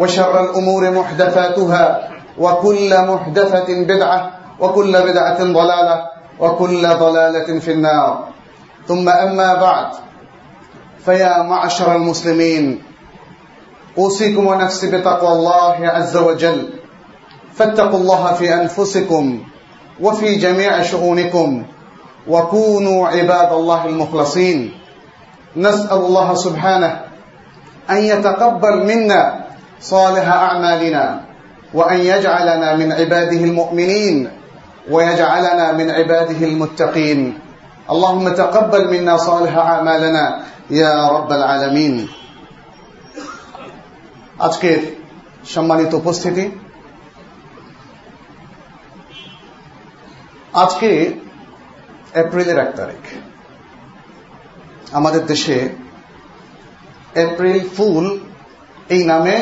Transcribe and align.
وشر 0.00 0.34
الأمور 0.44 0.90
محدثاتها 0.90 2.08
وكل 2.38 2.90
محدثة 3.06 3.68
بدعة 3.84 4.20
وكل 4.60 4.92
بدعة 4.92 5.40
ضلالة 5.44 5.96
وكل 6.40 6.82
ضلالة 6.88 7.58
في 7.60 7.72
النار. 7.72 8.28
ثم 8.88 9.08
أما 9.08 9.54
بعد 9.54 9.86
فيا 11.04 11.42
معشر 11.42 11.96
المسلمين 11.96 12.82
أوصيكم 13.98 14.46
ونفسي 14.46 14.90
بتقوى 14.90 15.32
الله 15.32 15.76
عز 15.88 16.16
وجل. 16.16 16.68
فاتقوا 17.54 17.98
الله 17.98 18.32
في 18.32 18.54
أنفسكم 18.54 19.24
وفي 20.00 20.34
جميع 20.34 20.82
شؤونكم 20.82 21.64
وكونوا 22.28 23.08
عباد 23.08 23.52
الله 23.52 23.86
المخلصين. 23.86 24.72
نسأل 25.56 25.98
الله 25.98 26.34
سبحانه 26.34 27.00
أن 27.90 27.96
يتقبل 27.96 28.86
منا 28.86 29.49
صالح 29.81 30.27
أعمالنا 30.27 31.21
وأن 31.73 31.99
يجعلنا 31.99 32.75
من 32.75 32.89
عباده 32.91 33.41
المؤمنين 33.43 34.15
ويجعلنا 34.91 35.71
من 35.71 35.87
عباده 35.91 36.39
المتقين 36.45 37.39
اللهم 37.91 38.29
تقبل 38.29 38.83
منا 38.93 39.17
صالح 39.17 39.53
أعمالنا 39.57 40.23
يا 40.71 40.93
رب 41.09 41.29
العالمين 41.31 41.95
আজকের 44.39 44.79
সম্মানিত 45.45 45.91
উপস্থিতি 45.93 46.45
আজকে 50.53 50.89
এপ্রিলের 52.13 52.57
এক 52.57 52.71
তারিখ 52.75 53.03
আমাদের 54.91 55.23
দেশে 55.25 55.57
এপ্রিল 57.15 57.59
ফুল 57.77 58.05
এই 58.89 59.01
নামে 59.03 59.35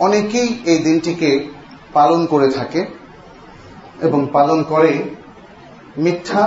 অনেকেই 0.00 0.48
এই 0.64 0.78
দিনটিকে 0.78 1.30
পালন 1.92 2.26
করে 2.26 2.48
থাকে 2.50 2.80
এবং 4.00 4.28
পালন 4.32 4.62
করে 4.62 4.92
মিথ্যা 5.96 6.42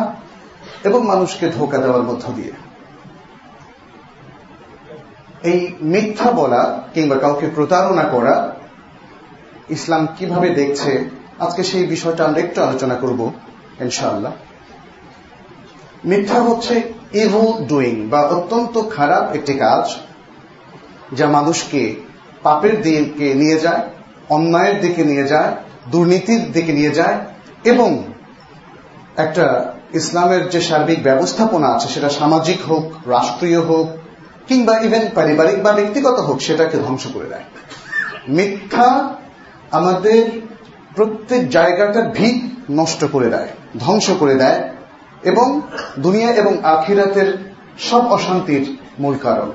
এবং 0.83 0.99
মানুষকে 1.07 1.45
ধোকা 1.49 1.77
দেওয়ার 1.77 2.03
মধ্য 2.03 2.23
দিয়ে। 2.35 2.53
এই 5.43 5.59
মিথ্যা 5.81 6.31
বলা 6.31 6.61
কিংবা 6.93 7.15
কাউকে 7.15 7.45
প্রতারণা 7.55 8.03
করা 8.03 8.35
ইসলাম 9.69 10.07
কীভাবে 10.17 10.49
দেখছে, 10.49 10.91
আজকে 11.39 11.63
সেই 11.63 11.85
বিষয়টা 11.85 12.21
আমরা 12.25 12.39
একটু 12.39 12.59
আলোচনা 12.61 12.95
করব, 12.95 13.31
ইনশাআল্লাহ। 13.79 14.33
মিথ্যা 16.05 16.39
হচ্ছে 16.41 16.75
ইভো 17.13 17.43
ডুইং 17.67 17.95
বা 18.09 18.21
অত্যন্ত 18.21 18.75
খারাপ 18.95 19.25
একটি 19.35 19.53
কাজ 19.53 19.83
যা 21.17 21.25
মানুষকে 21.27 21.81
পাপের 22.43 22.81
দিকে 22.81 23.33
নিয়ে 23.33 23.59
যায়, 23.59 23.81
অন্যায়ের 24.29 24.81
দিকে 24.81 25.03
নিয়ে 25.03 25.27
যায়, 25.27 25.51
দুর্নীতির 25.91 26.51
দিকে 26.51 26.73
নিয়ে 26.73 26.89
যায় 26.89 27.17
এবং 27.63 28.03
একটা 29.17 29.45
ইসলামের 29.93 30.49
যে 30.49 30.61
সার্বিক 30.61 31.03
ব্যবস্থাপনা 31.03 31.67
আছে, 31.67 31.87
সেটা 31.87 32.09
সামাজিক 32.09 32.59
হোক, 32.67 33.09
রাষ্ট্রীয় 33.09 33.61
হোক, 33.61 33.87
কিংবা 34.47 34.79
ইভেন 34.79 35.01
পারিবারিক 35.15 35.63
বা 35.63 35.71
ব্যক্তিগত 35.71 36.19
হোক, 36.19 36.41
সেটাকে 36.41 36.77
ধ্বংস 36.77 37.07
করে 37.13 37.25
দেয়। 37.25 37.43
মিথ্যা 38.27 39.15
আমাদের 39.71 40.21
প্রত্যেক 40.95 41.49
জায়গাটার 41.49 42.07
ভিত 42.09 42.37
নষ্ট 42.71 43.05
করে 43.11 43.29
দেয়, 43.29 43.47
ধ্বংস 43.79 44.09
করে 44.19 44.35
দেয় 44.35 44.59
এবং 45.23 45.61
দুনিয়া 45.99 46.29
এবং 46.31 46.57
আখিরাতের 46.63 47.37
সব 47.79 48.11
অশান্তির 48.11 48.77
মূল 48.99 49.15
কারণ। 49.21 49.51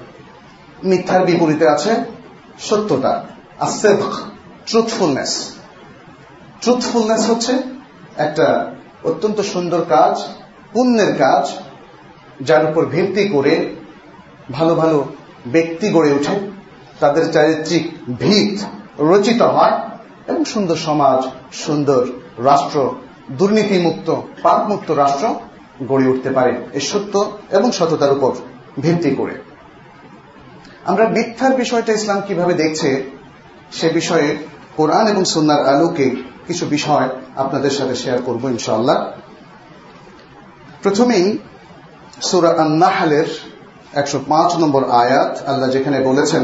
মিথ্যার 0.84 1.26
বিপরীতে 1.26 1.68
আছে 1.68 2.17
আসেফ 3.58 4.00
ট্রুথফুলনেস 4.66 5.52
ট্রুথফুলনেস 6.60 7.30
হচ্ছে 7.30 7.52
একটা 8.16 8.70
অত্যন্ত 9.04 9.40
সুন্দর 9.40 9.80
কাজ, 9.88 10.22
পুণ্যের 10.72 11.18
কাজ, 11.18 11.52
যার 12.40 12.70
উপর 12.70 12.86
ভিত্তি 12.86 13.28
করে 13.28 13.74
ভালো 14.52 14.74
ভালো 14.74 15.04
ব্যক্তি 15.46 15.90
গড়ে 15.90 16.12
ওঠে। 16.12 16.36
তাদের 17.00 17.32
চারিত্রিক 17.32 17.90
ভিত 18.18 18.60
রচিত 19.00 19.42
হয় 19.42 19.80
এবং 20.26 20.44
সুন্দর 20.44 20.76
সমাজ, 20.76 21.28
সুন্দর 21.52 22.06
রাষ্ট্র, 22.44 22.94
দুর্নীতিমুক্ত, 23.30 24.14
পাপমুক্ত 24.42 24.90
রাষ্ট্র 24.90 25.34
গড়ে 25.88 26.08
উঠতে 26.08 26.30
পারে। 26.30 26.52
এই 26.72 26.80
সত্য 26.80 27.32
এবং 27.50 27.70
সততার 27.70 28.12
উপর 28.12 28.32
ভিত্তি 28.80 29.10
করে। 29.10 29.34
আমরা 30.87 31.05
মিথ্যার 31.09 31.53
বিষয়টা 31.57 31.91
ইসলাম 31.93 32.19
কিভাবে 32.27 32.53
দেখছে 32.53 32.89
সে 33.71 33.87
বিষয়ে 33.89 34.27
কোরআন 34.77 35.05
এবং 35.07 35.23
সুন্নার 35.25 35.61
আলোকে 35.65 36.07
কিছু 36.47 36.63
বিষয় 36.67 37.07
আপনাদের 37.35 37.73
সাথে 37.73 37.95
শেয়ার 37.95 38.19
করব 38.21 38.43
ইনশাআল্লাহ 38.49 38.97
প্রথমেই 40.81 41.25
সুরা 42.21 42.51
আন্নাহালের 42.57 43.27
একশো 43.93 44.17
পাঁচ 44.29 44.51
নম্বর 44.57 44.83
আয়াত 44.95 45.33
আল্লাহ 45.47 45.67
যেখানে 45.69 45.97
বলেছেন 46.01 46.43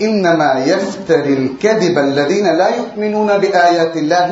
إنما 0.00 0.50
يفتري 0.58 1.32
الكذب 1.34 1.98
الذين 1.98 2.46
لا 2.46 2.68
يؤمنون 2.70 3.38
بآيات 3.38 3.94
الله 3.96 4.30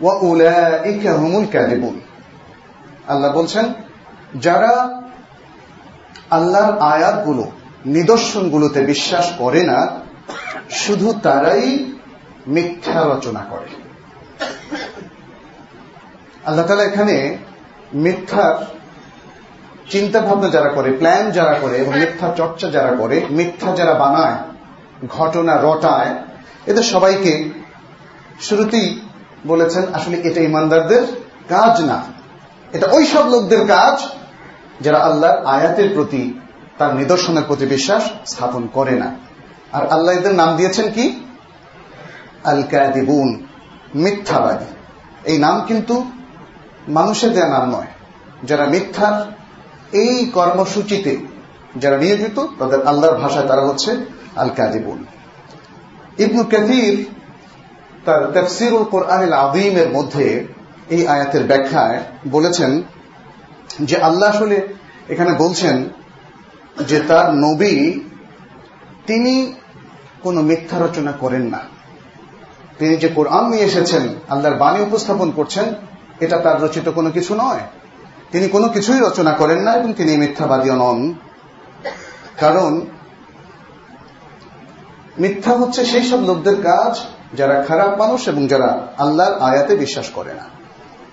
وأولئك 0.00 1.04
هم 1.14 1.32
الكاذبون 1.42 1.96
আল্লাহ 3.08 3.30
বলছেন 3.32 3.64
যারা 4.40 4.72
আল্লাহর 6.30 6.72
আয়াতগুলো 6.84 7.44
নিদর্শনগুলোতে 7.85 8.79
বিশ্বাস 8.85 9.33
করে 9.37 9.63
না, 9.63 9.79
শুধু 10.69 11.13
তারাই 11.21 11.85
মিথ্যা 12.47 13.01
রচনা 13.03 13.43
করে। 13.49 13.69
আল্লাহ 16.45 16.65
তালা 16.67 16.83
এখানে 16.83 17.37
মিথ্যার 17.93 18.55
চিন্তা 19.89 20.19
ভাবনা 20.19 20.49
যারা 20.49 20.69
করে 20.69 20.91
প্ল্যান 20.91 21.31
যারা 21.31 21.53
করে 21.59 21.77
এবং 21.77 21.93
মিথ্যা 21.99 22.33
চর্চা 22.37 22.67
যারা 22.67 22.95
করে, 22.95 23.25
মিথ্যা 23.29 23.75
যারা 23.75 23.93
বানায়, 23.93 24.37
ঘটনা 25.07 25.53
রটায় 25.61 26.11
এদের 26.65 26.83
সবাইকে 26.83 27.49
শুরুতেই 28.41 29.01
বলেছেন, 29.47 29.83
আসলে 29.93 30.17
এটা 30.17 30.41
ইমানদারদের 30.41 31.03
কাজ 31.49 31.81
না। 31.81 32.03
এটা 32.71 32.87
ওই 32.87 33.05
সব 33.05 33.25
লোকদের 33.29 33.67
কাজ 33.67 34.07
যারা 34.81 34.99
আল্লাহর 34.99 35.45
আয়াতের 35.45 35.89
প্রতি 35.93 36.39
তার 36.77 36.95
নিদর্শনের 36.95 37.43
প্রতি 37.47 37.65
বিশ্বাস 37.65 38.03
স্থাপন 38.25 38.67
করে 38.73 38.91
না। 38.91 39.15
আর 39.71 39.87
আল্লাহ 39.87 40.15
এদের 40.15 40.33
নাম 40.33 40.55
দিয়েছেন 40.55 40.91
কি? 40.91 41.25
আল 42.43 42.63
কাদিবুন 42.63 43.47
মিথ্যাবাদী। 43.95 44.65
এই 45.23 45.37
নাম 45.37 45.61
কিন্তু 45.61 46.11
মানুষের 46.87 47.33
দেয়া 47.33 47.49
নাম 47.49 47.69
নয়। 47.69 47.91
যারা 48.43 48.65
মিথ্যার 48.65 49.31
এই 49.91 50.25
কর্মসূচিতে 50.25 51.17
যারা 51.75 51.97
নিয়োজিত, 51.97 52.45
তাদের 52.59 52.87
আল্লাহর 52.87 53.17
ভাষায় 53.17 53.47
তারা 53.47 53.61
হচ্ছে 53.61 53.91
আল 54.35 54.49
কাদিবুল 54.49 54.97
ইবনু 56.17 56.43
কাদির 56.43 57.05
তার 58.05 58.31
তফসিরুল 58.31 58.83
কোরআনিল 58.83 59.33
আদিমের 59.33 59.89
মধ্যে 59.89 60.47
এই 60.89 61.07
আয়াতের 61.07 61.43
ব্যাখ্যায় 61.43 61.99
বলেছেন 62.31 62.83
যে 63.79 63.97
আল্লাহ 63.97 64.35
আসলে 64.35 64.67
এখানে 65.09 65.31
বলছেন 65.33 65.89
যে 66.81 66.99
তার 66.99 67.33
নবী, 67.33 67.91
তিনি 69.07 69.53
কোনো 70.21 70.41
মিথ্যা 70.41 70.79
রচনা 70.79 71.11
করেন 71.11 71.41
না। 71.41 71.59
তিনি 72.79 72.97
যে 72.97 73.07
কোরআন 73.07 73.49
নিয়ে 73.49 73.63
এসেছেন, 73.63 74.01
আল্লাহর 74.29 74.55
বাণী 74.55 74.83
উপস্থাপন 74.83 75.31
করছেন, 75.31 75.63
এটা 76.19 76.39
তার 76.39 76.61
রচিত 76.61 76.89
কোনো 76.89 77.11
কিছু 77.11 77.35
নয়। 77.35 77.59
তিনি 78.31 78.47
কোনো 78.47 78.69
কিছুই 78.69 78.99
রচনা 78.99 79.31
করেন 79.31 79.59
না 79.59 79.73
এবং 79.73 79.93
তিনি 79.93 80.17
মিথ্যাবাদীও 80.17 80.75
নন। 80.75 81.13
কারণ 82.39 82.81
মিথ্যা 85.19 85.57
হচ্ছে 85.57 85.85
সেই 85.85 86.03
সব 86.03 86.19
লোকদের 86.19 86.61
কাজ 86.61 86.99
যারা 87.33 87.63
খারাপ 87.63 87.99
মানুষ 87.99 88.27
এবং 88.27 88.47
যারা 88.47 88.87
আল্লাহর 88.97 89.33
আয়াতে 89.33 89.75
বিশ্বাস 89.75 90.09
করে 90.09 90.33
না। 90.33 90.43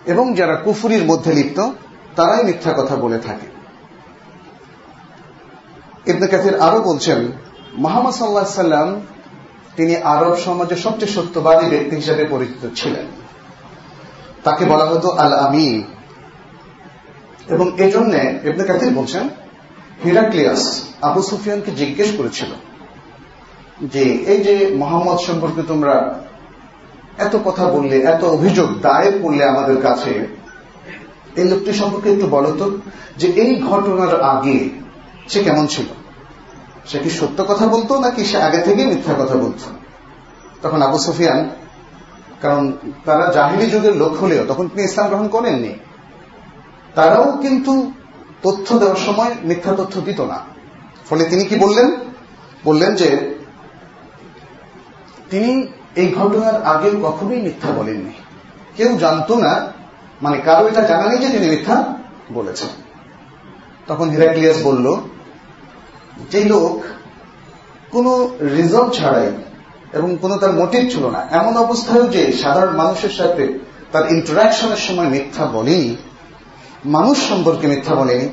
এবং 0.07 0.35
যারা 0.35 0.55
কুফুরির 0.55 1.05
মধ্যে 1.05 1.33
লিপ্ত, 1.33 1.71
তারাই 2.17 2.45
মিথ্যা 2.45 2.73
কথা 2.73 2.97
বলে 2.97 3.19
থাকে। 3.19 3.60
ইবনে 6.07 6.27
কাথির 6.27 6.57
আরও 6.61 6.81
বলছেন, 6.83 7.33
মোহাম্মদ 7.75 8.15
সাল্লাহ 8.15 8.45
সাল্লাম 8.45 9.01
তিনি 9.77 9.97
আরব 9.97 10.37
সমাজের 10.37 10.77
সবচেয়ে 10.77 11.15
সত্যবাদী 11.17 11.67
ব্যক্তি 11.71 11.97
হিসেবে 11.97 12.25
পরিচিত 12.25 12.65
ছিলেন। 12.75 13.07
তাকে 14.45 14.65
বলা 14.65 14.85
হতো 14.85 15.09
আল 15.11 15.33
আমি 15.33 15.83
এবং 17.49 17.67
এজন্য 17.79 18.15
ইবনে 18.49 18.65
কাথির 18.65 18.93
বলছেন, 18.95 19.29
হিরাক্লিয়াস 20.05 20.63
আবু 21.03 21.23
সুফিয়ানকে 21.23 21.71
জিজ্ঞেস 21.71 22.11
করেছিল 22.17 22.51
যে, 23.81 24.05
এই 24.33 24.41
যে 24.43 24.55
মোহাম্মদ 24.77 25.19
সম্পর্কে 25.19 25.63
তোমরা 25.63 25.95
এত 27.19 27.37
কথা 27.45 27.65
বললে, 27.67 27.97
এত 28.13 28.25
অভিযোগ 28.25 28.69
দায়ের 28.83 29.19
করলে 29.23 29.45
আমাদের 29.45 29.81
কাছে, 29.81 30.27
এই 31.37 31.49
লোকটি 31.49 31.73
সম্পর্কে 31.73 32.11
একটু 32.13 32.27
বলো 32.27 32.71
যে 33.19 33.27
এই 33.27 33.63
ঘটনার 33.63 34.21
আগে 34.23 34.69
সে 35.29 35.45
কেমন 35.45 35.67
ছিল? 35.67 35.85
সে 36.87 36.99
কি 36.99 37.11
সত্য 37.11 37.45
কথা 37.45 37.67
বলতো 37.67 37.99
নাকি 37.99 38.25
সে 38.25 38.43
আগে 38.43 38.59
থেকে 38.59 38.87
মিথ্যা 38.87 39.15
কথা 39.15 39.35
বলত? 39.35 39.61
তখন 40.63 40.83
আবু 40.83 40.99
সুফিয়ান, 40.99 41.51
কারণ 42.41 42.73
তারা 43.05 43.33
জাহিলি 43.33 43.71
যুগের 43.71 43.97
লোক 43.97 44.15
হলেও, 44.15 44.45
তখন 44.47 44.69
তিনি 44.69 44.85
ইসলাম 44.85 45.09
গ্রহণ 45.09 45.29
করেননি, 45.29 45.75
তারাও 46.95 47.39
কিন্তু 47.43 47.93
তথ্য 48.43 48.79
দেওয়ার 48.79 48.97
সময় 48.97 49.31
মিথ্যা 49.43 49.75
তথ্য 49.75 50.01
দিত 50.01 50.21
না। 50.21 50.41
ফলে 51.09 51.25
তিনি 51.25 51.45
কি 51.45 51.57
বললেন? 51.57 51.93
বললেন 52.65 52.95
যে, 52.95 53.35
তিনি 55.31 55.67
এই 55.97 56.13
ঘটনার 56.13 56.63
আগে 56.63 56.91
কখনোই 57.03 57.43
মিথ্যা 57.43 57.71
বলেননি। 57.71 58.13
কেউ 58.77 58.99
জানতো 58.99 59.39
না 59.39 59.73
মানে 60.23 60.39
কারও 60.39 60.69
এটা 60.69 60.81
জানা 60.81 61.07
নেই 61.07 61.19
যে 61.19 61.29
তিনি 61.29 61.49
মিথ্যা 61.49 61.95
বলেছেন। 62.33 62.69
তখন 63.89 64.07
হিরাক্লিয়াস 64.11 64.59
বলল 64.65 64.87
যে 66.31 66.41
লোক 66.45 66.77
কোন 67.91 68.07
রিজল্ট 68.57 68.91
ছাড়াই 68.95 69.29
এবং 69.93 70.17
কোন 70.23 70.33
তার 70.39 70.53
মোটিভ 70.53 70.83
ছিল 70.93 71.05
না, 71.11 71.21
এমন 71.31 71.55
অবস্থায়ও 71.57 72.07
যে 72.07 72.23
সাধারণ 72.33 72.75
মানুষের 72.77 73.11
সাথে 73.11 73.45
তার 73.93 74.05
ইন্টারাকশনের 74.11 74.77
সময় 74.77 75.09
মিথ্যা 75.09 75.45
বলেনি 75.47 75.97
মানুষ 76.85 77.17
সম্পর্কে 77.29 77.67
মিথ্যা 77.67 77.95
বলেনি 77.95 78.29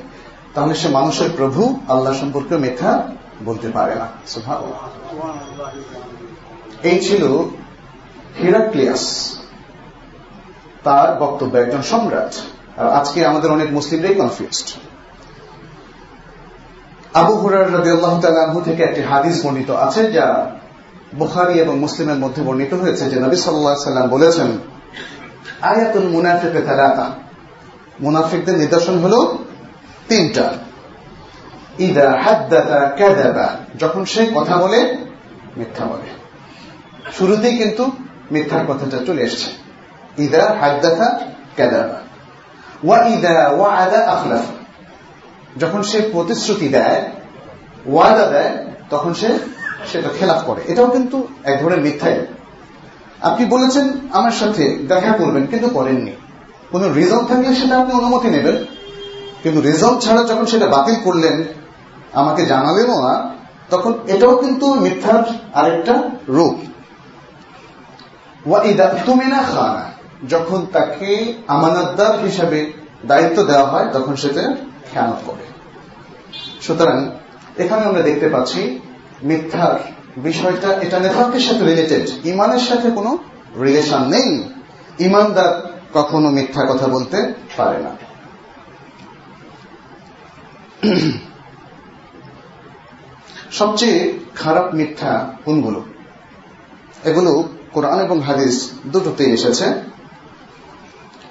তাহলে 0.53 0.73
সে 0.75 0.87
মানুষের 0.89 1.29
প্রভু 1.37 1.61
আল্লাহ 1.87 2.13
সম্পর্কে 2.13 2.55
মিথ্যা 2.57 2.91
বলতে 3.45 3.67
পারে 3.69 3.93
না। 3.95 4.07
এই 6.89 6.97
ছিল 6.99 7.23
হিরাক্লিয়াস, 8.41 9.03
তার 10.83 11.09
বক্তব্য 11.19 11.53
একজন 11.57 11.81
সম্রাট। 11.81 12.33
আর 12.79 12.87
আজকে 12.99 13.19
আমাদের 13.25 13.49
অনেক 13.51 13.69
মুসলিমরাই 13.71 14.15
কনফিউজড 14.15 14.67
আবু 17.19 17.33
হুরার 17.35 17.67
রাজি 17.73 17.89
আল্লাহ 17.89 18.13
তালু 18.21 18.61
থেকে 18.61 18.81
একটি 18.83 19.01
হাদিস 19.01 19.45
বর্ণিত 19.45 19.69
আছে, 19.85 20.01
যা 20.11 20.25
বুখারি 21.15 21.55
এবং 21.59 21.75
মুসলিমের 21.79 22.19
মধ্যে 22.23 22.41
বর্ণিত 22.43 22.73
হয়েছে, 22.73 23.03
যে 23.09 23.17
নবী 23.19 23.35
সাল্লাহ 23.35 23.75
সাল্লাম 23.75 24.07
বলেছেন 24.09 24.49
আয়াতুল 25.61 26.07
মুনাফিকে 26.09 26.61
তালাতা 26.61 27.05
মুনাফিকদের 27.99 28.55
নিদর্শন 28.57 28.95
হল 28.99 29.15
তিনটা। 30.09 30.45
ইদা 31.79 32.07
হাদ্দাতা 32.23 32.79
কাদাবা 32.99 33.47
যখন 33.79 34.05
সে 34.05 34.21
কথা 34.35 34.55
বলে, 34.57 34.79
মিথ্যা 35.57 35.85
বলে। 35.85 36.07
শুরুতেই 37.17 37.55
কিন্তু 37.57 37.83
মিথ্যার 38.31 38.63
কথাটা 38.67 38.97
চলে 39.07 39.21
এসছে। 39.21 39.49
ইদা 40.23 40.43
হাদ্দাতা 40.61 41.07
কাদাবা 41.57 41.99
ওয়া 42.83 42.97
ইদা 43.15 43.35
ওয়া 43.57 43.69
আদা 43.83 43.99
আখলাফা। 44.13 44.53
যখন 45.59 45.81
সে 45.81 46.09
প্রতিশ্রুতি 46.11 46.67
দেয়, 46.67 47.03
ওয়াদা 47.85 48.25
দেয়, 48.25 48.57
তখন 48.89 49.13
সে 49.13 49.27
সেটা 49.91 50.09
খেলাফ 50.19 50.41
করে। 50.45 50.71
এটাও 50.71 50.87
কিন্তু 50.87 51.27
এক 51.43 51.61
ধরনের 51.61 51.81
মিথ্যাই 51.81 52.25
আপনি 53.21 53.45
বলেছেন 53.45 53.89
আমার 54.13 54.31
সাথে 54.31 54.77
দেখা 54.87 55.11
করবেন, 55.11 55.45
কিন্তু 55.45 55.69
করেননি। 55.69 56.11
কোন 56.71 56.93
রিজল্ট 56.93 57.27
থাকলে 57.27 57.55
সেটা 57.55 57.77
আপনি 57.77 57.93
অনুমতি 57.93 58.29
নেবেন। 58.29 58.65
কিন্তু 59.43 59.61
রিজল্ট 59.61 59.99
ছাড়া 59.99 60.23
যখন 60.23 60.45
সেটা 60.45 60.67
বাতিল 60.67 60.95
করলেন, 61.03 61.43
আমাকে 62.13 62.45
জানালেনও 62.45 63.01
না, 63.01 63.35
তখন 63.69 63.93
এটাও 64.07 64.35
কিন্তু 64.35 64.73
মিথ্যার 64.73 65.23
আরেকটা 65.53 66.09
রূপ। 66.29 66.55
খানা। 69.55 69.85
যখন 70.29 70.65
তাকে 70.73 71.33
আমানতদার 71.47 72.19
হিসাবে 72.19 72.71
দায়িত্ব 73.05 73.43
দেওয়া 73.43 73.65
হয়, 73.65 73.87
তখন 73.93 74.15
সেটা 74.15 74.55
খেয়ানত 74.93 75.19
করে। 75.25 75.43
সুতরাং 76.61 76.97
এখানে 77.57 77.83
আমরা 77.85 78.01
দেখতে 78.01 78.29
পাচ্ছি 78.29 78.79
মিথ্যার 79.23 79.73
বিষয়টা 80.17 80.69
এটা 80.73 80.99
নেটওয়ার্কের 80.99 81.39
সাথে 81.39 81.63
রিলেটেড 81.65 82.05
ইমানের 82.25 82.59
সাথে 82.59 82.91
কোনো 82.91 83.17
রিলেশন 83.61 84.01
নেই। 84.05 84.43
ইমানদার 84.99 85.51
কখনো 85.93 86.29
মিথ্যা 86.29 86.65
কথা 86.65 86.87
বলতে 86.87 87.33
পারে 87.57 87.79
না। 87.79 87.91
সবচেয়ে 93.51 94.19
খারাপ 94.35 94.73
মিথ্যা 94.73 95.33
কোনগুলো? 95.45 95.85
এগুলো 97.03 97.49
কোরআন 97.71 97.99
এবং 97.99 98.21
হাদিস 98.21 98.71
দুটোতেই 98.85 99.33
এসেছে। 99.33 99.65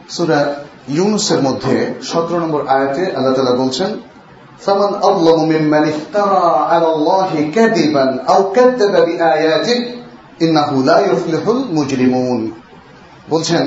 সুরা 0.08 0.40
ইউনুসের 0.87 1.39
মধ্যে 1.41 1.75
সতেরো 2.01 2.37
নম্বর 2.39 2.61
আয়াতে 2.67 3.03
আল্লাহ 3.15 3.33
তালা 3.35 3.55
বলছেন 3.63 3.91
فمن 4.61 4.91
أظلم 5.01 5.39
ممن 5.45 5.83
افترى 5.85 6.45
على 6.71 6.87
الله 6.95 7.31
كذبا 7.55 8.05
أو 8.29 8.39
كذب 8.51 8.93
بآياته 9.07 9.79
إنه 10.41 10.69
لا 10.83 10.97
يفلح 11.01 11.43
المجرمون 11.47 12.41
বলছেন 13.29 13.65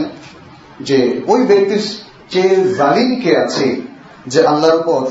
যে 0.81 0.99
ওই 1.27 1.41
ব্যক্তির 1.47 1.85
যে 2.33 2.45
জালিম 2.79 3.11
কে 3.23 3.33
আছে 3.45 3.67
যে 4.27 4.41
আল্লাহর 4.47 4.79
উপর 4.83 5.03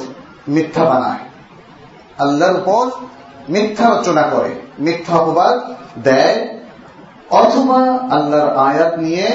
মিথ্যা 0.47 0.83
বানায় 0.85 1.23
আল্লাহর 2.17 2.55
উপর 2.57 2.83
মিথ্যা 3.49 3.85
রচনা 3.87 4.23
করে 4.23 4.51
মিথ্যা 4.79 5.13
অপবাদ 5.17 5.55
দেয় 6.03 6.37
অথবা 7.33 7.79
আল্লাহর 8.09 8.49
আয়াত 8.67 8.93
নিয়ে 8.97 9.27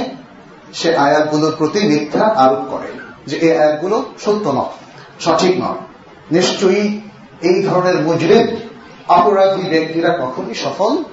সে 0.74 0.98
আয়াতগুলোর 0.98 1.54
প্রতি 1.58 1.80
মিথ্যা 1.88 2.26
আরোপ 2.26 2.62
করে 2.72 2.90
যে 3.28 3.36
এই 3.38 3.58
আয়াতগুলো 3.58 4.04
সত্য 4.20 4.50
নয়, 4.50 4.74
সঠিক 5.20 5.54
নয়। 5.58 5.82
নিশ্চয়ই 6.32 7.02
এই 7.42 7.64
ধরনের 7.64 7.98
মুজরিম, 8.00 8.48
অপরাধী 9.08 9.70
ব্যক্তিরা 9.70 10.18
কখনই 10.18 10.54
সফল 10.54 11.04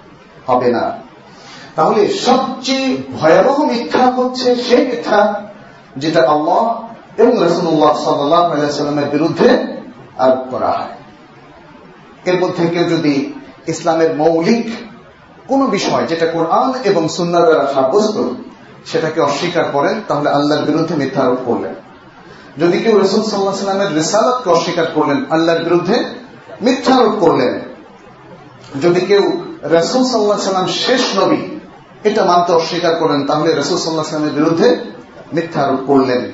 হবে 0.46 0.72
না। 0.72 0.84
তাহলে 1.76 2.08
সবচেয়ে 2.08 2.96
ভয়াবহ 3.20 3.64
মিথ্যা 3.64 4.06
হচ্ছে 4.06 4.56
সেই 4.56 4.86
মিথ্যা 4.86 5.44
যেটা 5.96 6.20
আল্লাহ 6.28 6.62
এবং 7.16 7.32
রসুল্লাহ 7.46 7.92
সাল্লামের 8.04 9.08
বিরুদ্ধে 9.10 9.48
আরোপ 10.18 10.42
করা 10.50 10.70
হয়। 10.70 10.94
এর 12.24 12.40
মধ্যে 12.40 12.66
কেউ 12.66 12.84
যদি 12.84 13.32
ইসলামের 13.66 14.14
মৌলিক 14.14 14.66
কোন 15.48 15.66
বিষয় 15.66 16.06
যেটা 16.06 16.26
কোরআন 16.26 16.72
এবং 16.84 17.08
সুন্নার 17.08 17.44
দ্বারা 17.44 17.66
সাব্যস্ত 17.74 18.16
সেটাকে 18.86 19.20
অস্বীকার 19.20 19.64
করেন, 19.72 20.00
তাহলে 20.08 20.30
আল্লাহর 20.30 20.64
বিরুদ্ধে 20.64 20.94
মিথ্যা 20.94 21.22
আরোপ 21.22 21.38
করলেন। 21.44 21.74
যদি 22.58 22.78
কেউ 22.78 22.98
রসুল 22.98 23.22
সাল্লাহ 23.22 23.54
সাল্লামের 23.54 23.94
রিসালতকে 23.94 24.50
অস্বীকার 24.50 24.86
করলেন, 24.94 25.24
আল্লাহর 25.30 25.64
বিরুদ্ধে 25.64 26.04
মিথ্যা 26.60 26.94
আরোপ 26.94 27.12
করলেন। 27.20 27.60
যদি 28.82 29.00
কেউ 29.00 29.42
রসুল 29.62 30.04
সাল্লাহ 30.04 30.38
সাল্লাম 30.38 30.66
শেষ 30.66 31.18
নবী, 31.18 31.36
এটা 32.04 32.24
মানতে 32.24 32.52
অস্বীকার 32.52 32.94
করেন, 32.94 33.26
তাহলে 33.26 33.52
রসুল 33.52 33.78
সাল্লাহ 33.78 34.04
সাল্লামের 34.04 34.34
বিরুদ্ধে 34.34 34.76
মিথ্যা 35.32 35.62
আরোপ 35.62 35.80
করলেন। 35.86 36.32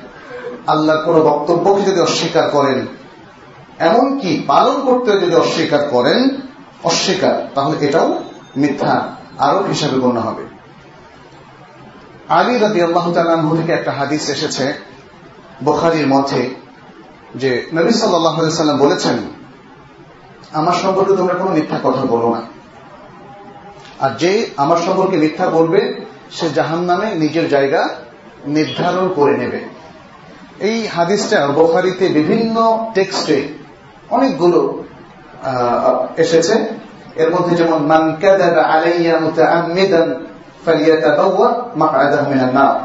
আল্লাহর 0.67 1.03
কোন 1.03 1.21
বক্তব্যকে 1.21 1.81
যদি 1.81 1.99
অস্বীকার 1.99 2.49
করেন, 2.49 2.87
এমনকি 3.79 4.43
পালন 4.47 4.81
করতে 4.85 5.11
যদি 5.11 5.35
অস্বীকার 5.35 5.87
করেন, 5.91 6.29
অস্বীকার, 6.83 7.47
তাহলে 7.55 7.85
এটাও 7.85 8.23
মিথ্যা 8.57 9.07
আরোপ 9.37 9.67
হিসাবে 9.67 9.99
গণ্য 9.99 10.19
হবে। 10.19 10.56
আলী 12.29 12.57
রাদি 12.57 12.81
আল্লাহ 12.81 13.11
তালু 13.13 13.57
থেকে 13.57 13.71
একটা 13.71 13.91
হাদিস 13.91 14.29
এসেছে 14.29 14.73
বখারির 15.63 16.07
মধ্যে 16.07 16.49
যে 17.35 17.67
নবী 17.73 17.91
সাল্লাম 17.91 18.77
বলেছেন, 18.77 19.17
আমার 20.53 20.73
সম্পর্কে 20.73 21.15
তোমরা 21.15 21.33
কোনো 21.33 21.51
মিথ্যা 21.51 21.79
কথা 21.83 22.05
বলো 22.05 22.29
না। 22.29 22.41
আর 23.99 24.09
যে 24.17 24.49
আমার 24.57 24.77
সম্পর্কে 24.77 25.17
মিথ্যা 25.17 25.49
বলবে, 25.49 26.05
সে 26.31 26.49
জাহান 26.49 26.79
নামে 26.79 27.15
নিজের 27.15 27.49
জায়গা 27.49 27.89
নির্ধারণ 28.45 29.13
করে 29.15 29.37
নেবে। 29.37 29.59
এই 30.59 30.87
হাদিসটা 30.87 31.47
বোখারিতে 31.47 32.07
বিভিন্ন 32.09 32.87
টেক্সটে 32.93 33.47
অনেকগুলো 34.09 34.83
এসেছে। 36.17 36.55
এর 37.15 37.29
মধ্যে 37.35 37.55
যেমন, 37.55 37.85
মান 37.85 38.15
কাযাবা 38.21 38.63
আলাইয়া 38.63 39.19
মুতাআম্মিদান 39.19 40.07
ফালিয়াতাবাওয়া 40.67 41.71
মাকআদাহু 41.75 42.29
মিনান 42.31 42.53
নার 42.53 42.75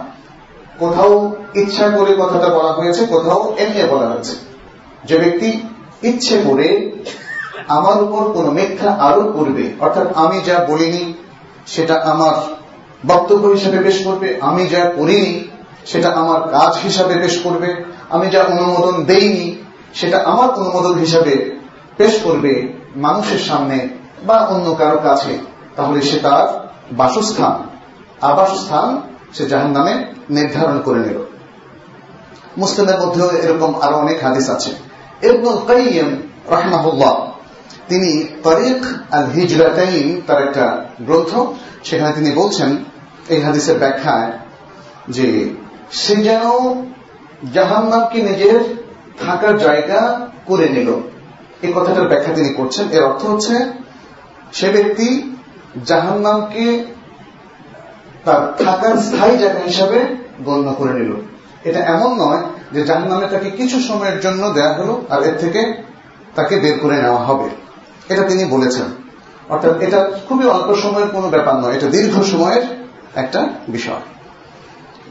কোথাও 0.79 1.33
ইচ্ছা 1.55 1.91
করে 1.91 2.15
কথাটা 2.19 2.49
বলা 2.49 2.73
হয়েছে, 2.73 3.07
কোথাও 3.07 3.55
এমনি 3.59 3.83
বলা 3.91 4.07
হয়েছে। 4.07 4.35
যে 5.05 5.19
ব্যক্তি 5.19 5.63
ইচ্ছে 6.03 6.43
করে 6.47 6.69
আমার 7.69 8.03
উপর 8.03 8.33
কোন 8.33 8.51
মিথ্যা 8.51 8.97
আরোপ 9.01 9.33
করবে, 9.37 9.73
অর্থাৎ 9.81 10.07
আমি 10.17 10.41
যা 10.41 10.65
বলিনি, 10.69 11.15
সেটা 11.67 11.95
আমার 11.95 12.35
বক্তব্য 13.07 13.47
হিসেবে 13.47 13.79
পেশ 13.79 14.05
করবে, 14.05 14.39
আমি 14.41 14.67
যা 14.67 14.91
করিনি, 14.97 15.49
সেটা 15.87 16.09
আমার 16.09 16.41
কাজ 16.41 16.77
হিসাবে 16.77 17.15
পেশ 17.15 17.41
করবে, 17.43 17.85
আমি 18.11 18.31
যা 18.31 18.43
অনুমোদন 18.45 19.05
দেইনি, 19.05 19.57
সেটা 19.95 20.19
আমার 20.19 20.49
অনুমোদন 20.49 20.99
হিসাবে 20.99 21.61
পেশ 21.97 22.21
করবে 22.25 22.73
মানুষের 22.97 23.39
সামনে 23.39 23.89
বা 24.27 24.37
অন্য 24.37 24.75
কারও 24.75 24.99
কাছে, 24.99 25.39
তাহলে 25.77 26.03
সে 26.03 26.19
তার 26.19 26.47
বাসস্থান 26.93 27.72
আবাসস্থান 28.23 28.89
সে 29.33 29.47
জাহান 29.47 29.71
নামে 29.71 29.95
নির্ধারণ 30.31 30.83
করে 30.83 31.01
নিল। 31.01 31.19
মুসলিমের 32.59 32.99
মধ্যেও 32.99 33.31
এরকম 33.31 33.81
আরও 33.81 33.97
অনেক 33.97 34.25
হাদিস 34.25 34.51
আছে। 34.51 34.71
ইবনুল 35.23 35.61
কাইয়িম 35.67 36.09
রাহমাহুল্লাহ, 36.51 37.15
তিনি 37.89 38.11
তরিক 38.43 38.81
আল 39.11 39.25
হিজরাতাইন 39.25 40.21
তার 40.27 40.49
একটা 40.49 40.85
গ্রন্থ, 41.01 41.33
সেখানে 41.85 42.13
তিনি 42.13 42.31
বলছেন 42.31 42.85
এই 43.29 43.41
হাদিসের 43.41 43.79
ব্যাখ্যায় 43.79 44.33
যে 45.09 45.55
সে 45.93 46.17
যেন 46.17 46.45
জাহান্নামকে 47.53 48.23
নিজের 48.23 48.61
থাকার 49.27 49.59
জায়গা 49.59 50.01
করে 50.47 50.69
নিল। 50.69 50.91
এই 51.63 51.73
কথাটার 51.75 52.09
ব্যাখ্যা 52.09 52.35
তিনি 52.35 52.55
করছেন। 52.55 52.89
এর 52.91 53.03
অর্থ 53.05 53.25
হচ্ছে 53.25 53.55
সে 54.53 54.69
ব্যক্তি 54.69 55.37
জাহান্নামকে 55.85 56.85
তার 58.25 58.65
থাকার 58.65 58.97
স্থায়ী 58.97 59.39
জায়গা 59.39 59.61
হিসাবে 59.61 60.05
গণ্য 60.45 60.75
করে 60.79 60.93
নিল। 60.93 61.13
এটা 61.65 61.81
এমন 61.81 62.21
নয় 62.21 62.43
যে 62.73 62.85
জাহান্নামে 62.85 63.27
তাকে 63.27 63.51
কিছু 63.51 63.81
সময়ের 63.81 64.21
জন্য 64.21 64.51
দেয়া 64.51 64.75
হলো 64.75 65.05
আর 65.11 65.23
এর 65.23 65.37
থেকে 65.39 65.83
তাকে 66.35 66.61
বের 66.61 66.79
করে 66.79 67.03
নেওয়া 67.03 67.25
হবে। 67.25 67.49
এটা 68.09 68.23
তিনি 68.23 68.45
বলেছেন। 68.45 68.85
অর্থাৎ 69.49 69.81
এটা 69.81 70.11
খুবই 70.29 70.47
অল্প 70.47 70.75
সময়ের 70.75 71.09
কোনো 71.09 71.29
ব্যাপার 71.29 71.57
নয়, 71.57 71.73
এটা 71.73 71.87
দীর্ঘ 71.87 72.23
সময়ের 72.23 72.63
একটা 73.15 73.49
বিষয়। 73.69 74.01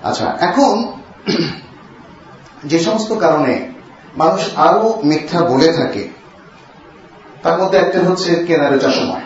আচ্ছা 0.03 0.37
এখন 0.39 0.91
যে 2.65 2.79
সমস্ত 2.79 3.13
কারণে 3.13 3.71
মানুষ 4.17 4.49
আরও 4.55 5.01
মিথ্যা 5.03 5.41
বলে 5.41 5.73
থাকে, 5.73 6.07
তার 7.43 7.61
মধ্যে 7.61 7.77
একটা 7.77 7.99
হচ্ছে 7.99 8.35
কেনা 8.35 8.79
সময়। 8.79 9.21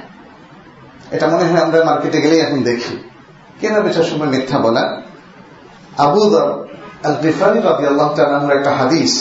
এটা 1.11 1.27
মনে 1.27 1.43
হয় 1.43 1.61
আমরা 1.61 1.83
মার্কেটে 1.83 2.21
গেলেই 2.21 2.39
এখন 2.39 2.63
দেখি। 2.63 3.09
কেনা 3.59 3.79
বেচার 3.85 4.03
সময় 4.03 4.29
মিথ্যা 4.33 4.57
বলা? 4.65 4.83
আবু 6.05 6.21
আল 7.07 7.15
গিফারি 7.23 7.59
রাবি 7.67 7.83
আল্লাহ 7.91 8.07
তালাহুর 8.17 8.53
একটা 8.57 8.71
হাদিস 8.79 9.13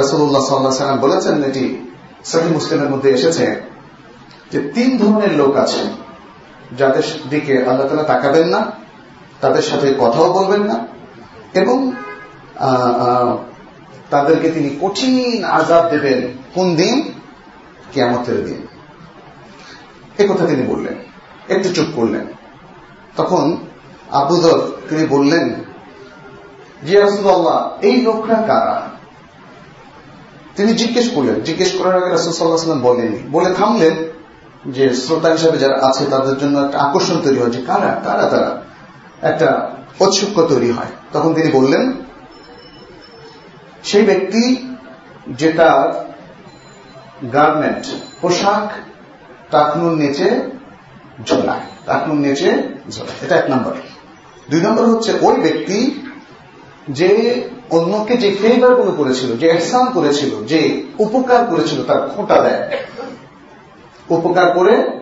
রসুল্লাহ 0.00 0.42
সাল্লাহ 0.48 0.72
সাল্লাম 0.72 1.00
বলেছেন 1.06 1.34
এটি 1.44 1.64
সহি 2.24 2.48
মুসলিমের 2.56 2.90
মধ্যে 2.90 3.08
এসেছে 3.10 3.46
যে 4.52 4.58
তিন 4.74 4.90
ধরনের 5.00 5.32
লোক 5.40 5.52
আছে 5.64 5.82
যাদের 6.78 7.06
দিকে 7.30 7.54
আল্লাহ 7.68 7.86
তালা 7.88 8.06
তাকাবেন 8.12 8.46
না, 8.54 8.60
তাদের 9.40 9.62
সাথে 9.62 9.88
কথাও 9.98 10.28
বলবেন 10.32 10.62
না 10.70 10.76
এবং 11.60 11.78
তাদেরকে 14.10 14.48
তিনি 14.50 14.70
কঠিন 14.82 15.14
আজাব 15.58 15.84
দেবেন 15.90 16.20
কোন 16.54 16.66
দিন? 16.76 16.96
কেয়ামতের 17.92 18.38
দিন। 18.46 18.60
কথা 20.30 20.44
তিনি 20.46 20.62
বললেন, 20.62 20.96
একটু 21.54 21.68
চুপ 21.74 21.88
করলেন। 21.96 22.24
তখন 23.16 23.56
আবুদর 24.10 24.70
তিনি 24.88 25.06
বললেন 25.06 25.54
জিয়ারসুল্লাহ 26.86 27.78
এই 27.82 28.02
লোকরা 28.02 28.34
কারা? 28.34 28.82
তিনি 30.56 30.74
জিজ্ঞেস 30.74 31.10
করলেন, 31.14 31.40
জিজ্ঞেস 31.40 31.74
করার 31.74 32.02
আগে 32.02 32.10
রাসুলসাল্লাহাম 32.10 32.80
বলেনি, 32.80 33.18
বলে 33.30 33.54
থামলেন 33.54 33.92
যে 34.66 34.94
শ্রোতা 34.94 35.28
হিসাবে 35.28 35.58
যারা 35.58 35.86
আছে 35.86 36.04
তাদের 36.04 36.38
জন্য 36.38 36.58
একটা 36.58 36.78
আকর্ষণ 36.78 37.20
তৈরি 37.20 37.38
হয় 37.38 37.50
যে 37.50 37.62
কারা 37.62 38.00
কারা 38.04 38.26
তারা? 38.26 38.62
একটা 39.22 39.70
ঔৎসুক্য 40.00 40.42
তৈরি 40.42 40.70
হয়। 40.70 40.86
তখন 41.12 41.34
তিনি 41.34 41.50
বললেন, 41.50 41.92
সেই 43.84 44.04
ব্যক্তি 44.04 44.74
যেটা 45.28 45.92
গার্মেন্ট, 47.32 47.86
পোশাক, 48.20 48.72
টাকনুর 49.50 49.92
নিচে 49.92 50.59
ঝোলায়। 51.26 51.60
টাকনুর 51.86 52.16
নিচে 52.16 52.50
ঝোলায়। 52.90 53.16
এটা 53.22 53.36
এক 53.36 53.50
নম্বর। 53.50 53.72
দুই 54.50 54.60
নম্বর 54.60 54.84
হচ্ছে, 54.84 55.12
ওই 55.22 55.40
ব্যক্তি 55.40 56.06
যে 56.88 57.42
অন্যকে 57.70 58.16
যে 58.16 58.36
ফেভারগুলো 58.40 58.92
করেছিল, 58.92 59.36
যে 59.36 59.48
এহসান 59.48 59.92
করেছিল, 59.92 60.46
যে 60.46 60.82
উপকার 60.98 61.46
করেছিল, 61.46 61.84
তার 61.84 62.08
খোঁটা 62.08 62.42
দেয়। 62.42 62.78
উপকার 64.08 64.50
করে 64.50 65.00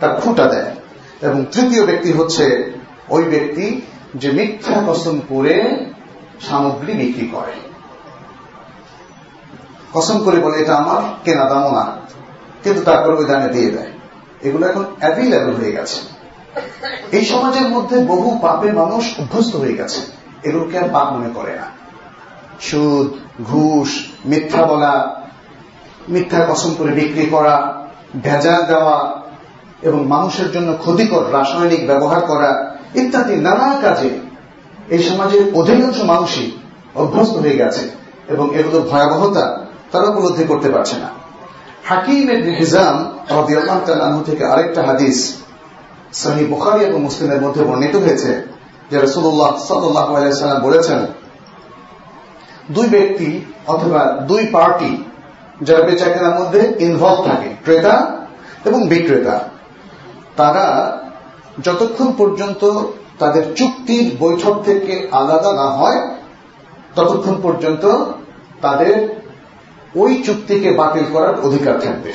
তার 0.00 0.20
খুঁটা 0.20 0.46
দেয়। 0.46 0.76
এবং 1.22 1.44
তৃতীয় 1.44 1.86
ব্যক্তি 1.86 2.12
হচ্ছে, 2.12 2.72
ওই 3.08 3.22
ব্যক্তি 3.22 3.80
যে 4.14 4.30
মিথ্যা 4.30 4.82
কসম 4.86 5.20
করে 5.28 5.86
সামগ্রী 6.40 6.92
বিক্রি 6.92 7.28
করে। 7.32 7.52
কসম 9.92 10.24
করে 10.24 10.40
বলে, 10.40 10.58
এটা 10.58 10.76
আমার, 10.76 11.02
কেনা 11.24 11.48
দামও 11.48 11.70
না। 11.70 11.96
কিন্তু 12.62 12.82
তারপরে 12.82 13.16
ওই 13.16 13.24
দামে 13.24 13.48
দিয়ে 13.48 13.70
দেয়। 13.70 13.91
এগুলো 14.42 14.66
এখন 14.66 14.84
অ্যাভেলেবল 15.00 15.54
হয়ে 15.54 15.72
গেছে। 15.72 15.98
এই 17.12 17.24
সমাজের 17.24 17.68
মধ্যে 17.68 17.96
বহু 18.04 18.38
পাপে 18.42 18.72
মানুষ 18.72 19.14
অভ্যস্ত 19.18 19.56
হয়ে 19.56 19.74
গেছে। 19.74 20.00
এগুলোকে 20.42 20.78
আর 20.78 20.88
পাপ 20.92 21.12
মনে 21.12 21.30
করে 21.34 21.56
না। 21.56 21.66
সুদ, 22.60 23.08
ঘুষ, 23.44 24.06
মিথ্যা 24.24 24.66
বলা, 24.66 25.24
মিথ্যা 26.08 26.46
কসম 26.48 26.74
করে 26.74 26.92
বিক্রি 26.92 27.26
করা, 27.26 27.84
ভেজাল 28.22 28.62
দেওয়া, 28.66 29.22
এবং 29.82 30.06
মানুষের 30.06 30.52
জন্য 30.52 30.76
ক্ষতিকর 30.76 31.32
রাসায়নিক 31.32 31.86
ব্যবহার 31.86 32.20
করা 32.20 32.76
ইত্যাদি 32.94 33.36
নানা 33.36 33.78
কাজে 33.82 34.10
এই 34.88 35.02
সমাজের 35.02 35.42
অধিকাংশ 35.54 36.00
মানুষই 36.02 36.50
অভ্যস্ত 36.94 37.36
হয়ে 37.36 37.56
গেছে 37.56 37.90
এবং 38.28 38.54
এগুলোর 38.54 38.82
ভয়াবহতা 38.82 39.66
তারা 39.92 40.06
উপলব্ধি 40.08 40.44
করতে 40.44 40.68
পারছে 40.68 40.96
না। 40.96 41.21
হাকিম 41.88 42.28
হিজাম 42.60 42.96
রাহু 44.02 44.20
থেকে 44.22 44.44
আরেকটা 44.44 44.82
হাদিস 44.82 45.18
সাহি 46.12 46.44
বুখারি 46.44 46.84
এবং 46.84 47.00
মুসলিমের 47.02 47.40
মধ্যে 47.40 47.64
বর্ণিত 47.64 47.96
হয়েছে 47.96 48.30
যে 48.90 48.96
রসুল্লাহ 48.98 49.52
সাল্লাম 49.56 50.62
বলেছেন, 50.62 51.00
দুই 52.70 52.86
ব্যক্তি 52.88 53.28
অথবা 53.66 54.00
দুই 54.28 54.46
পার্টি 54.52 55.04
যারা 55.62 55.82
বেচা 55.82 56.08
কেনার 56.08 56.40
মধ্যে 56.40 56.60
ইনভলভ 56.78 57.18
থাকে, 57.26 57.48
ক্রেতা 57.64 57.94
এবং 58.64 58.88
বিক্রেতা, 58.88 59.36
তারা 60.36 60.66
যতক্ষণ 61.62 62.12
পর্যন্ত 62.18 62.62
তাদের 63.18 63.42
চুক্তির 63.56 64.16
বৈঠক 64.18 64.54
থেকে 64.64 65.08
আলাদা 65.12 65.52
না 65.52 65.66
হয়, 65.70 66.00
ততক্ষণ 66.94 67.36
পর্যন্ত 67.42 67.84
তাদের 68.60 69.21
ওই 69.94 70.22
চুক্তিকে 70.26 70.70
বাতিল 70.72 71.04
করার 71.12 71.40
অধিকার 71.40 71.80
থাকবে। 71.80 72.12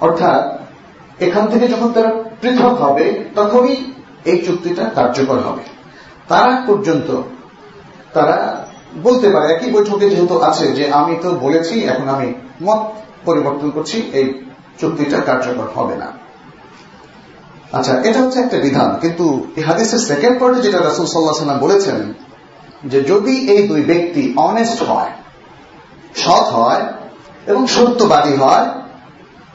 অর্থাৎ, 0.00 0.40
এখান 1.20 1.44
থেকে 1.48 1.68
যখন 1.68 1.92
তারা 1.92 2.10
পৃথক 2.40 2.74
হবে, 2.84 3.24
তখনই 3.34 3.76
এই 4.24 4.38
চুক্তিটা 4.46 4.84
কার্যকর 4.94 5.38
হবে। 5.38 5.62
তার 6.28 6.50
পর্যন্ত 6.66 7.08
তারা 8.14 8.64
বলতে 9.02 9.28
পারে, 9.30 9.54
একই 9.54 9.70
বৈঠকে 9.70 10.10
যেহেতু 10.10 10.36
আছে 10.38 10.72
যে 10.72 10.92
আমি 10.92 11.16
তো 11.22 11.30
বলেছি, 11.30 11.80
এখন 11.84 12.08
আমি 12.08 12.34
মত 12.62 12.80
পরিবর্তন 13.24 13.70
করছি, 13.70 14.10
এই 14.12 14.26
চুক্তিটা 14.80 15.18
কার্যকর 15.20 15.66
হবে 15.74 15.96
না। 15.96 16.08
আচ্ছা 17.72 17.92
এটা 18.08 18.20
হচ্ছে 18.22 18.38
একটা 18.40 18.56
বিধান, 18.56 18.98
কিন্তু 19.00 19.46
হাদিসের 19.66 19.98
সেকেন্ড 19.98 20.40
পার্টে 20.40 20.60
যেটা 20.62 20.78
রাসুল 20.78 21.06
সাল্লাহ 21.06 21.58
বলেছেন, 21.60 22.12
যে 22.84 23.02
যদি 23.02 23.34
এই 23.52 23.68
দুই 23.68 23.82
ব্যক্তি 23.82 24.32
অনেস্ট 24.36 24.82
হয় 24.82 25.10
সৎ 26.14 26.44
হয় 26.52 26.82
এবং 27.46 27.66
সত্যবাদী 27.66 28.36
হয়, 28.36 28.68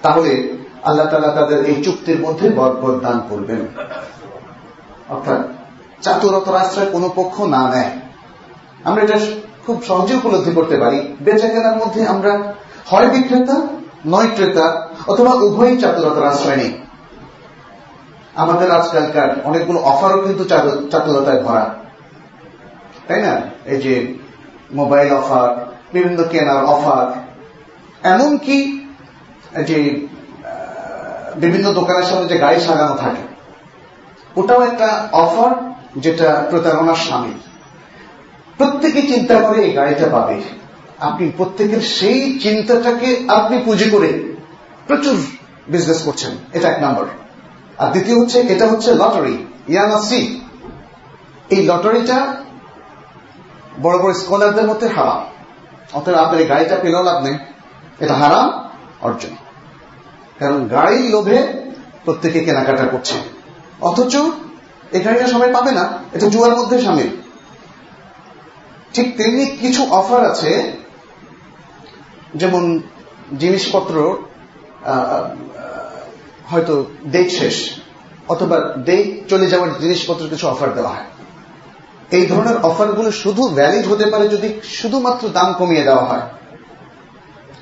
তাহলে 0.02 0.58
আল্লাহ 0.84 1.08
তালা 1.08 1.28
তাদের 1.28 1.66
এই 1.66 1.84
চুক্তির 1.84 2.20
মধ্যে 2.20 2.50
বরকত 2.50 3.00
দান 3.02 3.22
করবেন। 3.30 3.68
অর্থাৎ 5.10 5.38
চাতুরতার 6.02 6.56
আশ্রয় 6.56 6.86
কোনো 6.86 7.10
পক্ষ 7.16 7.42
না 7.42 7.70
নেয়। 7.70 7.92
আমরা 8.84 9.04
এটা 9.04 9.20
খুব 9.66 9.84
সহজে 9.84 10.16
উপলব্ধি 10.16 10.52
করতে 10.52 10.78
পারি। 10.78 11.16
বেচা 11.22 11.48
কেনার 11.48 11.78
মধ্যে 11.78 12.08
আমরা 12.08 12.54
হয় 12.88 13.08
বিক্রেতা, 13.08 13.68
নয় 14.06 14.28
ক্রেতা, 14.36 14.88
অথবা 15.08 15.34
উভয়ই 15.34 15.78
চাতুরতার 15.78 16.24
আশ্রয় 16.24 16.56
নেই। 16.56 16.78
আমাদের 18.36 18.72
আজকালকার 18.72 19.30
অনেকগুলো 19.44 19.80
অফারও 19.80 20.22
কিন্তু 20.22 20.46
চাতুরতায় 20.92 21.44
ভরা। 21.44 21.76
তাই 23.08 23.22
না? 23.22 23.42
এই 23.66 23.82
যে 23.82 24.14
মোবাইল 24.74 25.14
অফার 25.14 25.65
বিভিন্ন 25.96 26.20
কেনার 26.24 26.62
অফার। 26.66 27.06
এমনকি 28.04 28.58
যে 29.68 29.78
বিভিন্ন 31.36 31.68
দোকানের 31.74 32.04
সামনে 32.04 32.28
যে 32.28 32.38
গাড়ি 32.38 32.60
সাজানো 32.62 32.96
থাকে, 32.96 33.24
ওটাও 34.36 34.62
একটা 34.62 34.90
অফার 35.12 35.52
যেটা 35.98 36.30
প্রতারণার 36.50 37.00
সামিল। 37.08 37.38
প্রত্যেকে 38.58 39.02
চিন্তা 39.02 39.36
করে 39.42 39.60
এই 39.64 39.74
গাড়িটা 39.74 40.08
পাবে। 40.12 40.38
আপনি 41.00 41.26
প্রত্যেকের 41.38 41.82
সেই 41.82 42.40
চিন্তাটাকে 42.40 43.10
আপনি 43.28 43.56
পুঁজি 43.66 43.88
করে 43.90 44.10
প্রচুর 44.88 45.16
বিজনেস 45.68 46.00
করছেন। 46.04 46.32
এটা 46.54 46.68
এক 46.70 46.80
নম্বর। 46.84 47.06
আর 47.78 47.90
দ্বিতীয় 47.92 48.18
হচ্ছে, 48.20 48.38
এটা 48.54 48.66
হচ্ছে 48.68 48.90
লটারি 48.94 49.36
ইয়ানাসি 49.68 50.22
এই 51.50 51.62
লটারিটা 51.66 52.20
বড় 53.82 53.98
বড় 54.00 54.14
স্কলারদের 54.14 54.66
মধ্যে 54.66 54.88
হারাম। 54.88 55.22
অতএব 55.94 56.16
আপনার 56.16 56.42
এই 56.42 56.48
গাড়িটা 56.48 56.76
পেলেও 56.82 57.04
লাভ 57.04 57.18
নেই। 57.24 57.38
এটা 58.00 58.14
হারাম, 58.14 58.48
অর্জন। 59.02 59.34
কারণ 60.40 60.60
গাড়ির 60.68 61.06
লোভে 61.10 61.40
প্রত্যেকে 62.06 62.40
কেনাকাটা 62.46 62.86
করছে। 62.86 63.16
অথচ 63.82 64.14
এই 64.92 65.02
গাড়িটা 65.02 65.28
সবাই 65.28 65.50
পাবে 65.54 65.72
না, 65.72 65.84
এটা 66.14 66.26
জুয়ার 66.34 66.54
মধ্যে 66.58 66.78
সামিল। 66.82 67.10
ঠিক 68.94 69.08
তেমনি 69.18 69.46
কিছু 69.46 69.82
অফার 69.90 70.22
আছে, 70.32 70.52
যেমন 72.36 72.64
জিনিসপত্র 73.40 73.96
হয়তো 76.52 76.74
ডেট 77.08 77.30
শেষ, 77.32 77.56
অথবা 78.28 78.58
ডেট 78.78 79.08
চলে 79.30 79.48
যাওয়ার 79.48 79.70
জিনিসপত্র 79.80 80.24
কিছু 80.28 80.46
অফার 80.48 80.70
দেওয়া 80.74 80.92
হয়। 80.96 81.08
এই 82.12 82.26
ধরনের 82.26 82.58
অফারগুলো 82.58 83.12
শুধু 83.12 83.48
ভ্যালিড 83.48 83.88
হতে 83.88 84.06
পারে 84.06 84.28
যদি 84.28 84.60
শুধুমাত্র 84.64 85.30
দাম 85.30 85.54
কমিয়ে 85.54 85.84
দেওয়া 85.84 86.06
হয়। 86.06 86.22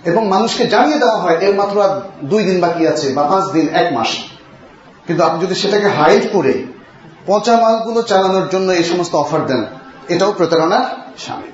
এবং 0.06 0.28
মানুষকে 0.28 0.68
জানিয়ে 0.68 1.00
দেওয়া 1.00 1.18
হয়, 1.18 1.38
এর 1.38 1.56
মাত্র 1.56 1.82
আর 1.82 2.02
দুই 2.24 2.44
দিন 2.44 2.62
বাকি 2.62 2.88
আছে 2.88 3.14
বা 3.14 3.24
পাঁচ 3.24 3.52
দিন, 3.52 3.70
এক 3.70 3.94
মাস। 3.94 4.08
কিন্তু 5.08 5.24
আপনি 5.24 5.46
যদি 5.46 5.56
সেটাকে 5.56 5.88
হাইড 5.88 6.24
করে 6.32 6.64
পচা 7.26 7.60
মালগুলো 7.62 8.02
চালানোর 8.02 8.50
জন্য 8.50 8.72
এই 8.72 8.84
সমস্ত 8.84 9.16
অফার 9.16 9.46
দেন, 9.46 9.66
এটাও 10.10 10.32
প্রতারণার 10.32 10.86
সামিল 11.18 11.52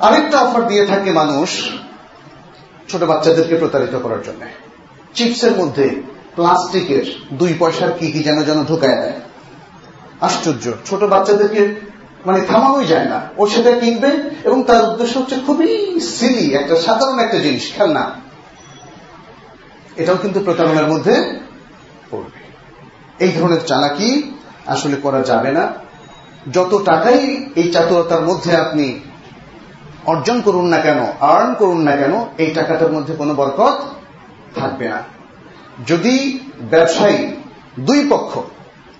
আরেকটা 0.00 0.38
অফার 0.38 0.66
দিয়ে 0.66 0.86
থাকে 0.86 1.12
মানুষ 1.12 1.70
ছোট 2.88 3.02
বাচ্চাদেরকে 3.04 3.56
প্রতারিত 3.56 3.98
করার 3.98 4.22
জন্য। 4.22 4.40
চিপসের 5.14 5.52
মধ্যে 5.52 6.02
প্লাস্টিকের 6.34 7.02
দুই 7.32 7.54
পয়সার 7.58 7.92
কি 7.92 8.12
কি 8.12 8.22
যেন 8.22 8.42
যেন 8.42 8.64
ঢুকায় 8.64 8.96
দেয়। 8.96 9.12
আশ্চর্য। 10.22 10.64
ছোট 10.86 11.04
বাচ্চাদেরকে 11.04 11.62
মানে 12.26 12.40
থামানোই 12.40 12.86
যায় 12.86 13.08
না। 13.08 13.18
ও 13.36 13.46
সেটা 13.46 13.70
কিনবে 13.70 14.10
এবং 14.44 14.64
তার 14.64 14.88
উদ্দেশ্য 14.88 15.18
হচ্ছে 15.18 15.36
খুবই 15.46 16.00
সিলি 16.00 16.54
একটা 16.54 16.76
সাধারণ 16.76 17.18
একটা 17.18 17.38
জিনিস, 17.38 17.72
খেলনা। 17.76 18.04
এটাও 19.96 20.16
কিন্তু 20.16 20.40
প্রতারণার 20.40 20.88
মধ্যে 20.88 21.40
পড়বে। 22.10 22.40
এই 23.24 23.32
ধরনের 23.32 23.62
চালাকি 23.66 24.32
আসলে 24.66 24.96
করা 24.96 25.22
যাবে 25.22 25.50
না। 25.52 25.64
যত 26.52 26.82
টাকাই 26.84 27.46
এই 27.56 27.72
চাতুরতার 27.72 28.22
মধ্যে 28.22 28.56
আপনি 28.56 29.00
অর্জন 30.06 30.40
করুন 30.40 30.66
না 30.66 30.78
কেন 30.78 30.98
আর্ন 31.20 31.54
করুন 31.54 31.80
না 31.80 31.96
কেন, 31.96 32.14
এই 32.38 32.50
টাকাটার 32.54 32.92
মধ্যে 32.92 33.14
কোনো 33.14 33.34
বরকত 33.34 33.76
থাকবে 34.54 34.88
না। 34.88 35.02
যদি 35.86 36.38
ব্যবসায়ী 36.70 37.18
দুই 37.80 38.06
পক্ষ 38.10 38.38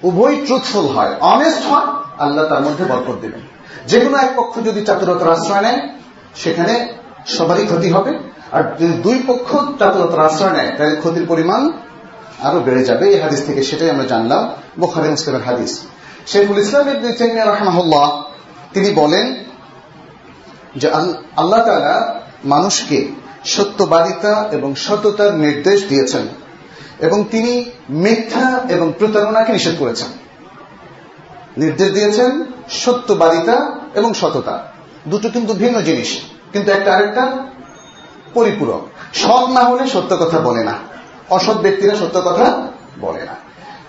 উভয় 0.02 0.36
ট্রুথফুল 0.46 0.86
হয় 0.86 1.12
অনেস্ট 1.20 1.62
হয়, 1.66 1.88
আল্লাহ 2.18 2.44
তার 2.48 2.62
মধ্যে 2.62 2.84
বরকত 2.84 3.18
দেবেন। 3.20 3.40
যে 3.86 4.00
কোনো 4.00 4.16
এক 4.16 4.32
পক্ষ 4.36 4.60
যদি 4.64 4.84
চাতুরতার 4.84 5.32
আশ্রয় 5.32 5.60
নেয়, 5.60 5.88
সেখানে 6.36 6.88
সবারই 7.26 7.66
ক্ষতি 7.66 7.90
হবে। 7.90 8.18
আর 8.52 8.62
যদি 8.80 8.92
দুই 8.92 9.22
পক্ষ 9.26 9.56
চাতুরতার 9.78 10.26
আশ্রয় 10.26 10.52
নেয়, 10.52 10.76
তাহলে 10.76 10.96
ক্ষতির 10.96 11.26
পরিমাণ 11.26 11.70
আরও 12.42 12.60
বেড়ে 12.60 12.84
যাবে। 12.84 13.04
এই 13.08 13.20
হাদিস 13.20 13.46
থেকে 13.46 13.62
সেটাই 13.62 13.90
আমরা 13.90 14.04
জানলাম, 14.04 14.50
বোখারি 14.80 15.08
মুসলিমের 15.08 15.42
হাদিস। 15.42 15.80
শেখুল 16.26 16.58
ইসলাম 16.58 16.86
রহমাহুল্লাহ, 17.52 18.22
তিনি 18.74 18.90
বলেন 18.90 19.44
যে 20.76 20.90
আল্লাহ 21.36 21.60
তালা 21.66 22.20
মানুষকে 22.44 23.08
সত্যবাদিতা 23.44 24.48
এবং 24.52 24.74
সততার 24.74 25.34
নির্দেশ 25.34 25.84
দিয়েছেন। 25.88 26.41
এবং 27.02 27.24
তিনি 27.30 27.52
মিথ্যা 27.90 28.66
এবং 28.68 28.92
প্রতারণাকে 28.98 29.52
নিষেধ 29.52 29.74
করেছেন। 29.78 30.08
নির্দেশ 31.56 31.92
দিয়েছেন 31.92 32.30
সত্যবাদিতা 32.70 33.56
এবং 33.94 34.14
সততা। 34.14 34.56
দুটো 35.08 35.28
কিন্তু 35.28 35.52
ভিন্ন 35.54 35.80
জিনিস, 35.82 36.20
কিন্তু 36.52 36.72
একটা 36.72 36.94
আরেকটা 36.94 37.46
পরিপূরক। 38.34 38.82
সৎ 39.14 39.48
না 39.48 39.60
হলে 39.60 39.84
সত্য 39.88 40.16
কথা 40.16 40.40
বলে 40.40 40.64
না। 40.64 40.74
অসৎ 41.30 41.56
ব্যক্তিরা 41.56 41.96
সত্য 41.96 42.20
কথা 42.20 42.68
বলে 43.00 43.22
না। 43.24 43.34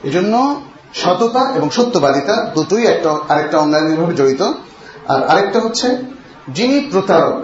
এজন্য 0.03 0.61
সততা 0.93 1.51
এবং 1.55 1.69
সত্যবাদিতা 1.69 2.51
দুটোই 2.55 2.85
একটা, 2.85 3.09
আরেকটা 3.29 3.57
অন্যান্যভাবে 3.57 4.13
জড়িত। 4.13 4.41
আর 5.07 5.23
আরেকটা 5.23 5.59
হচ্ছে, 5.59 5.87
যিনি 6.49 6.79
প্রতারক, 6.91 7.43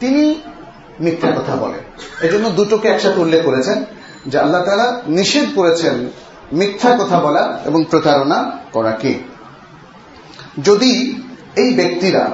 তিনি 0.00 0.40
মিথ্যা 1.00 1.30
কথা 1.30 1.56
বলেন 1.56 1.82
এজন্য 2.28 2.50
দুটোকে 2.50 2.88
একসাথে 2.88 3.20
উল্লেখ 3.20 3.44
করেছেন। 3.44 3.84
যে 4.26 4.38
আল্লাহ 4.38 4.64
তারা 4.64 5.00
নিষেধ 5.06 5.44
করেছেন 5.54 5.94
মিথ্যা 6.52 6.96
কথা 6.96 7.20
বলা 7.20 7.58
এবং 7.64 7.84
প্রতারণা 7.90 8.52
করাকে। 8.72 9.18
যদি 10.62 11.22
এই 11.56 11.74
ব্যক্তিরা, 11.74 12.30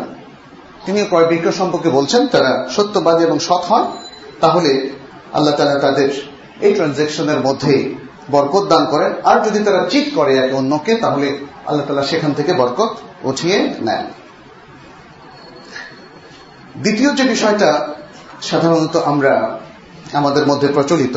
তিনি 0.87 1.05
ক্রয় 1.05 1.27
বিক্রয় 1.27 1.53
সম্পর্কে 1.53 1.89
বলছেন, 1.89 2.27
তারা 2.27 2.69
সত্যবাদী 2.71 3.25
এবং 3.25 3.39
সৎ 3.39 3.65
হন, 3.65 3.97
তাহলে 4.41 4.91
আল্লাহ 5.33 5.55
তালা 5.55 5.79
তাদের 5.79 6.09
এই 6.61 6.75
ট্রানজেকশনের 6.75 7.41
মধ্যে 7.41 7.95
বরকত 8.31 8.67
দান 8.69 8.85
করেন। 8.85 9.13
আর 9.25 9.41
যদি 9.41 9.59
তারা 9.59 9.87
চিট 9.91 10.15
করে 10.15 10.37
একে 10.37 10.55
অন্যকে, 10.55 10.95
তাহলে 10.95 11.39
আল্লাহ 11.67 11.87
তালা 11.87 12.03
সেখান 12.03 12.33
থেকে 12.33 12.53
বরকত 12.53 12.97
উঠিয়ে 13.23 13.75
নেন। 13.81 14.07
দ্বিতীয় 16.81 17.15
যে 17.15 17.23
বিষয়টা, 17.23 17.89
সাধারণত 18.43 18.97
আমরা 18.97 19.59
আমাদের 20.13 20.47
মধ্যে 20.47 20.69
প্রচলিত 20.69 21.17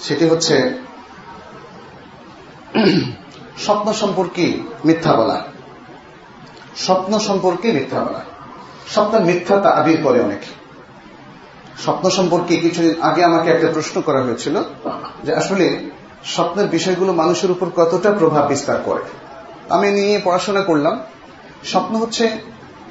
সেটি 0.00 0.28
হচ্ছে 0.28 0.78
স্বপ্ন 3.58 3.92
সম্পর্কে 3.92 4.58
মিথ্যা 4.84 5.12
বলা। 5.12 5.44
স্বপ্ন 6.76 7.18
সম্পর্কে 7.18 7.72
মিথ্যা 7.72 8.00
বলা। 8.00 8.20
স্বপ্ন 8.88 9.18
মিথ্যা 9.18 9.60
তা 9.60 9.70
আবির 9.70 9.98
করে 10.02 10.20
অনেকে। 10.20 10.60
স্বপ্ন 11.82 12.10
সম্পর্কে 12.10 12.56
কিছুদিন 12.56 13.02
আগে 13.02 13.24
আমাকে 13.24 13.50
একটা 13.50 13.68
প্রশ্ন 13.72 14.00
করা 14.00 14.22
হয়েছিল 14.22 14.62
যে 15.24 15.34
আসলে 15.34 15.90
স্বপ্নের 16.24 16.66
বিষয়গুলো 16.66 17.12
মানুষের 17.12 17.50
উপর 17.50 17.70
কতটা 17.76 18.12
প্রভাব 18.12 18.48
বিস্তার 18.48 18.82
করে। 18.84 19.02
আমি 19.68 19.90
নিয়ে 19.90 20.20
পড়াশোনা 20.24 20.60
করলাম। 20.60 21.00
স্বপ্ন 21.64 21.96
হচ্ছে 21.96 22.30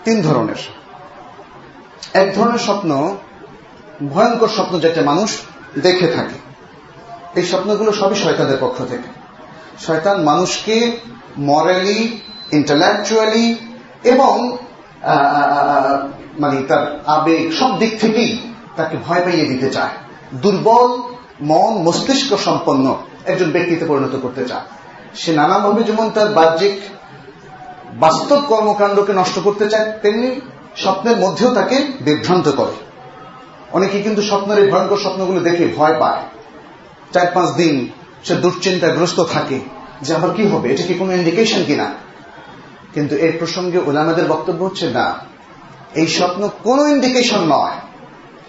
তিন 0.04 0.22
ধরনের। 0.22 0.56
এক 2.14 2.36
ধরনের 2.36 2.60
স্বপ্ন 2.60 3.18
ভয়ঙ্কর 4.10 4.48
স্বপ্ন 4.48 4.80
যেটা 4.80 5.02
মানুষ 5.02 5.40
দেখে 5.78 6.08
থাকে। 6.08 6.49
এই 7.36 7.44
স্বপ্নগুলো 7.44 7.92
সবই 7.92 8.16
শয়তানের 8.16 8.58
পক্ষ 8.60 8.84
থেকে। 8.84 9.10
শয়তান 9.86 10.24
মানুষকে 10.24 10.92
মরালি 11.38 12.20
ইন্টালেকচুয়ালি 12.52 13.56
এবং 14.04 14.58
মানে 16.40 16.64
তার 16.68 17.00
আবেগ 17.06 17.52
সব 17.52 17.80
দিক 17.80 18.00
থেকেই 18.00 18.40
তাকে 18.76 18.98
ভয় 19.08 19.22
পাইয়ে 19.22 19.46
দিতে 19.46 19.70
চায়। 19.70 19.90
দুর্বল 20.36 21.02
মন, 21.42 21.74
মস্তিষ্ক 21.74 22.38
সম্পন্ন 22.38 22.98
একজন 23.26 23.52
ব্যক্তিতে 23.52 23.86
পরিণত 23.86 24.16
করতে 24.22 24.46
চায়। 24.46 24.62
সে 25.16 25.34
নানাভাবে 25.34 25.84
যেমন 25.84 26.10
তার 26.10 26.28
বাহ্যিক 26.28 26.80
বাস্তব 27.94 28.42
কর্মকাণ্ডকে 28.48 29.14
নষ্ট 29.14 29.40
করতে 29.40 29.70
চায়, 29.70 29.92
তেমনি 30.02 30.42
স্বপ্নের 30.78 31.18
মধ্যেও 31.18 31.54
তাকে 31.54 31.88
বিভ্রান্ত 32.02 32.50
করে। 32.50 32.72
অনেকে 33.72 34.02
কিন্তু 34.02 34.22
স্বপ্নের 34.22 34.60
এই 34.60 34.72
ভয়ঙ্কর 34.72 34.98
স্বপ্নগুলো 34.98 35.40
দেখে 35.40 35.74
ভয় 35.78 36.00
পায়। 36.00 36.39
চার 37.14 37.28
পাঁচ 37.34 37.50
দিন 37.50 37.90
সে 38.24 38.36
দুশ্চিন্তাগ্রস্ত 38.36 39.24
থাকে। 39.24 39.60
যে 40.02 40.16
আবার 40.16 40.34
কি 40.34 40.48
হবে? 40.48 40.74
এটা 40.74 40.84
কি 40.84 40.94
কোনো 40.94 41.14
ইন্ডিকেশন 41.14 41.64
কিনা? 41.64 41.94
কিন্তু 42.94 43.16
এর 43.16 43.38
প্রসঙ্গে 43.38 43.78
ওলামাদের 43.78 44.28
বক্তব্য 44.28 44.64
হচ্ছে, 44.66 44.90
না। 44.90 45.16
এই 45.96 46.08
স্বপ্ন 46.08 46.50
কোনো 46.64 46.88
ইন্ডিকেশন 46.88 47.40
নয়। 47.48 47.72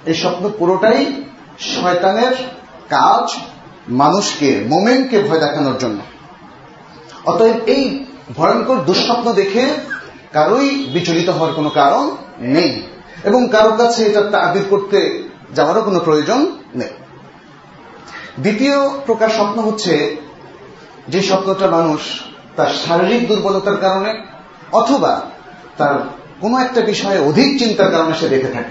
এই 0.07 0.15
স্বপ্ন 0.15 0.51
পুরোটাই 0.59 1.25
শয়তানের 1.59 2.33
কাজ 2.89 3.39
মানুষকে, 3.89 4.65
মোমেনকে 4.69 5.23
ভয় 5.23 5.41
দেখানোর 5.41 5.79
জন্য। 5.79 5.99
অতএব 7.25 7.57
এই 7.67 8.05
ভয়ঙ্কর 8.37 8.77
দুঃস্বপ্ন 8.77 9.33
দেখে 9.33 9.67
কারোই 10.33 10.71
বিচলিত 10.93 11.29
হওয়ার 11.29 11.55
কোনো 11.55 11.69
কারণ 11.69 12.17
নেই। 12.39 12.83
এবং 13.25 13.49
কারোর 13.53 13.77
কাছে 13.77 14.05
এটা 14.05 14.23
তাবির 14.23 14.63
করতে 14.71 15.29
যাওয়ারও 15.55 15.83
কোনো 15.83 16.01
প্রয়োজন 16.01 16.53
নেই। 16.75 16.89
দ্বিতীয় 18.39 18.99
প্রকার 19.07 19.29
স্বপ্ন 19.29 19.63
হচ্ছে 19.63 20.17
যে 21.09 21.23
স্বপ্নটা 21.23 21.67
মানুষ 21.67 22.01
তার 22.57 22.67
শারীরিক 22.67 23.29
দুর্বলতার 23.29 23.77
কারণে 23.77 24.25
অথবা 24.73 25.23
তার 25.77 25.95
কোনো 26.41 26.59
একটা 26.59 26.81
বিষয়ে 26.81 27.19
অধিক 27.19 27.59
চিন্তার 27.59 27.91
কারণে 27.91 28.15
সে 28.15 28.29
দেখে 28.29 28.49
থাকে। 28.49 28.71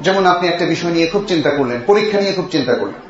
যেমন 0.00 0.26
আপনি 0.26 0.48
একটা 0.48 0.66
বিষয় 0.66 0.90
নিয়ে 0.90 1.06
খুব 1.06 1.24
চিন্তা 1.26 1.50
করলেন, 1.50 1.80
পরীক্ষা 1.86 2.20
নিয়ে 2.20 2.32
খুব 2.32 2.48
চিন্তা 2.50 2.74
করলেন, 2.74 3.00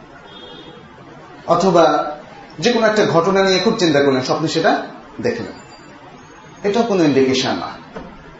অথবা 1.47 2.15
যে 2.59 2.73
কোনো 2.73 2.87
একটা 2.87 3.07
ঘটনা 3.07 3.43
নিয়ে 3.43 3.59
খুব 3.59 3.75
চিন্তা 3.79 4.01
করলেন, 4.03 4.23
স্বপ্নে 4.23 4.49
সেটা 4.49 4.83
দেখলেন 5.21 5.53
এটা 6.63 6.83
কোনো 6.83 7.05
ইন্ডিকেশন 7.05 7.55
না। 7.55 7.71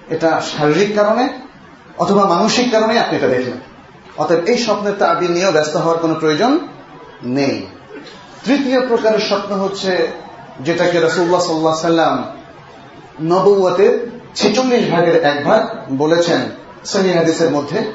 এটা 0.09 0.41
শারীরিক 0.41 0.95
কারণে 0.95 1.29
অথবা 1.99 2.27
মানসিক 2.27 2.71
কারণে 2.71 2.99
আপনি 2.99 3.17
এটা 3.17 3.29
দেখলেন 3.29 3.68
অতএব 4.19 4.45
এই 4.45 4.59
স্বপ্নের 4.59 4.95
তাবির 4.99 5.31
নিয়েও 5.31 5.53
ব্যস্ত 5.53 5.77
হওয়ার 5.77 5.99
কোনো 5.99 6.15
প্রয়োজন 6.15 6.59
নেই। 7.23 7.67
তৃতীয় 8.45 8.87
প্রকারের 8.87 9.19
স্বপ্ন 9.19 9.55
হচ্ছে 9.55 10.09
যেটাকে 10.61 11.01
রসুল্লাহ 11.01 11.41
সাল্লাহ 11.41 11.75
সাল্লাম 11.75 12.25
নবুয়াতের 13.23 14.11
ছেচল্লিশ 14.35 14.91
ভাগের 14.91 15.25
এক 15.25 15.45
ভাগ 15.45 15.67
বলেছেন 15.99 16.41
সহি 16.85 17.13
হাদিসের 17.13 17.51
মধ্যে 17.51 17.93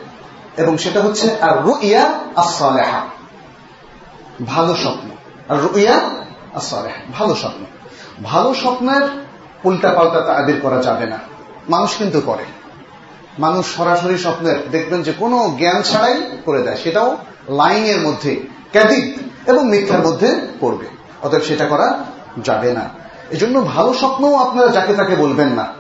এবং 0.58 0.78
সেটা 0.78 1.02
হচ্ছে 1.02 1.40
আর 1.42 1.64
রুইয়া 1.64 2.20
আসলেহা 2.36 3.02
ভালো 4.46 4.76
স্বপ্ন। 4.76 5.10
আর 5.50 5.60
রুইয়া 5.60 6.02
আসলেহা 6.54 7.02
ভালো 7.14 7.36
স্বপ্ন। 7.36 7.66
ভালো 8.24 8.54
স্বপ্নের 8.54 9.02
উল্টা 9.64 9.90
পাল্টা 9.90 10.22
তাবির 10.22 10.56
করা 10.62 10.82
যাবে 10.82 11.06
না। 11.06 11.20
মানুষ 11.70 11.98
কিন্তু 11.98 12.22
করে। 12.22 12.63
মানুষ 13.40 13.76
সরাসরি 13.78 14.18
স্বপ্নের, 14.18 14.70
দেখবেন 14.72 15.04
যে 15.04 15.14
কোনো 15.20 15.56
জ্ঞান 15.58 15.82
ছাড়াই 15.82 16.22
করে 16.46 16.64
দেয়, 16.64 16.76
সেটাও 16.76 17.18
লাইনের 17.50 18.02
মধ্যে 18.02 18.42
ক্যাদিক 18.72 19.18
এবং 19.50 19.70
মিথ্যার 19.70 20.06
মধ্যে 20.06 20.36
পড়বে। 20.60 20.86
অতএব 21.22 21.42
সেটা 21.42 21.66
করা 21.66 22.04
যাবে 22.44 22.74
না। 22.74 22.90
এজন্য 23.32 23.62
ভালো 23.62 23.94
স্বপ্নও 23.94 24.36
আপনারা 24.36 24.68
যাকে 24.68 24.94
তাকে 24.94 25.16
বলবেন 25.16 25.48
না। 25.48 25.74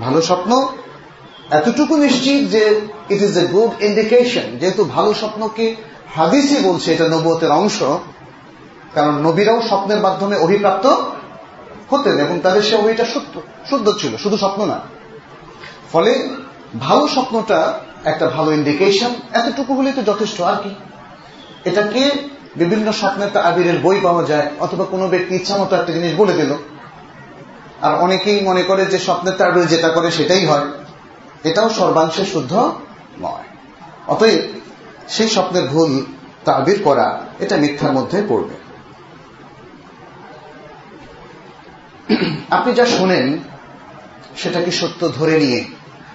ভালো 0.00 0.22
স্বপ্ন 0.22 0.68
এতটুকু 1.50 1.96
নিশ্চিত 1.96 2.50
যে 2.50 2.80
it 3.08 3.22
is 3.22 3.38
a 3.38 3.46
good 3.46 3.82
indication 3.82 4.58
যেহেতু 4.58 4.84
ভালো 4.84 5.14
স্বপ্নকে 5.14 5.76
হাদিসই 6.14 6.62
বলছে, 6.62 6.92
এটা 6.94 7.08
নবতের 7.08 7.50
অংশ, 7.50 7.82
কারণ 8.94 9.12
নবীরাও 9.12 9.62
স্বপ্নের 9.68 10.00
মাধ্যমে 10.00 10.36
অভিপ্রাপ্ত 10.36 10.86
হতেন 11.90 12.18
এবং 12.18 12.40
তাদের 12.40 12.62
সে 12.62 12.76
অভিটা 12.76 13.04
সত্য 13.04 13.40
শুদ্ধ 13.70 13.92
ছিল, 13.98 14.16
শুধু 14.16 14.36
স্বপ্ন 14.36 14.66
না। 14.66 14.80
ফলে 15.92 16.28
ভালো 16.80 17.08
স্বপ্নটা 17.08 17.80
একটা 18.04 18.26
ভালো 18.28 18.52
ইন্ডিকেশন 18.52 19.10
এতটুকু 19.32 19.74
হলে 19.74 19.92
তো 19.92 20.02
যথেষ্ট, 20.02 20.40
আর 20.40 20.62
কি? 20.62 20.74
এটাকে 21.64 22.10
বিভিন্ন 22.56 22.92
স্বপ্নের 22.92 23.36
আবিরের 23.38 23.78
বই 23.78 24.00
পাওয়া 24.00 24.24
যায়, 24.24 24.50
অথবা 24.60 24.84
কোনো 24.84 25.08
ব্যক্তি 25.08 25.34
ইচ্ছা 25.36 25.56
মতো 25.56 25.76
একটা 25.76 25.92
জিনিস 25.92 26.14
বলে 26.16 26.32
দিল। 26.32 26.52
আর 27.82 27.94
অনেকেই 27.94 28.40
মনে 28.40 28.62
করে 28.62 28.86
যে 28.86 28.98
স্বপ্নের 28.98 29.34
তাবির 29.34 29.66
যেটা 29.66 29.88
করে 29.88 30.10
সেটাই 30.10 30.46
হয়। 30.46 30.66
এটাও 31.44 31.70
সর্বাংশে 31.70 32.24
শুদ্ধ 32.24 32.72
নয়। 33.20 33.46
অতএব 34.06 34.40
সেই 35.08 35.28
স্বপ্নের 35.28 35.68
ভুল 35.68 36.04
তাবির 36.44 36.82
করা, 36.84 37.20
এটা 37.38 37.56
মিথ্যার 37.56 37.92
মধ্যে 37.92 38.22
পড়বে। 38.28 38.54
আপনি 42.50 42.74
যা 42.74 42.86
শোনেন, 42.86 43.38
সেটাকে 44.36 44.70
সত্য 44.70 45.08
ধরে 45.08 45.38
নিয়ে 45.38 45.64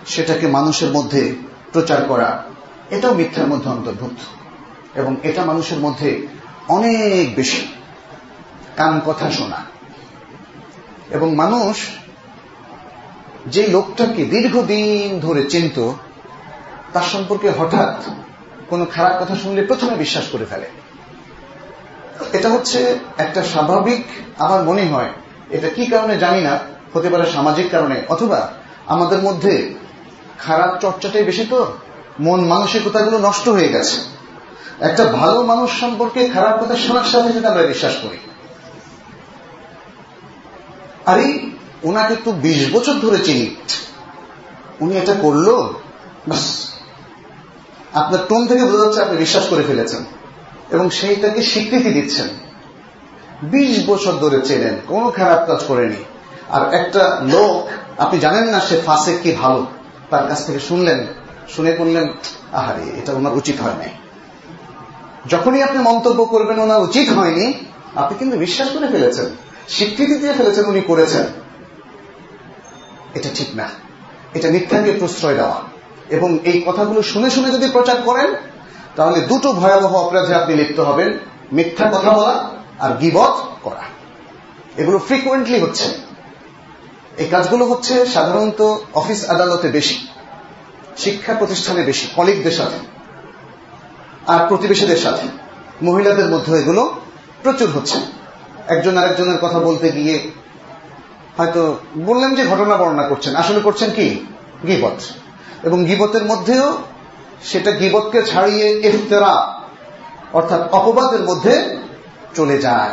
সেটাকে 0.06 0.48
মানুষের 0.48 0.92
মধ্যে 0.92 1.36
প্রচার 1.72 2.06
করা, 2.08 2.44
এটাও 2.90 3.14
মিথ্যার 3.14 3.48
মধ্যে 3.48 3.70
অন্তর্ভুক্ত। 3.70 4.24
এবং 4.98 5.16
এটা 5.24 5.46
মানুষের 5.46 5.78
মধ্যে 5.78 6.28
অনেক 6.68 7.36
বেশি 7.36 7.68
কান 8.76 9.02
কথা 9.06 9.32
শোনা। 9.32 9.64
এবং 11.10 11.36
মানুষ 11.36 11.78
যে 13.48 13.68
লোকটাকে 13.68 14.26
দীর্ঘদিন 14.26 15.20
ধরে 15.20 15.44
চিনত, 15.50 15.92
তার 16.94 17.04
সম্পর্কে 17.04 17.50
হঠাৎ 17.50 18.10
কোনো 18.70 18.86
খারাপ 18.86 19.24
কথা 19.24 19.36
শুনলে 19.36 19.62
প্রথমে 19.66 19.96
বিশ্বাস 19.96 20.24
করে 20.32 20.46
ফেলে। 20.46 20.70
এটা 22.34 22.50
হচ্ছে 22.50 23.00
একটা 23.18 23.44
স্বাভাবিক, 23.44 24.06
আমার 24.38 24.64
মনে 24.64 24.86
হয়, 24.86 25.10
এটা 25.50 25.70
কি 25.70 25.86
কারণে 25.86 26.18
জানি 26.18 26.42
না, 26.42 26.60
হতে 26.94 27.10
পারে 27.10 27.32
সামাজিক 27.32 27.70
কারণে, 27.72 28.02
অথবা 28.10 28.54
আমাদের 28.86 29.20
মধ্যে 29.20 29.74
খারাপ 30.40 30.82
চর্চাটাই 30.82 31.24
বেশি 31.24 31.46
তো। 31.50 31.74
মন 32.20 32.46
মানসিকতাগুলো 32.46 33.18
নষ্ট 33.18 33.50
হয়ে 33.50 33.70
গেছে। 33.70 33.98
একটা 34.80 35.06
ভালো 35.06 35.44
মানুষ 35.44 35.80
সম্পর্কে 35.80 36.30
খারাপ 36.30 36.64
কথা 36.64 36.76
শোনার 36.76 37.04
সাথে 37.04 37.34
সাথে 37.34 37.48
আমরা 37.48 37.62
বিশ্বাস 37.62 37.94
করি। 38.02 38.18
আরে, 41.06 41.40
ওনাকে 41.84 42.16
তো 42.24 42.32
বিশ 42.32 42.74
বছর 42.74 42.94
ধরে 42.94 43.20
চিনি। 43.20 43.56
উনি 44.80 44.98
এটা 44.98 45.14
করল? 45.22 45.74
আপনার 47.94 48.28
টোন 48.30 48.48
থেকে 48.48 48.66
বোঝা 48.66 48.86
যাচ্ছে 48.86 49.02
আপনি 49.02 49.18
বিশ্বাস 49.18 49.50
করে 49.50 49.64
ফেলেছেন। 49.64 50.06
এবং 50.72 50.90
সেইটাকে 50.90 51.44
স্বীকৃতি 51.44 51.90
দিচ্ছেন। 51.90 52.28
বিশ 53.44 53.84
বছর 53.88 54.12
ধরে 54.12 54.42
চেনেন, 54.42 54.78
কোনো 54.88 55.12
খারাপ 55.12 55.48
কাজ 55.48 55.64
করেনি। 55.68 56.04
আর 56.50 56.74
একটা 56.74 57.22
লোক, 57.22 57.68
আপনি 58.02 58.20
জানেন 58.20 58.44
না 58.44 58.60
সে 58.60 58.82
ফাঁসে 58.86 59.18
কি 59.24 59.32
ভালো? 59.32 59.68
তার 60.10 60.28
কাছ 60.28 60.46
থেকে 60.46 60.60
শুনলেন, 60.60 61.08
শুনে 61.50 61.72
করলেন 61.72 62.08
আহারে, 62.54 63.00
এটা 63.00 63.14
ওনার 63.14 63.34
উচিত 63.34 63.62
হয় 63.62 63.74
নাই 63.74 63.90
যখনই 65.30 65.64
আপনি 65.64 65.80
মন্তব্য 65.80 66.26
করবেন, 66.26 66.60
ওনার 66.60 66.82
উচিত 66.82 67.10
হয়নি, 67.10 67.54
আপনি 67.96 68.18
কিন্তু 68.18 68.38
বিশ্বাস 68.38 68.70
করে 68.70 68.88
ফেলেছেন, 68.88 69.26
স্বীকৃতি 69.70 70.16
দিয়ে 70.16 70.34
ফেলেছেন 70.34 70.66
উনি 70.66 70.82
করেছেন। 70.82 71.24
এটা 73.14 73.30
ঠিক 73.36 73.56
না। 73.56 73.70
এটা 74.34 74.50
মিথ্যাকে 74.50 74.92
প্রশ্রয় 74.92 75.36
দেওয়া। 75.36 75.62
এবং 76.10 76.40
এই 76.44 76.64
কথাগুলো 76.66 77.02
শুনে 77.02 77.30
শুনে 77.30 77.52
যদি 77.52 77.70
প্রচার 77.72 78.02
করেন, 78.02 78.34
তাহলে 78.96 79.22
দুটো 79.22 79.54
ভয়াবহ 79.54 79.96
অপরাধে 79.96 80.36
আপনি 80.36 80.56
লিপ্ত 80.56 80.80
হবেন, 80.80 81.20
মিথ্যা 81.54 81.92
কথা 81.92 82.12
বলা 82.12 82.50
আর 82.80 82.98
গিবত 82.98 83.48
করা। 83.64 83.84
এগুলো 84.78 84.98
ফ্রিকুয়েন্টলি 84.98 85.60
হচ্ছে। 85.60 86.05
এই 87.18 87.28
কাজগুলো 87.28 87.66
হচ্ছে 87.66 88.06
সাধারণত 88.06 88.78
অফিস 88.94 89.30
আদালতে 89.30 89.68
বেশি, 89.68 90.08
শিক্ষা 90.98 91.34
প্রতিষ্ঠানে 91.34 91.84
বেশি, 91.84 92.08
কলিগদের 92.16 92.52
সাথে 92.52 92.78
আর 94.28 94.48
প্রতিবেশীদের 94.48 94.98
সাথে। 94.98 95.28
মহিলাদের 95.86 96.30
মধ্যে 96.30 96.60
এগুলো 96.60 96.96
প্রচুর 97.44 97.70
হচ্ছে। 97.70 97.98
একজন 98.68 98.98
আরেকজনের 98.98 99.38
কথা 99.40 99.60
বলতে 99.60 99.92
গিয়ে 99.92 100.32
হয়তো 101.38 101.78
বললেন 101.98 102.36
যে 102.36 102.46
ঘটনা 102.46 102.78
বর্ণনা 102.78 103.08
করছেন। 103.08 103.36
আসলে 103.36 103.60
করছেন 103.60 103.92
কি? 103.92 104.26
গিবত। 104.68 105.02
এবং 105.64 105.86
গিবতের 105.86 106.26
মধ্যেও 106.26 106.78
সেটা 107.44 107.72
গিবতকে 107.72 108.24
ছাড়িয়ে 108.24 108.80
ইফতেরা, 108.80 109.62
অর্থাৎ 110.34 110.72
অপবাদের 110.72 111.22
মধ্যে 111.22 111.78
চলে 112.36 112.58
যায়। 112.58 112.90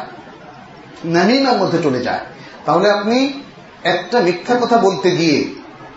নামিনার 1.05 1.57
মধ্যে 1.57 1.79
চলে 1.83 2.01
যায়। 2.01 2.21
তাহলে 2.65 2.91
আপনি 2.91 3.43
একটা 3.85 4.21
মিথ্যা 4.21 4.59
কথা 4.62 4.79
বলতে 4.79 5.11
গিয়ে 5.11 5.55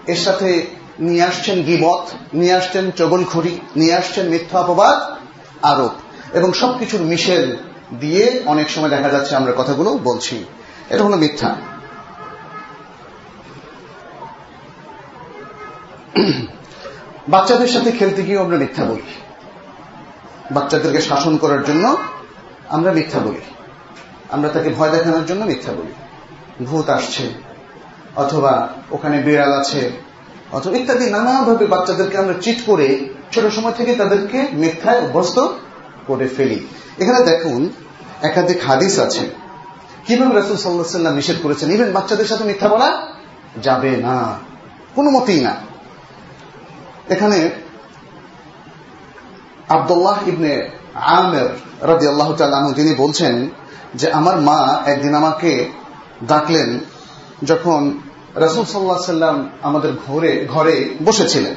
এর 0.08 0.15
সাথে 0.15 0.65
নিয়ে 1.00 1.24
আসছেন 1.24 1.63
গিবত, 1.63 2.08
নিয়ে 2.34 2.54
আসছেন 2.54 2.91
চগলখড়ি, 2.91 3.60
নিয়ে 3.76 3.93
আসছেন 3.93 4.28
মিথ্যা 4.28 4.60
অপবাদ, 4.60 5.17
আরোপ। 5.65 5.91
এবং 6.36 6.54
সবকিছুর 6.54 7.02
মিশেল 7.02 7.58
দিয়ে 8.00 8.43
অনেক 8.45 8.69
সময় 8.69 8.89
দেখা 8.89 9.10
যাচ্ছে 9.10 9.36
আমরা 9.36 9.54
কথাগুলো 9.58 9.91
বলছি। 9.91 10.45
এটা 10.89 11.04
হলো 11.04 11.17
মিথ্যা। 11.17 11.56
বাচ্চাদের 17.28 17.67
সাথে 17.67 17.91
খেলতে 17.91 18.24
গিয়েও 18.24 18.43
আমরা 18.43 18.58
মিথ্যা 18.58 18.86
বলি। 18.86 19.02
বাচ্চাদেরকে 20.52 21.02
শাসন 21.02 21.38
করার 21.38 21.63
জন্য 21.63 21.98
আমরা 22.69 22.91
মিথ্যা 22.91 23.19
বলি। 23.19 23.41
আমরা 24.30 24.50
তাকে 24.50 24.69
ভয় 24.69 24.89
দেখানোর 24.89 25.26
জন্য 25.26 25.45
মিথ্যা 25.45 25.74
বলি। 25.74 25.93
ভূত 26.65 26.89
আসছে। 26.89 27.45
অথবা 28.15 28.54
ওখানে 28.91 29.17
বিড়াল 29.17 29.51
আছে, 29.62 29.82
অথবা 30.51 30.78
ইত্যাদি 30.78 31.06
নানাভাবে 31.10 31.65
বাচ্চাদেরকে 31.65 32.17
আমরা 32.17 32.36
চিট 32.41 32.60
করে 32.65 32.88
ছোট 33.34 33.45
সময় 33.56 33.75
থেকে 33.78 33.91
তাদেরকে 33.95 34.39
মিথ্যায় 34.54 34.99
অভ্যস্ত 35.01 35.38
করে 36.08 36.28
ফেলি। 36.28 36.60
এখানে 36.99 37.19
দেখুন, 37.32 37.69
একাধিক 38.21 38.60
হাদিস 38.67 38.99
আছে। 38.99 39.23
কীভাবে 40.06 40.34
রাসুল 40.34 40.58
সাল্লাহ 40.58 40.88
সাল্লাম 40.88 41.15
নিষেধ 41.15 41.38
করেছেন? 41.43 41.67
ইভেন 41.71 41.91
বাচ্চাদের 41.91 42.25
সাথে 42.25 42.43
মিথ্যা 42.43 42.67
বলা 42.67 42.89
যাবে 43.62 43.91
না। 43.97 44.17
কোনো 44.95 45.10
মতেই 45.10 45.41
না। 45.41 45.54
এখানে 47.10 47.49
আবদুল্লাহ 49.69 50.17
ইবনে 50.30 50.54
আমের 50.93 51.49
রাজি 51.82 52.06
আল্লাহ 52.08 52.30
তিনি 52.73 52.91
বলছেন 52.93 53.49
যে, 53.95 54.08
আমার 54.12 54.36
মা 54.41 54.60
একদিন 54.86 55.13
আমাকে 55.15 55.51
ডাকলেন 56.23 56.69
যখন 57.43 58.00
রসুল 58.36 58.65
সাল্লাহ 58.65 59.00
সাল্লাম 59.00 59.50
আমাদের 59.62 59.91
ঘরে 60.08 60.45
ঘরে 60.50 60.95
বসেছিলেন, 61.04 61.56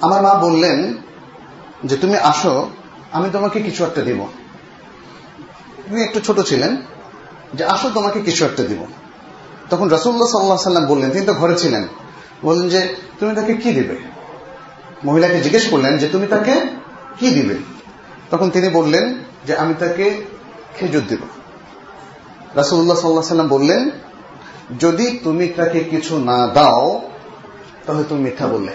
আমার 0.00 0.22
মা 0.22 0.34
বললেন 0.34 0.96
যে, 1.84 1.96
তুমি 1.96 2.16
আসো, 2.16 2.70
আমি 3.12 3.30
তোমাকে 3.32 3.60
কিছু 3.60 3.84
একটা 3.84 4.02
দিব। 4.02 4.26
তুমি 5.88 6.02
একটু 6.02 6.20
ছোট 6.20 6.40
ছিলেন, 6.40 6.76
যে, 7.54 7.64
আসো, 7.64 7.90
তোমাকে 7.90 8.20
কিছু 8.20 8.44
একটা 8.44 8.62
দিব। 8.62 8.86
তখন 9.70 9.88
রসুল্লাহ 9.88 10.28
সাল্লাহ 10.28 10.56
সাল্লাম 10.56 10.86
বললেন, 10.86 11.10
তিনি 11.10 11.26
তো 11.26 11.34
ঘরে 11.34 11.58
ছিলেন, 11.58 11.88
বললেন 12.42 12.68
যে, 12.68 12.94
তুমি 13.20 13.34
তাকে 13.34 13.54
কি 13.54 13.72
দিবে? 13.72 13.96
মহিলাকে 15.04 15.40
জিজ্ঞেস 15.40 15.70
করলেন 15.70 15.98
যে, 15.98 16.08
তুমি 16.08 16.26
তাকে 16.26 16.60
কি 17.18 17.30
দিবে? 17.30 17.54
তখন 18.30 18.50
তিনি 18.50 18.68
বললেন 18.68 19.18
যে, 19.46 19.56
আমি 19.56 19.74
তাকে 19.78 20.24
খেজুর 20.76 21.02
দিব। 21.08 21.18
রাসুল্লাহ 22.54 22.96
সাল্লাহ 22.96 23.22
সাল্লাম 23.22 23.48
বললেন, 23.48 23.90
যদি 24.80 25.20
তুমি 25.24 25.48
তাকে 25.48 25.80
কিছু 25.80 26.18
না 26.18 26.46
দাও, 26.46 27.00
তাহলে 27.86 28.04
তুমি 28.04 28.20
মিথ্যা 28.22 28.46
বললে। 28.46 28.72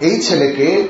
এই 0.00 0.20
ছেলেকে 0.22 0.88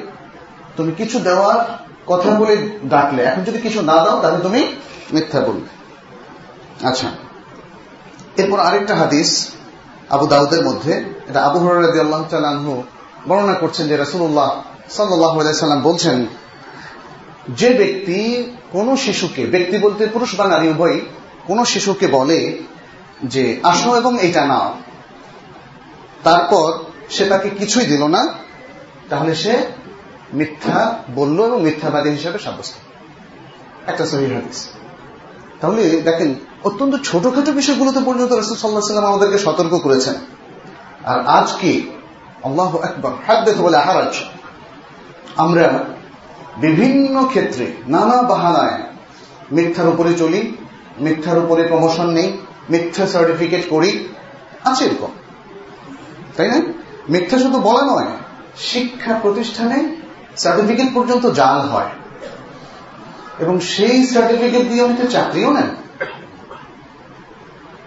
তুমি 0.76 0.92
কিছু 0.92 1.18
দেওয়ার 1.18 1.60
কথা 2.06 2.30
বলে 2.30 2.54
ডাকলে, 2.84 3.22
এখন 3.22 3.42
যদি 3.44 3.58
কিছু 3.58 3.82
না 3.82 3.96
দাও, 4.04 4.20
তাহলে 4.22 4.38
তুমি 4.42 4.60
মিথ্যা 5.12 5.40
বললে। 5.40 5.68
আচ্ছা 6.86 7.08
এরপর 8.36 8.58
আরেকটা 8.60 8.94
হাদিস 8.96 9.50
আবু 10.10 10.26
দাউদের 10.26 10.64
মধ্যে, 10.64 11.04
এটা 11.28 11.40
আবু 11.44 11.58
হরাদি 11.58 11.98
আল্লাহ 12.00 12.20
বর্ণনা 13.28 13.54
করছেন 13.54 13.88
যে 13.88 13.96
রাসুল্লাহ 13.96 14.50
সাল্লাহ 14.90 15.52
সাল্লাম 15.52 15.82
বলছেন 15.82 16.26
যে 17.48 17.74
ব্যক্তি 17.74 18.50
কোন 18.72 18.96
শিশুকে, 18.96 19.46
ব্যক্তি 19.46 19.78
বলতে 19.78 20.06
পুরুষ 20.06 20.34
বা 20.36 20.48
নারী 20.48 20.68
উভয় 20.68 21.00
কোন 21.46 21.64
শিশুকে 21.64 22.06
বলে 22.06 22.58
যে, 23.24 23.60
আসো 23.62 23.96
এবং 23.96 24.22
এটা 24.22 24.46
নাও। 24.46 24.74
তারপর 26.24 26.72
সে 27.10 27.26
তাকে 27.26 27.50
কিছুই 27.50 27.86
দিল 27.86 28.06
না, 28.06 28.34
তাহলে 29.08 29.34
সে 29.34 29.58
মিথ্যা 30.34 30.98
বলল 31.14 31.40
এবং 31.40 31.62
মিথ্যাবাদী 31.62 32.10
হিসাবে 32.10 32.38
সাব্যস্ত। 32.38 32.74
একটা 33.88 34.06
সহি 34.06 34.26
হাদিস। 34.26 34.68
তাহলে 35.60 36.00
দেখেন, 36.00 36.34
অত্যন্ত 36.64 36.94
ছোটখাটো 37.04 37.52
বিষয়গুলোতে 37.52 38.00
পরিণত 38.04 38.32
রসুল 38.32 38.56
সাল্লাহ 38.56 38.82
সাল্লাম 38.82 39.04
আমাদেরকে 39.04 39.38
সতর্ক 39.38 39.70
করেছেন। 39.70 40.14
আর 41.04 41.26
আজকে 41.26 41.82
আল্লাহ 42.42 42.82
একবার 42.82 43.12
হাদ্দেথ 43.26 43.56
বলে 43.56 43.76
আহারাজ 43.76 44.14
আমরা 45.36 45.84
বিভিন্ন 46.60 47.26
ক্ষেত্রে 47.26 47.72
নানা 47.88 48.22
বাহানায় 48.22 48.82
মিথ্যার 49.52 49.88
উপরে 49.88 50.14
চলি, 50.14 50.56
মিথ্যার 51.00 51.38
উপরে 51.38 51.62
প্রমোশন 51.68 52.10
নেই, 52.10 52.32
মিথ্যা 52.70 53.06
সার্টিফিকেট 53.06 53.68
করি, 53.68 54.08
আছে 54.64 54.84
এরকম। 54.84 55.08
তাই 56.36 56.48
না? 56.48 56.60
মিথ্যা 57.08 57.38
শুধু 57.38 57.58
বলা 57.58 57.82
নয়, 57.82 58.06
শিক্ষা 58.56 59.18
প্রতিষ্ঠানে 59.22 59.96
সার্টিফিকেট 60.36 60.94
পর্যন্ত 60.94 61.26
জাল 61.26 61.60
হয়। 61.60 61.88
এবং 63.38 63.60
সেই 63.60 64.06
সার্টিফিকেট 64.06 64.68
দিয়ে 64.68 64.82
অনেকে 64.82 65.06
চাকরিও 65.06 65.52
নেন। 65.52 65.68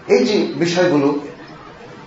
এই 0.07 0.25
যে 0.25 0.53
বিষয়গুলো, 0.53 1.19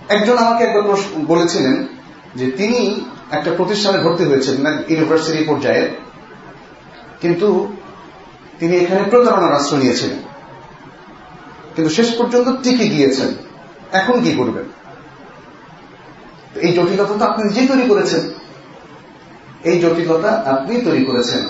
একজন 0.09 0.37
আমাকে 0.37 0.63
একবার 0.63 0.97
বলেছিলেন 1.15 1.87
যে 2.35 2.51
তিনি 2.51 3.05
একটা 3.31 3.51
প্রতিষ্ঠানে 3.57 3.97
ভর্তি 3.97 4.23
হয়েছেন 4.23 4.55
ইউনিভার্সিটি 4.87 5.43
পর্যায়ে। 5.43 6.04
কিন্তু 7.25 7.75
তিনি 8.59 8.77
এখানে 8.77 9.03
প্রতারণার 9.09 9.55
আশ্রয় 9.55 9.79
নিয়েছিলেন। 9.79 10.17
কিন্তু 11.75 11.95
শেষ 11.95 12.17
পর্যন্ত 12.17 12.63
টিকে 12.63 12.87
গিয়েছেন। 12.87 13.27
এখন 13.91 14.23
কি 14.23 14.31
করবেন? 14.31 14.65
এই 16.59 16.73
জটিলতা 16.73 17.13
তো 17.19 17.25
আপনি 17.25 17.43
নিজেই 17.43 17.67
তৈরি 17.67 17.81
করেছেন। 17.81 18.19
এই 19.63 19.79
জটিলতা 19.79 20.29
আপনি 20.29 20.81
তৈরি 20.81 21.05
করেছেন। 21.05 21.45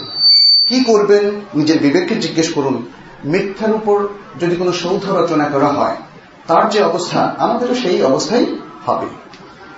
কি 0.67 0.83
করবেন? 0.83 1.41
নিজের 1.55 1.79
বিবেককে 1.79 2.15
জিজ্ঞেস 2.15 2.53
করুন। 2.53 2.85
মিথ্যার 3.25 3.75
উপর 3.75 4.07
যদি 4.39 4.55
কোনো 4.55 4.73
সৌধ 4.73 5.11
রচনা 5.11 5.45
করা 5.45 5.67
হয়, 5.67 5.95
তার 6.47 6.69
যে 6.69 6.83
অবস্থা, 6.83 7.35
আমাদেরও 7.37 7.75
সেই 7.75 8.03
অবস্থাই 8.03 8.45
হবে। 8.85 9.07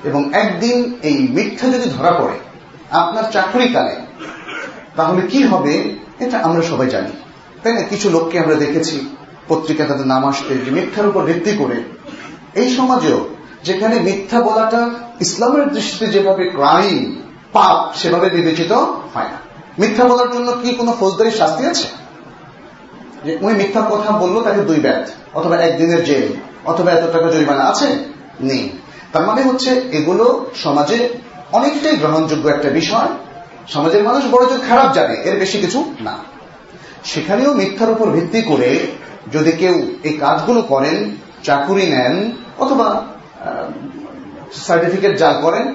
এবং 0.03 0.33
একদিন 0.33 0.95
এই 1.03 1.27
মিথ্যা 1.29 1.67
যদি 1.69 1.89
ধরা 1.89 2.11
পড়ে, 2.11 2.39
আপনার 2.91 3.31
চাকরিকালে 3.31 3.95
তাহলে 4.97 5.27
কি 5.27 5.43
হবে? 5.43 5.95
এটা 6.19 6.37
আমরা 6.37 6.61
সবাই 6.61 6.87
জানি। 6.87 7.09
তাই 7.63 7.73
না? 7.73 7.81
কিছু 7.81 8.09
লোককে 8.09 8.39
আমরা 8.39 8.55
দেখেছি, 8.55 9.15
পত্রিকা 9.47 9.85
তাদের 9.85 10.07
নাম 10.07 10.25
আসতে 10.25 10.71
মিথ্যার 10.71 11.07
উপর 11.07 11.23
ভিত্তি 11.23 11.51
করে। 11.51 11.83
এই 12.55 12.75
সমাজেও 12.75 13.25
যেখানে 13.63 13.99
মিথ্যা 13.99 14.41
বলাটা 14.41 14.89
ইসলামের 15.21 15.69
দৃষ্টিতে 15.69 16.11
যেভাবে 16.11 16.49
ক্রাইম, 16.49 17.21
পাপ, 17.53 17.97
সেভাবে 17.97 18.29
বিবেচিত 18.29 18.71
হয় 19.13 19.23
না। 19.23 19.47
মিথ্যা 19.79 20.05
বলার 20.05 20.31
জন্য 20.31 20.51
কি 20.51 20.73
কোনো 20.73 20.95
ফৌজদারি 20.99 21.31
শাস্তি 21.31 21.65
আছে? 21.65 21.87
যে 23.25 23.37
উনি 23.41 23.55
মিথ্যা 23.55 23.81
কথা 23.89 24.11
বলল, 24.11 24.43
তাকে 24.43 24.61
দুই 24.61 24.79
ব্যাট, 24.79 25.09
অথবা 25.33 25.57
একদিনের 25.57 26.03
জেল, 26.03 26.27
অথবা 26.65 26.91
এত 26.91 27.11
টাকা 27.11 27.31
জরিমানা 27.31 27.63
আছে? 27.63 27.85
নেই। 28.41 28.69
তার 29.13 29.27
মানে 29.27 29.43
হচ্ছে, 29.43 29.69
এগুলো 29.91 30.45
সমাজে 30.55 31.09
অনেকটাই 31.51 31.95
গ্রহণযোগ্য 31.95 32.49
একটা 32.49 32.69
বিষয়। 32.69 33.07
সমাজের 33.67 34.03
মানুষ 34.03 34.23
বড় 34.31 34.45
যে 34.45 34.57
খারাপ 34.69 34.93
জানে, 34.93 35.13
এর 35.13 35.39
বেশি 35.39 35.57
কিছু 35.57 35.93
না। 36.01 36.17
সেখানেও 37.03 37.53
মিথ্যার 37.53 37.89
উপর 37.89 38.09
ভিত্তি 38.09 38.41
করে 38.41 38.87
যদি 39.31 39.51
কেউ 39.51 39.91
এই 40.03 40.13
কাজগুলো 40.13 40.61
করেন, 40.61 41.11
চাকুরি 41.43 41.85
নেন, 41.87 42.31
অথবা 42.57 43.05
সার্টিফিকেট 44.53 45.17
যা 45.17 45.33
করেন, 45.33 45.73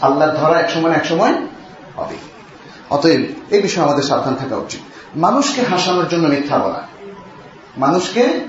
আল্লাহর 0.00 0.36
ধরা 0.36 0.60
একসময় 0.60 0.92
একসময় 0.92 1.32
হবে। 1.96 2.16
অতএব 2.90 3.20
এই 3.50 3.62
বিষয়ে 3.62 3.84
আমাদের 3.84 4.02
সাবধান 4.02 4.34
থাকা 4.34 4.56
উচিত। 4.56 4.80
মানুষকে 5.16 5.62
হাসানোর 5.62 6.08
জন্য 6.08 6.28
মিথ্যা 6.28 6.58
বলা। 6.58 6.82
মানুষকে 7.76 8.40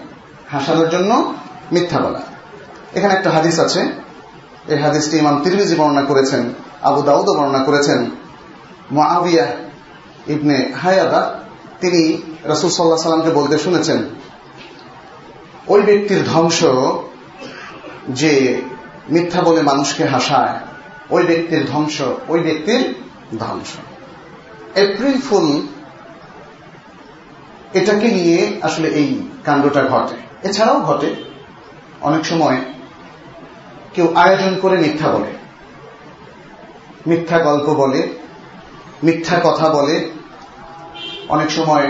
হাসানোর 0.52 0.90
জন্য 0.90 1.34
মিথ্যা 1.72 2.00
বলা। 2.00 2.22
এখানে 2.96 3.14
একটা 3.14 3.30
হাদিস 3.30 3.60
আছে। 3.60 3.88
এই 4.68 4.78
হাদিসটি 4.78 5.18
ইমাম 5.18 5.44
তিরমিজি 5.44 5.76
বর্ণনা 5.76 6.02
করেছেন, 6.02 6.54
আবু 6.82 7.02
দাউদ 7.02 7.26
বর্ণনা 7.26 7.64
করেছেন। 7.64 8.10
মাবিয়া 8.92 9.48
ইবনে 10.28 10.72
হায়াদা, 10.82 11.40
তিনি 11.82 12.22
রসুল 12.46 12.70
সাল্লাহ 12.70 12.98
সাল্লামকে 12.98 13.32
বলতে 13.32 13.58
শুনেছেন, 13.58 14.04
ওই 15.68 15.82
ব্যক্তির 15.82 16.24
ধ্বংস 16.24 16.64
যে 18.10 18.62
মিথ্যা 19.10 19.42
বলে 19.42 19.62
মানুষকে 19.62 20.06
হাসায়, 20.06 20.60
ওই 21.10 21.24
ব্যক্তির 21.24 21.66
ধ্বংস, 21.72 22.02
ওই 22.28 22.40
ব্যক্তির 22.40 22.94
ধ্বংস। 23.40 23.68
এপ্রিল 24.76 25.22
ফুল 25.22 25.68
এটাকে 27.74 28.08
নিয়ে 28.08 28.60
আসলে 28.62 28.88
এই 28.88 29.22
কাণ্ডটা 29.44 29.84
ঘটে। 29.84 30.48
এছাড়াও 30.48 30.80
ঘটে 30.80 31.16
অনেক 32.02 32.26
সময় 32.26 32.58
কেউ 33.94 34.14
আয়োজন 34.16 34.60
করে 34.62 34.78
মিথ্যা 34.78 35.12
বলে, 35.12 35.32
মিথ্যা 37.08 37.40
গল্প 37.40 37.70
বলে 37.70 38.25
মিথ্যা 39.06 39.38
কথা 39.48 39.68
বলে 39.78 39.96
অনেক 41.36 41.50
সময় 41.58 41.86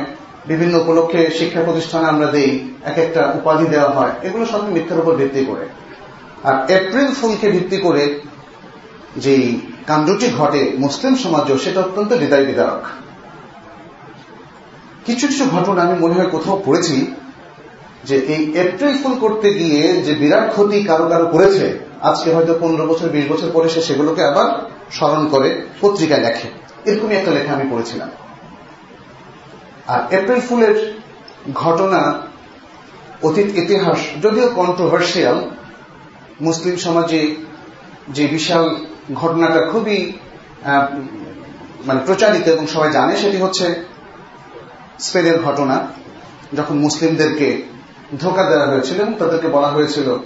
বিভিন্ন 0.50 0.74
উপলক্ষে 0.84 1.22
শিক্ষা 1.38 1.62
প্রতিষ্ঠানে 1.68 2.08
আমরা 2.14 2.28
দেই 2.36 2.52
এক 2.90 2.98
একটা 3.06 3.22
উপাধি 3.40 3.66
দেওয়া 3.74 3.92
হয়, 3.98 4.14
এগুলো 4.28 4.44
সব 4.52 4.62
মিথ্যার 4.76 5.02
উপর 5.04 5.14
ভিত্তি 5.22 5.42
করে। 5.50 5.66
আর 6.48 6.56
এপ্রিল 6.78 7.10
ফুলকে 7.20 7.48
ভিত্তি 7.56 7.78
করে 7.86 8.04
যে 9.24 9.34
কাণ্ডটি 9.90 10.28
ঘটে 10.40 10.62
মুসলিম 10.84 11.14
সমাজেও, 11.24 11.58
সেটা 11.64 11.80
অত্যন্ত 11.86 12.12
হৃদয় 12.22 12.46
বিদারক 12.50 12.84
কিছু 15.06 15.26
কিছু 15.32 15.46
ঘটনা 15.56 15.80
আমি 15.86 15.96
মনে 16.04 16.16
হয় 16.18 16.30
কোথাও 16.36 16.58
পড়েছি 16.66 16.98
যে 18.08 18.16
এই 18.34 18.42
এপ্রিল 18.64 18.94
ফুল 19.02 19.16
করতে 19.24 19.48
গিয়ে 19.60 19.82
যে 20.06 20.14
বিরাট 20.22 20.46
ক্ষতি 20.54 20.78
কারও 20.90 21.06
কারও 21.12 21.28
করেছে, 21.36 21.66
আজকে 22.10 22.28
হয়তো 22.36 22.54
পনেরো 22.62 22.86
বছর, 22.92 23.08
বিশ 23.16 23.26
বছর 23.32 23.50
পরে 23.56 23.68
সে 23.74 23.82
সেগুলোকে 23.88 24.22
আবার 24.32 24.48
স্মরণ 24.98 25.24
করে, 25.34 25.50
পত্রিকায় 25.82 26.24
লেখে। 26.26 26.48
এরকমই 26.86 27.16
একটা 27.16 27.32
লেখা 27.32 27.54
আমি 27.54 27.66
পড়েছিলাম। 27.72 28.10
আর 29.88 30.14
এপ্রিল 30.14 30.40
ফুলের 30.40 31.00
ঘটনা, 31.54 32.22
অতীত 33.24 33.58
ইতিহাস, 33.58 33.98
যদিও 34.22 34.48
কন্ট্রোভার্সিয়াল 34.48 35.50
মুসলিম 36.42 36.76
সমাজে 36.76 37.36
যে 38.10 38.28
বিশাল 38.28 38.76
ঘটনাটা 39.14 39.62
খুবই 39.72 40.14
মানে 41.86 42.00
প্রচারিত 42.06 42.48
এবং 42.48 42.68
সবাই 42.68 42.92
জানে 42.92 43.18
সেটি 43.18 43.38
হচ্ছে 43.38 43.84
স্পেনের 45.00 45.42
ঘটনা, 45.42 45.88
যখন 46.54 46.76
মুসলিমদেরকে 46.78 47.62
ধোকা 48.20 48.44
দেওয়া 48.44 48.68
হয়েছিল 48.68 49.02
এবং 49.02 49.14
তাদেরকে 49.20 49.48
বলা 49.48 49.68
হয়েছিল, 49.68 50.18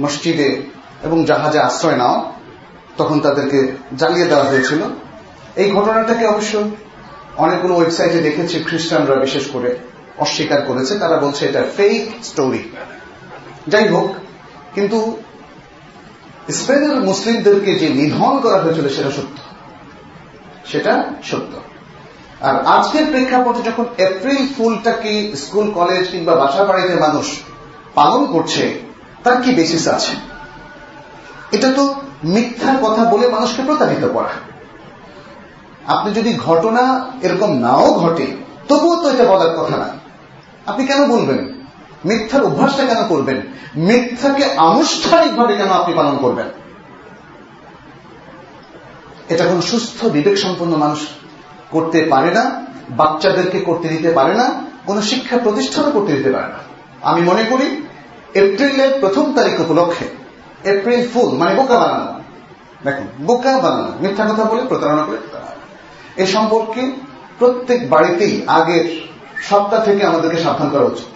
মসজিদে 0.00 0.62
এবং 1.02 1.24
জাহাজে 1.24 1.58
আশ্রয় 1.58 1.96
নাও। 1.96 2.32
তখন 2.96 3.20
তাদেরকে 3.20 3.72
জ্বালিয়ে 3.96 4.26
দেওয়া 4.26 4.44
হয়েছিল। 4.44 4.82
এই 5.58 5.70
ঘটনাটাকে 5.70 6.26
অবশ্য 6.26 6.70
অনেকগুলো 7.36 7.74
ওয়েবসাইটে 7.74 8.18
দেখেছি, 8.18 8.56
খ্রিস্টানরা 8.66 9.14
বিশেষ 9.14 9.44
করে 9.50 9.78
অস্বীকার 10.18 10.62
করেছে। 10.62 10.98
তারা 10.98 11.16
বলছে 11.16 11.46
এটা 11.46 11.62
ফেক 11.76 12.24
স্টোরি 12.24 12.62
যাই 13.68 13.88
হোক, 13.88 14.14
কিন্তু 14.74 15.22
স্পেনের 16.50 16.96
মুসলিমদেরকে 16.96 17.74
যে 17.74 17.88
নিধন 17.88 18.40
করা 18.40 18.58
হয়েছিল, 18.58 18.88
সেটা 18.88 19.10
সত্য। 19.10 19.38
সেটা 20.66 20.92
সত্য। 21.22 21.52
আর 22.40 22.54
আজকের 22.66 23.06
প্রেক্ষাপটে 23.06 23.62
যখন 23.62 23.84
এপ্রিল 23.98 24.46
ফুলটাকে 24.56 25.12
স্কুল, 25.36 25.70
কলেজ 25.70 26.08
কিংবা 26.10 26.34
বাসা 26.36 26.64
বাড়িতে 26.64 26.94
মানুষ 26.94 27.26
পালন 27.94 28.26
করছে, 28.26 28.80
তার 29.24 29.42
কি 29.42 29.50
বেসিস 29.54 29.88
আছে? 29.88 30.14
এটা 31.52 31.68
তো 31.72 31.94
মিথ্যা 32.24 32.70
কথা 32.82 33.04
বলে 33.04 33.28
মানুষকে 33.28 33.62
প্রতারিত 33.62 34.04
করা। 34.08 34.47
আপনি 35.88 36.12
যদি 36.12 36.38
ঘটনা 36.46 37.12
এরকম 37.22 37.58
নাও 37.58 37.92
ঘটে, 37.92 38.26
তবুও 38.68 39.02
তো 39.02 39.10
এটা 39.10 39.24
বলার 39.24 39.56
কথা 39.56 39.76
না। 39.76 39.88
আপনি 40.66 40.86
কেন 40.86 41.08
বলবেন? 41.08 41.38
মিথ্যার 42.04 42.44
অভ্যাসটা 42.44 42.84
কেন 42.84 43.08
করবেন? 43.08 43.38
মিথ্যাকে 43.76 44.44
আনুষ্ঠানিকভাবে 44.44 45.56
কেন 45.56 45.70
আপনি 45.70 45.94
পালন 45.94 46.16
করবেন? 46.16 46.46
এটা 49.28 49.44
কোন 49.46 49.60
সুস্থ 49.60 50.04
বিবেক 50.04 50.38
সম্পন্ন 50.38 50.76
মানুষ 50.76 50.98
করতে 51.70 52.06
পারে 52.10 52.30
না, 52.30 52.64
বাচ্চাদেরকে 52.90 53.60
করতে 53.60 53.88
দিতে 53.88 54.10
পারে 54.10 54.34
না, 54.34 54.62
কোন 54.86 55.00
শিক্ষা 55.00 55.36
প্রতিষ্ঠানও 55.38 55.90
করতে 55.90 56.12
দিতে 56.12 56.30
পারে 56.30 56.48
না। 56.48 56.58
আমি 57.02 57.22
মনে 57.22 57.44
করি, 57.44 57.86
এপ্রিলের 58.34 58.92
প্রথম 59.00 59.34
তারিখ 59.34 59.60
উপলক্ষে, 59.60 60.06
এপ্রিল 60.64 61.08
ফুল 61.08 61.38
মানে 61.38 61.54
বোকা 61.54 61.78
বানানো। 61.78 62.12
দেখুন, 62.84 63.06
বোকা 63.26 63.58
বানানো, 63.58 63.92
মিথ্যা 64.00 64.24
কথা 64.24 64.44
বলে 64.44 64.62
প্রতারণা 64.62 65.02
করে। 65.02 65.16
এ 66.18 66.26
সম্পর্কে 66.26 66.92
প্রত্যেক 67.38 67.90
বাড়িতেই 67.90 68.42
আগের 68.46 69.08
সপ্তাহ 69.42 69.84
থেকে 69.84 70.06
আমাদেরকে 70.06 70.42
সাবধান 70.42 70.68
করা 70.68 70.84
উচিত। 70.84 71.08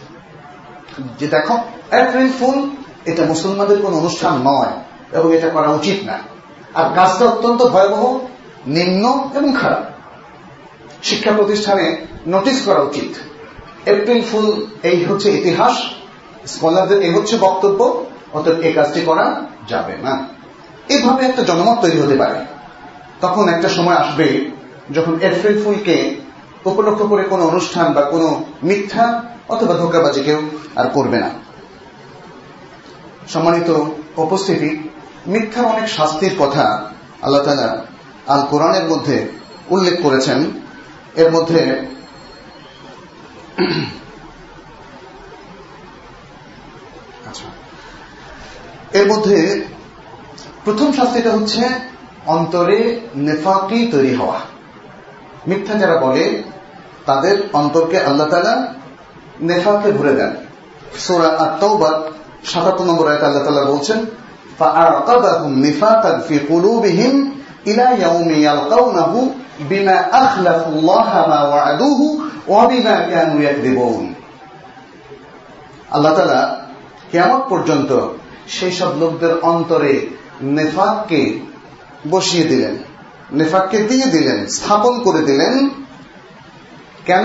যে 1.19 1.27
দেখো, 1.29 1.59
এপ্রিল 1.91 2.33
ফুল, 2.41 2.71
এটা 3.05 3.25
মুসলমানদের 3.25 3.83
কোন 3.83 3.95
অনুষ্ঠান 3.95 4.41
নয় 4.45 4.73
এবং 5.13 5.37
এটা 5.37 5.49
করা 5.49 5.71
উচিত 5.71 6.07
না। 6.07 6.19
আর 6.75 6.95
কাজটা 6.95 7.25
অত্যন্ত 7.25 7.63
ভয়াবহ, 7.63 8.19
নিম্ন 8.67 9.31
এবং 9.35 9.53
খারাপ। 9.61 9.85
শিক্ষা 11.03 11.33
প্রতিষ্ঠানে 11.33 11.97
নোটিস 12.27 12.65
করা 12.65 12.81
উচিত, 12.81 13.17
এপ্রিল 13.89 14.23
ফুল 14.33 14.67
এই 14.83 15.05
হচ্ছে 15.05 15.31
ইতিহাস, 15.31 15.77
স্কলারদের 16.47 17.03
এই 17.03 17.15
হচ্ছে 17.15 17.37
বক্তব্য, 17.41 18.05
অতএব 18.33 18.61
এই 18.61 18.73
কাজটি 18.73 19.01
করা 19.01 19.43
যাবে 19.69 19.93
না। 20.03 20.29
এইভাবে 20.89 21.27
একটা 21.27 21.43
জনমত 21.43 21.79
তৈরি 21.81 22.01
হতে 22.01 22.17
পারে। 22.17 22.35
তখন 23.21 23.49
একটা 23.49 23.69
সময় 23.69 23.95
আসবে 23.95 24.51
যখন 24.95 25.21
এপ্রিল 25.21 25.65
ফুলকে 25.65 26.15
উপলক্ষ 26.65 27.03
করে 27.03 27.25
কোনো 27.25 27.47
অনুষ্ঠান 27.47 27.93
বা 27.93 28.03
কোনো 28.03 28.45
মিথ্যা 28.63 29.25
অথবা 29.49 29.75
ধোকাবাজি 29.75 30.23
কেউ 30.23 30.51
আর 30.77 30.89
করবে 30.89 31.19
না। 31.19 31.31
সম্মানিত 33.29 33.71
উপস্থিতি, 34.17 34.89
মিথ্যা 35.27 35.63
অনেক 35.63 35.89
শাস্তির 35.89 36.37
কথা 36.39 36.91
আল্লাহ 37.23 37.43
তালা 37.43 37.85
আল 38.27 38.47
কোরআনের 38.51 38.85
মধ্যে 38.85 39.29
উল্লেখ 39.69 40.03
করেছেন। 40.03 40.45
এর 41.17 41.31
মধ্যে 41.31 41.87
আচ্ছা। 47.27 47.45
এর 48.99 49.07
মধ্যে 49.07 49.65
প্রথম 50.65 50.93
শাস্তিটা 50.93 51.31
হচ্ছে 51.31 51.63
অন্তরে 52.27 53.01
নেফাকি 53.15 53.89
তৈরি 53.93 54.15
হওয়া। 54.15 54.52
মিথ্যা 55.48 55.74
যারা 55.80 55.98
বলে 56.02 56.26
তাদের 57.06 57.36
অন্তরকে 57.54 57.98
আল্লাহ 58.00 58.28
তালা 58.30 58.56
নেফাকে 59.40 59.90
ভরে 59.92 60.14
দেন 60.20 60.34
সোরা 60.98 61.30
আত্মবার 61.40 61.96
সাতাত্তর 62.44 62.86
নম্বর 62.86 63.06
আয়তা 63.08 63.26
আল্লাহ 63.28 63.44
তালা 63.46 63.72
বলছেন 63.74 64.00
فأعقبهم 64.60 65.52
نفاقا 65.62 66.12
في 66.20 66.36
قلوبهم 66.42 67.14
إلى 67.68 67.86
يوم 68.02 68.30
يلقونه 68.30 69.14
بما 69.62 69.98
أخلفوا 70.24 70.72
الله 70.72 71.10
ما 71.28 71.40
وعدوه 71.44 72.02
وبما 72.48 72.96
كانوا 73.12 73.40
يكذبون 73.42 74.04
আল্লাহ 75.92 76.12
তালা 76.14 76.42
কেমন 77.12 77.40
পর্যন্ত 77.50 77.92
সেই 78.48 78.74
সব 78.80 78.92
লোকদের 79.00 79.34
অন্তরে 79.42 79.94
নেফাককে 80.56 81.22
বসিয়ে 82.10 82.46
দিলেন 82.48 82.76
নেফাককে 83.33 83.79
দিয়ে 83.79 84.07
দিলেন, 84.07 84.47
স্থাপন 84.47 85.01
করে 85.01 85.23
দিলেন, 85.23 85.69
কেন? 87.07 87.25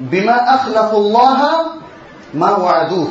বিমা 0.00 0.32
আখলাফুল্লাহ 0.32 1.68
মা 2.34 2.50
ওয়াদু। 2.50 3.06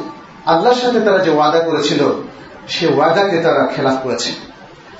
আল্লাহর 0.45 0.75
সাথে 0.75 0.99
তারা 0.99 1.17
যে 1.17 1.29
ওয়াদা 1.29 1.59
করেছিল, 1.59 2.23
সে 2.67 2.87
ওয়াদাকে 2.87 3.37
তারা 3.37 3.67
খেলাফ 3.75 3.97
করেছে। 4.03 4.31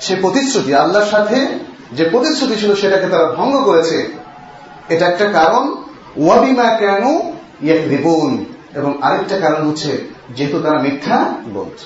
সে 0.00 0.16
প্রতিশ্রুতি, 0.16 0.74
আল্লাহর 0.74 1.06
সাথে 1.06 1.46
যে 1.92 2.04
প্রতিশ্রুতি 2.04 2.56
ছিল, 2.56 2.74
সেটাকে 2.74 3.06
তারা 3.06 3.32
ভঙ্গ 3.32 3.62
করেছে। 3.64 4.14
এটা 4.88 5.06
একটা 5.06 5.32
কারণ। 5.32 5.76
ওয়াবিমা 6.16 6.64
কেন 6.64 7.20
দিবন 7.88 8.44
এবং 8.74 9.02
আরেকটা 9.02 9.38
কারণ 9.38 9.68
হচ্ছে, 9.68 10.08
যেহেতু 10.30 10.58
তারা 10.58 10.82
মিথ্যা 10.82 11.32
বলছে। 11.54 11.84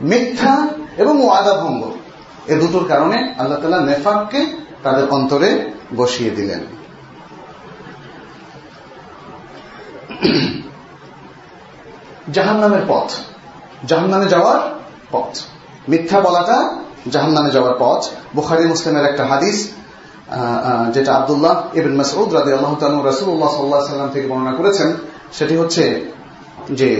মিথ্যা 0.00 0.68
এবং 0.96 1.26
ওয়াদা 1.26 1.54
ভঙ্গ। 1.54 1.92
এ 2.52 2.54
দুটোর 2.60 2.84
কারণে 2.88 3.18
আল্লাহ 3.38 3.58
তালা 3.62 3.80
নেফাককে 3.80 4.40
তাদের 4.82 5.04
অন্তরে 5.10 5.50
বসিয়ে 5.96 6.30
দিলেন। 6.30 6.62
জাহান 12.32 12.58
নামের 12.62 12.84
পথ। 12.88 13.08
জাহান 13.88 14.08
নামে 14.10 14.26
যাওয়ার 14.34 14.58
পথ। 15.12 15.32
মিথ্যা 15.88 16.18
বলাটা 16.20 16.58
জাহান 17.12 17.32
নামে 17.36 17.50
যাওয়ার 17.50 17.76
পথ। 17.78 18.02
বুখারি 18.34 18.64
মুসলিমের 18.72 19.04
একটা 19.04 19.24
হাদিস 19.26 19.58
যেটা 20.94 21.10
আবদুল্লাহ 21.14 21.54
ইবিন 21.78 21.96
মাসউদ 21.96 22.28
রাদি 22.34 22.50
আল্লাহ 22.52 22.72
রাসুল্লাহ 23.06 23.50
সাল্লাহ 23.56 23.80
সাল্লাম 23.88 24.08
থেকে 24.08 24.26
বর্ণনা 24.28 24.52
করেছেন। 24.60 24.88
সেটি 25.32 25.54
হচ্ছে 25.56 25.84
যে 26.70 26.90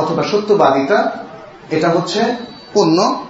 অথবা 0.00 0.22
সত্যবাদিতা 0.22 0.98
এটা 1.70 1.88
হচ্ছে 1.88 2.20
পুণ্য 2.72 3.26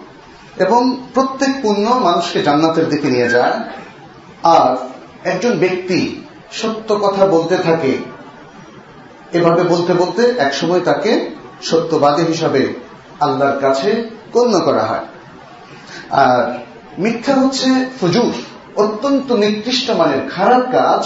এবং 0.57 1.07
প্রত্যেক 1.15 1.63
পুণ্য 1.63 1.91
মানুষকে 1.91 2.43
জান্নাতের 2.43 2.89
দিকে 2.89 3.09
নিয়ে 3.09 3.29
যায়। 3.29 3.53
আর 4.43 4.77
একজন 5.29 5.59
ব্যক্তি 5.59 6.25
সত্য 6.53 6.95
কথা 6.95 7.27
বলতে 7.27 7.57
থাকে, 7.57 7.99
এভাবে 9.33 9.63
বলতে 9.63 9.93
বলতে 9.93 10.23
একসময় 10.39 10.81
তাকে 10.81 11.31
সত্যবাদী 11.63 12.23
হিসাবে 12.23 12.75
আল্লাহর 13.21 13.61
কাছে 13.61 14.11
গণ্য 14.33 14.61
করা 14.61 14.85
হয়। 14.85 15.07
আর 16.11 16.59
মিথ্যা 16.99 17.35
হচ্ছে 17.35 17.71
ফুজুর, 18.01 18.33
অত্যন্ত 18.77 19.33
নিকৃষ্ট 19.33 19.91
মানের 19.91 20.29
খারাপ 20.29 20.63
কাজ 20.73 21.03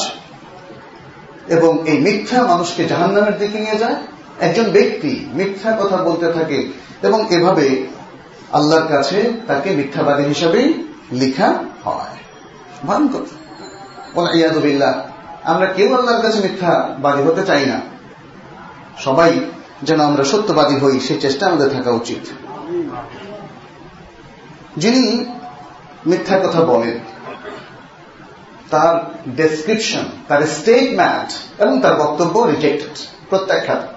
এবং 1.49 1.89
এই 1.89 1.99
মিথ্যা 2.01 2.43
মানুষকে 2.43 2.85
জাহান্নামের 2.85 3.39
দিকে 3.39 3.59
নিয়ে 3.59 3.79
যায়। 3.79 3.97
একজন 4.41 4.71
ব্যক্তি 4.71 5.27
মিথ্যা 5.33 5.79
কথা 5.83 5.97
বলতে 5.97 6.33
থাকে 6.33 6.73
এবং 7.03 7.27
এভাবে 7.31 7.87
আল্লাহর 8.53 8.89
কাছে 8.89 9.33
তাকে 9.47 9.71
মিথ্যাবাদী 9.71 10.25
হিসাবেই 10.25 10.85
লিখা 11.13 11.65
হয়। 11.85 12.17
আমরা 15.45 15.67
কেউ 15.67 15.95
আল্লাহর 15.95 16.23
কাছে 16.23 16.39
মিথ্যাবাদী 16.39 17.23
হতে 17.23 17.43
চাই 17.43 17.67
না। 17.67 17.81
সবাই 18.99 19.41
যেন 19.83 20.01
আমরা 20.01 20.25
সত্যবাদী 20.25 20.77
হই 20.77 21.01
সেই 21.01 21.21
চেষ্টা 21.21 21.47
আমাদের 21.47 21.71
থাকা 21.71 21.91
উচিত। 21.91 22.29
যিনি 24.77 25.25
মিথ্যা 26.07 26.39
কথা 26.39 26.61
বলেন, 26.61 26.99
তার 28.71 29.15
ডেসক্রিপশন 29.31 30.05
তার 30.29 30.43
স্টেটমেন্ট 30.43 31.63
এবং 31.63 31.81
তার 31.81 31.95
বক্তব্য 31.95 32.41
রিজেক্টেড 32.41 32.99
প্রত্যাখ্যাত। 33.29 33.94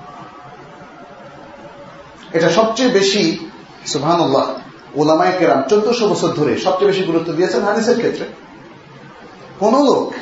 এটা 2.34 2.50
সবচেয়ে 2.50 2.90
বেশি 2.90 3.50
সুহান 3.86 4.20
ওলামায় 4.96 5.32
কেরাম 5.40 5.62
চোদ্দশো 5.62 6.08
বছর 6.08 6.28
ধরে 6.28 6.58
সবচেয়ে 6.58 6.92
বেশি 6.92 7.04
গুরুত্ব 7.04 7.34
দিয়েছেন 7.34 7.64
হাদিসের 7.64 7.98
ক্ষেত্রে। 7.98 8.26
কোন 9.60 9.86
লোক 9.86 10.14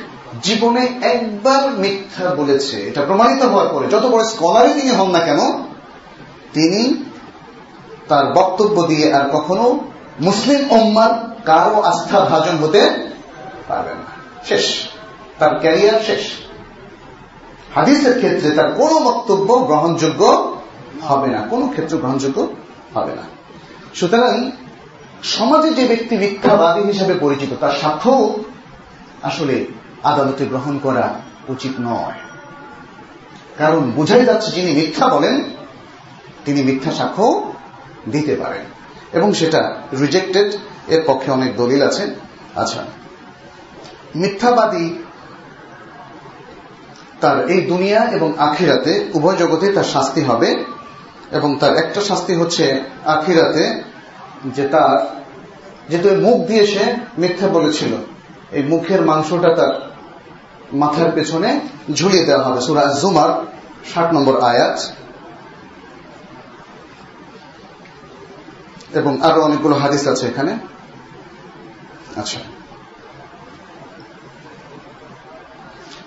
জীবনে 0.44 1.00
একবার 1.02 1.72
মিথ্যা 1.72 2.36
বলেছে, 2.36 2.82
এটা 2.82 3.02
প্রমাণিত 3.02 3.44
হওয়ার 3.44 3.68
পরে 3.68 3.88
যত 3.88 4.06
বড় 4.06 4.24
স্কলারই 4.24 4.74
তিনি 4.74 4.90
হন 4.90 5.12
না 5.12 5.20
কেন, 5.20 5.38
তিনি 6.54 7.04
তার 8.08 8.34
বক্তব্য 8.34 8.84
দিয়ে 8.84 9.14
আর 9.14 9.30
কখনো 9.30 9.80
মুসলিম 10.22 10.72
ওম্মার 10.72 11.36
কারও 11.46 11.82
আস্থা 11.82 12.20
ভাজন 12.20 12.58
হতে 12.58 12.80
পারবেন 13.68 13.96
না। 13.96 14.46
শেষ। 14.46 14.76
তার 15.40 15.60
ক্যারিয়ার 15.60 16.00
শেষ। 16.06 16.22
হাদিসের 17.76 18.18
ক্ষেত্রে 18.18 18.52
তার 18.52 18.74
কোন 18.74 19.04
বক্তব্য 19.04 19.56
গ্রহণযোগ্য 19.56 20.55
হবে 21.02 21.28
না, 21.28 21.42
কোন 21.42 21.70
ক্ষেত্রে 21.70 21.98
গ্রহণযোগ্য 21.98 22.48
হবে 22.94 23.16
না। 23.16 23.22
সুতরাং 23.94 24.52
সমাজে 25.24 25.74
যে 25.74 25.86
ব্যক্তি 25.86 26.18
মিথ্যাবাদী 26.18 26.82
হিসেবে 26.82 27.14
পরিচিত, 27.14 27.50
তার 27.60 27.72
সাক্ষ্য 27.82 28.40
আসলে 29.24 29.66
আদালতে 30.04 30.46
গ্রহণ 30.46 30.80
করা 30.80 31.14
উচিত 31.48 31.72
নয়। 31.80 32.14
কারণ 33.58 33.92
বোঝাই 33.92 34.26
যাচ্ছে 34.26 34.52
যিনি 34.52 34.72
মিথ্যা 34.72 35.08
বলেন, 35.08 35.44
তিনি 36.46 36.64
মিথ্যা 36.64 36.92
সাক্ষ্য 36.92 37.54
দিতে 38.10 38.36
পারেন। 38.36 38.62
এবং 39.14 39.34
সেটা 39.34 39.82
রিজেক্টেড 40.02 40.54
এর 40.88 41.02
পক্ষে 41.06 41.32
অনেক 41.32 41.56
দলিল 41.56 41.82
আছে। 41.82 42.16
আচ্ছা 42.56 42.84
মিথ্যাবাদী 44.16 44.98
তার 47.22 47.50
এই 47.50 47.62
দুনিয়া 47.62 48.04
এবং 48.04 48.34
আখিরাতে 48.38 49.06
উভয় 49.14 49.36
জগতে 49.36 49.72
তার 49.72 49.84
শাস্তি 49.84 50.22
হবে 50.22 50.64
এবং 51.32 51.58
তার 51.60 51.78
একটা 51.78 52.02
শাস্তি 52.02 52.34
হচ্ছে 52.34 52.84
আখিরাতে, 53.06 53.84
যে 54.46 54.68
তার 54.68 55.22
যেহেতু 55.90 56.16
মুখ 56.16 56.48
দিয়ে 56.48 56.68
সে 56.68 56.94
মিথ্যা 57.18 57.48
বলেছিল। 57.48 57.96
এই 58.52 58.64
মুখের 58.64 59.02
মাংসটা 59.02 59.56
তার 59.56 59.92
মাথার 60.74 61.12
পেছনে 61.16 61.60
ঝুলিয়ে 61.94 62.26
দেওয়া 62.26 62.44
হবে। 62.44 62.62
সুরা 62.62 62.98
জুমার 63.02 63.46
ষাট 63.94 64.14
নম্বর 64.14 64.42
আয়াত। 64.42 64.80
এবং 68.94 69.22
আরও 69.22 69.42
অনেকগুলো 69.42 69.76
হাদিস 69.76 70.08
আছে 70.08 70.28
এখানে। 70.28 70.58
আচ্ছা। 72.16 72.40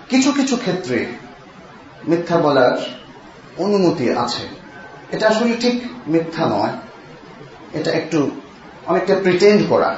কিছু 0.08 0.32
কিছু 0.32 0.56
ক্ষেত্রে 0.56 1.06
মিথ্যা 2.08 2.36
বলার 2.36 2.78
অনুমতি 3.58 4.10
আছে। 4.10 4.57
এটা 5.14 5.24
আসলে 5.32 5.54
ঠিক 5.64 5.76
মিথ্যা 6.12 6.44
নয়। 6.54 6.74
এটা 7.78 7.90
একটু 8.00 8.18
অনেকটা 8.90 9.14
প্রিটেন্ড 9.24 9.60
করা, 9.72 9.90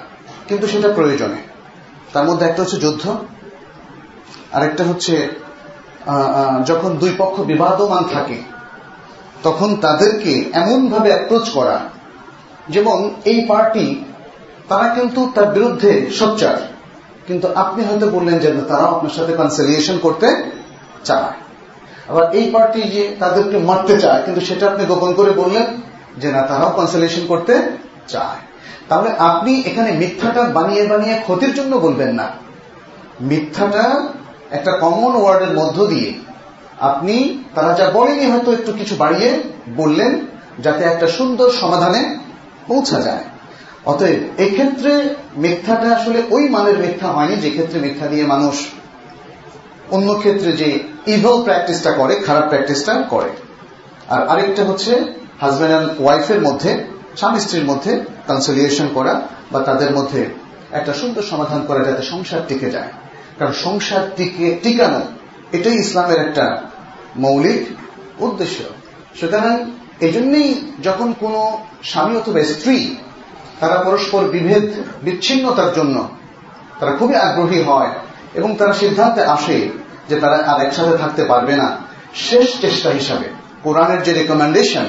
কিন্তু 0.48 0.64
সেটা 0.72 0.88
প্রয়োজনে। 0.98 1.40
তার 2.12 2.24
মধ্যে 2.28 2.44
একটা 2.46 2.60
হচ্ছে 2.62 2.78
যুদ্ধ, 2.84 3.04
আরেকটা 4.56 4.82
হচ্ছে 4.90 5.14
যখন 6.70 6.90
দুই 7.02 7.12
পক্ষ 7.20 7.36
বিবাদমান 7.50 8.02
থাকে, 8.14 8.38
তখন 9.46 9.68
তাদেরকে 9.84 10.32
এমনভাবে 10.60 11.08
অ্যাপ্রোচ 11.14 11.46
করা, 11.56 11.76
যেমন 12.74 12.98
এই 13.30 13.38
পার্টি 13.50 13.86
তারা 14.68 14.86
কিন্তু 14.96 15.20
তার 15.34 15.48
বিরুদ্ধে 15.56 15.90
সোচ্চার, 16.18 16.56
কিন্তু 17.28 17.46
আপনি 17.62 17.80
হয়তো 17.88 18.06
বললেন 18.16 18.36
যে 18.42 18.48
তারাও 18.70 18.90
আপনার 18.94 19.14
সাথে 19.18 19.32
কনসিলিয়েশন 19.40 19.96
করতে 20.04 20.28
চায়। 21.08 21.32
আবার 22.10 22.24
এই 22.38 22.46
পার্টি 22.50 22.80
যে 22.82 23.02
তাদেরকে 23.18 23.56
মারতে 23.58 23.94
চায়, 23.98 24.20
কিন্তু 24.24 24.40
সেটা 24.40 24.64
আপনি 24.70 24.82
গোপন 24.86 25.10
করে 25.14 25.30
বললেন 25.32 25.66
যে 26.18 26.28
না, 26.32 26.40
তারাও 26.42 26.70
কনসিলেশন 26.76 27.26
করতে 27.26 27.54
চায়। 28.08 28.40
তাহলে 28.88 29.10
আপনি 29.18 29.52
এখানে 29.66 29.90
মিথ্যাটা 29.92 30.42
বানিয়ে 30.56 30.82
বানিয়ে 30.86 31.14
ক্ষতির 31.22 31.52
জন্য 31.54 31.72
বলবেন 31.76 32.10
না। 32.14 32.26
মিথ্যাটা 33.20 33.84
একটা 34.50 34.72
কমন 34.82 35.12
ওয়ার্ডের 35.16 35.52
মধ্য 35.56 35.86
দিয়ে 35.86 36.10
আপনি, 36.80 37.16
তারা 37.54 37.70
যা 37.74 37.86
বলেনি 37.90 38.26
হয়তো 38.30 38.50
একটু 38.52 38.70
কিছু 38.72 38.94
বাড়িয়ে 38.96 39.30
বললেন, 39.76 40.12
যাতে 40.64 40.82
একটা 40.84 41.06
সুন্দর 41.06 41.48
সমাধানে 41.60 42.00
পৌঁছা 42.66 43.00
যায়। 43.00 43.24
অতএব 43.86 44.20
এক্ষেত্রে 44.38 44.92
মিথ্যাটা 45.36 45.88
আসলে 45.96 46.18
ওই 46.30 46.44
মানের 46.48 46.78
মিথ্যা 46.78 47.08
হয়নি 47.08 47.36
যে 47.36 47.50
ক্ষেত্রে 47.50 47.78
মিথ্যা 47.80 48.06
দিয়ে 48.06 48.24
মানুষ 48.26 48.56
অন্য 49.90 50.14
ক্ষেত্রে 50.14 50.52
যে 50.52 50.78
ইভল 51.06 51.42
প্র্যাকটিসটা 51.42 51.92
করে, 51.92 52.16
খারাপ 52.16 52.48
প্র্যাকটিসটা 52.48 53.02
করে। 53.08 53.28
আর 54.08 54.28
আরেকটা 54.28 54.64
হচ্ছে 54.64 54.90
হাজব্যান্ড 55.40 55.76
অ্যান্ড 55.76 56.00
ওয়াইফের 56.00 56.40
মধ্যে, 56.40 56.84
স্বামী 57.16 57.40
স্ত্রীর 57.40 57.64
মধ্যে 57.64 58.00
কনসিলিয়েশন 58.26 58.88
করা 58.94 59.22
বা 59.52 59.60
তাদের 59.60 59.90
মধ্যে 59.90 60.26
একটা 60.70 60.92
সুন্দর 60.92 61.22
সমাধান 61.22 61.66
করা 61.66 61.84
যাতে 61.84 62.02
সংসার 62.02 62.40
টিকে 62.48 62.70
যায়। 62.70 62.88
কারণ 63.38 63.52
সংসার 63.52 64.10
টিকে, 64.16 64.58
টিকানো, 64.62 65.00
এটাই 65.52 65.74
ইসলামের 65.74 66.20
একটা 66.20 66.62
মৌলিক 67.16 67.66
উদ্দেশ্য। 68.22 68.64
সুতরাং 69.20 69.70
এই 70.00 70.12
জন্যই 70.12 70.54
যখন 70.82 71.12
কোন 71.20 71.56
স্বামী 71.84 72.16
অথবা 72.16 72.42
স্ত্রী 72.42 72.96
তারা 73.60 73.76
পরস্পর 73.76 74.24
বিভেদ, 74.24 74.70
বিচ্ছিন্নতার 75.02 75.72
জন্য 75.72 76.08
তারা 76.80 76.92
খুবই 76.92 77.14
আগ্রহী 77.14 77.62
হয় 77.62 77.88
এবং 78.34 78.56
তারা 78.56 78.72
সিদ্ধান্তে 78.72 79.22
আসে 79.24 79.68
যে 80.08 80.20
তারা 80.20 80.36
আর 80.36 80.66
একসাথে 80.66 80.96
থাকতে 80.98 81.24
পারবে 81.24 81.56
না। 81.56 81.76
শেষ 82.14 82.60
চেষ্টা 82.60 82.90
হিসাবে 82.90 83.26
কোরআনের 83.62 84.02
যে 84.02 84.12
রেকমেন্ডেশন 84.12 84.86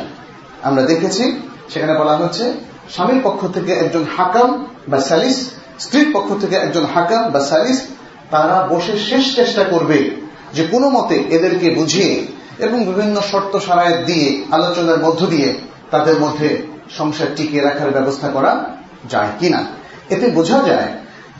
আমরা 0.63 0.81
দেখেছি, 0.81 1.41
সেখানে 1.69 1.93
বলা 1.93 2.17
হচ্ছে, 2.17 2.53
স্বামীর 2.89 3.21
পক্ষ 3.23 3.47
থেকে 3.53 3.71
একজন 3.73 4.05
হাকাম 4.17 4.65
বা 4.87 4.99
স্যালিস 4.99 5.49
স্ত্রীর 5.79 6.09
পক্ষ 6.13 6.29
থেকে 6.41 6.55
একজন 6.55 6.85
হাকাম 6.95 7.31
বা 7.31 7.39
স্যালিস 7.39 7.87
তারা 8.31 8.67
বসে 8.69 8.99
শেষ 8.99 9.35
চেষ্টা 9.35 9.63
করবে 9.63 10.15
যে 10.53 10.67
কোনো 10.71 10.89
মতে 10.89 11.15
এদেরকে 11.15 11.69
বুঝিয়ে 11.69 12.27
এবং 12.59 12.85
বিভিন্ন 12.85 13.21
শর্ত 13.21 13.57
সারায় 13.57 14.03
দিয়ে, 14.03 14.43
আলোচনার 14.51 14.99
মধ্য 14.99 15.25
দিয়ে 15.25 15.53
তাদের 15.91 16.19
মধ্যে 16.19 16.61
সংসার 16.97 17.27
টিকিয়ে 17.35 17.63
রাখার 17.63 17.91
ব্যবস্থা 17.91 18.29
করা 18.29 18.65
যায় 19.09 19.27
কিনা। 19.39 19.65
এতে 20.09 20.27
বোঝা 20.27 20.59
যায় 20.67 20.89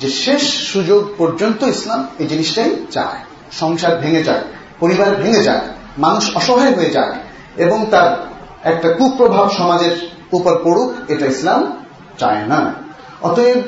যে 0.02 0.10
শেষ 0.24 0.44
সুযোগ 0.72 1.02
পর্যন্ত 1.18 1.64
ইসলাম 1.76 2.08
এই 2.22 2.28
জিনিসটাই 2.32 2.72
চায়। 2.96 3.20
সংসার 3.52 3.94
ভেঙে 4.02 4.24
যাক 4.24 4.42
পরিবার 4.80 5.10
ভেঙে 5.16 5.42
যাক 5.48 5.62
মানুষ 5.98 6.24
অসহায় 6.36 6.74
হয়ে 6.78 6.92
যাক 6.98 7.12
এবং 7.66 7.80
তার 7.94 8.10
একটা 8.72 8.90
কুপ্রভাব 9.00 9.48
সমাজের 9.60 9.96
উপর 10.38 10.54
পড়ুক, 10.64 10.90
এটা 11.08 11.26
ইসলাম 11.26 11.62
চায় 12.18 12.44
না। 12.48 12.60
অতএব 13.22 13.60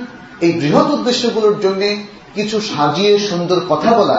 এই 0.46 0.52
বৃহৎ 0.52 0.88
উদ্দেশ্যগুলোর 0.92 1.56
জন্য 1.60 1.82
কিছু 2.36 2.58
সাজিয়ে 2.62 3.14
সুন্দর 3.30 3.60
কথা 3.70 3.92
বলা, 4.00 4.18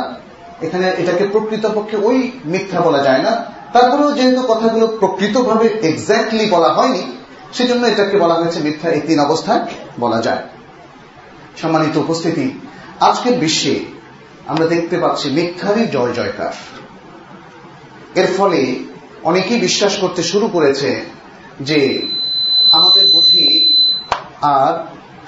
এখানে 0.63 0.87
এটাকে 1.01 1.25
প্রকৃতপক্ষে 1.25 1.97
ওই 2.09 2.17
মিথ্যা 2.45 2.81
বলা 2.81 3.01
যায় 3.03 3.23
না। 3.23 3.33
তারপরেও 3.73 4.11
যেহেতু 4.13 4.43
কথাগুলো 4.53 4.87
প্রকৃতভাবে 5.01 5.67
এক্স্যাক্টলি 5.89 6.45
বলা 6.51 6.71
হয়নি, 6.73 7.03
সেজন্য 7.53 7.83
এটাকে 7.87 8.17
বলা 8.19 8.35
হয়েছে 8.35 8.59
মিথ্যা 8.61 8.89
এই 8.97 9.01
তিন 9.01 9.19
অবস্থায় 9.21 9.63
বলা 10.01 10.21
যায়। 10.23 10.43
সম্মানিত 11.63 11.97
উপস্থিতি, 11.97 12.47
আজকের 13.01 13.39
বিশ্বে 13.39 13.75
আমরা 14.47 14.67
দেখতে 14.67 14.97
পাচ্ছি 14.99 15.31
মিথ্যারই 15.31 15.87
জয় 15.87 16.13
জয়কার। 16.13 16.55
এর 18.15 18.29
ফলে 18.37 18.61
অনেকেই 19.23 19.59
বিশ্বাস 19.61 19.97
করতে 19.97 20.23
শুরু 20.23 20.47
করেছে 20.49 21.05
যে 21.61 21.79
আমাদের 22.73 23.05
বুঝি 23.07 23.47
আর 24.43 24.73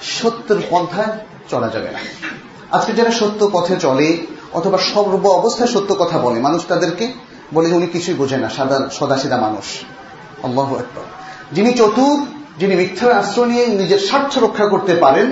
সত্যের 0.01 0.57
পন্থায় 0.69 1.13
চলা 1.49 1.69
যাবে 1.69 1.89
না। 1.91 1.99
আজকে 2.71 2.91
যারা 2.93 3.11
সত্য 3.11 3.41
পথে 3.51 3.75
চলে 3.79 4.17
অথবা 4.53 4.77
সর্ব 4.77 5.25
অবস্থায় 5.27 5.71
সত্য 5.73 5.95
কথা 5.95 6.17
বলে, 6.17 6.39
মানুষ 6.39 6.61
তাদেরকে 6.67 7.05
বলে 7.53 7.69
যে 7.69 7.75
উনি 7.75 7.87
কিছুই 7.87 8.13
বোঝে 8.13 8.37
না, 8.37 8.49
সাদা 8.49 8.77
সদাসিদা 8.91 9.37
মানুষ। 9.37 9.67
যিনি 11.51 11.71
চতুর, 11.73 12.17
যিনি 12.59 12.75
মিথ্যার 12.75 13.11
আশ্রয় 13.11 13.47
নিয়ে 13.47 13.65
নিজের 13.67 13.99
স্বার্থ 13.99 14.37
রক্ষা 14.37 14.65
করতে 14.65 14.95
পারেন 14.95 15.27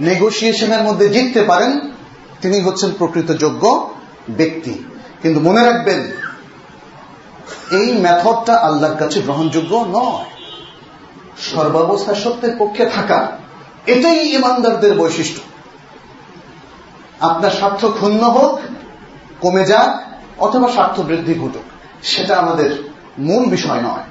নেগোসিয়েশনের 0.00 0.82
মধ্যে 0.82 1.08
জিততে 1.08 1.42
পারেন 1.42 1.80
তিনি 2.40 2.60
হচ্ছেন 2.60 2.90
প্রকৃত 2.98 3.32
যোগ্য 3.32 3.94
ব্যক্তি। 4.30 4.84
কিন্তু 5.22 5.40
মনে 5.40 5.64
রাখবেন, 5.64 6.00
এই 7.70 7.92
মেথডটা 7.92 8.54
আল্লাহর 8.56 8.96
কাছে 8.96 9.20
গ্রহণযোগ্য 9.20 9.86
নয়। 9.88 10.24
সর্বাবস্থা 11.38 12.14
সত্যের 12.14 12.56
পক্ষে 12.58 12.86
থাকা, 12.86 13.32
এটাই 13.86 14.28
ইমানদারদের 14.28 14.98
বৈশিষ্ট্য। 14.98 15.40
আপনার 17.20 17.50
স্বার্থ 17.50 17.84
ক্ষুণ্ণ 17.84 18.22
হোক, 18.24 18.60
কমে 19.40 19.64
যাক, 19.64 20.12
অথবা 20.38 20.68
স্বার্থ 20.68 21.00
বৃদ্ধি 21.00 21.34
ঘটুক, 21.34 21.62
সেটা 22.02 22.36
আমাদের 22.36 22.92
মূল 23.18 23.44
বিষয় 23.44 23.80
নয়। 23.80 24.02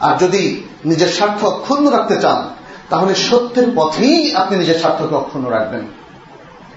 আর 0.00 0.16
যদি 0.18 0.62
নিজের 0.84 1.08
স্বার্থ 1.08 1.44
অক্ষুণ্ণ 1.44 1.90
রাখতে 1.90 2.16
চান 2.16 2.55
তাহলে 2.90 3.14
সত্যের 3.14 3.66
পথেই 3.74 4.34
আপনি 4.34 4.58
নিজের 4.58 4.78
স্বার্থকে 4.78 5.14
অক্ষুণ্ণ 5.14 5.48
রাখবেন। 5.48 5.80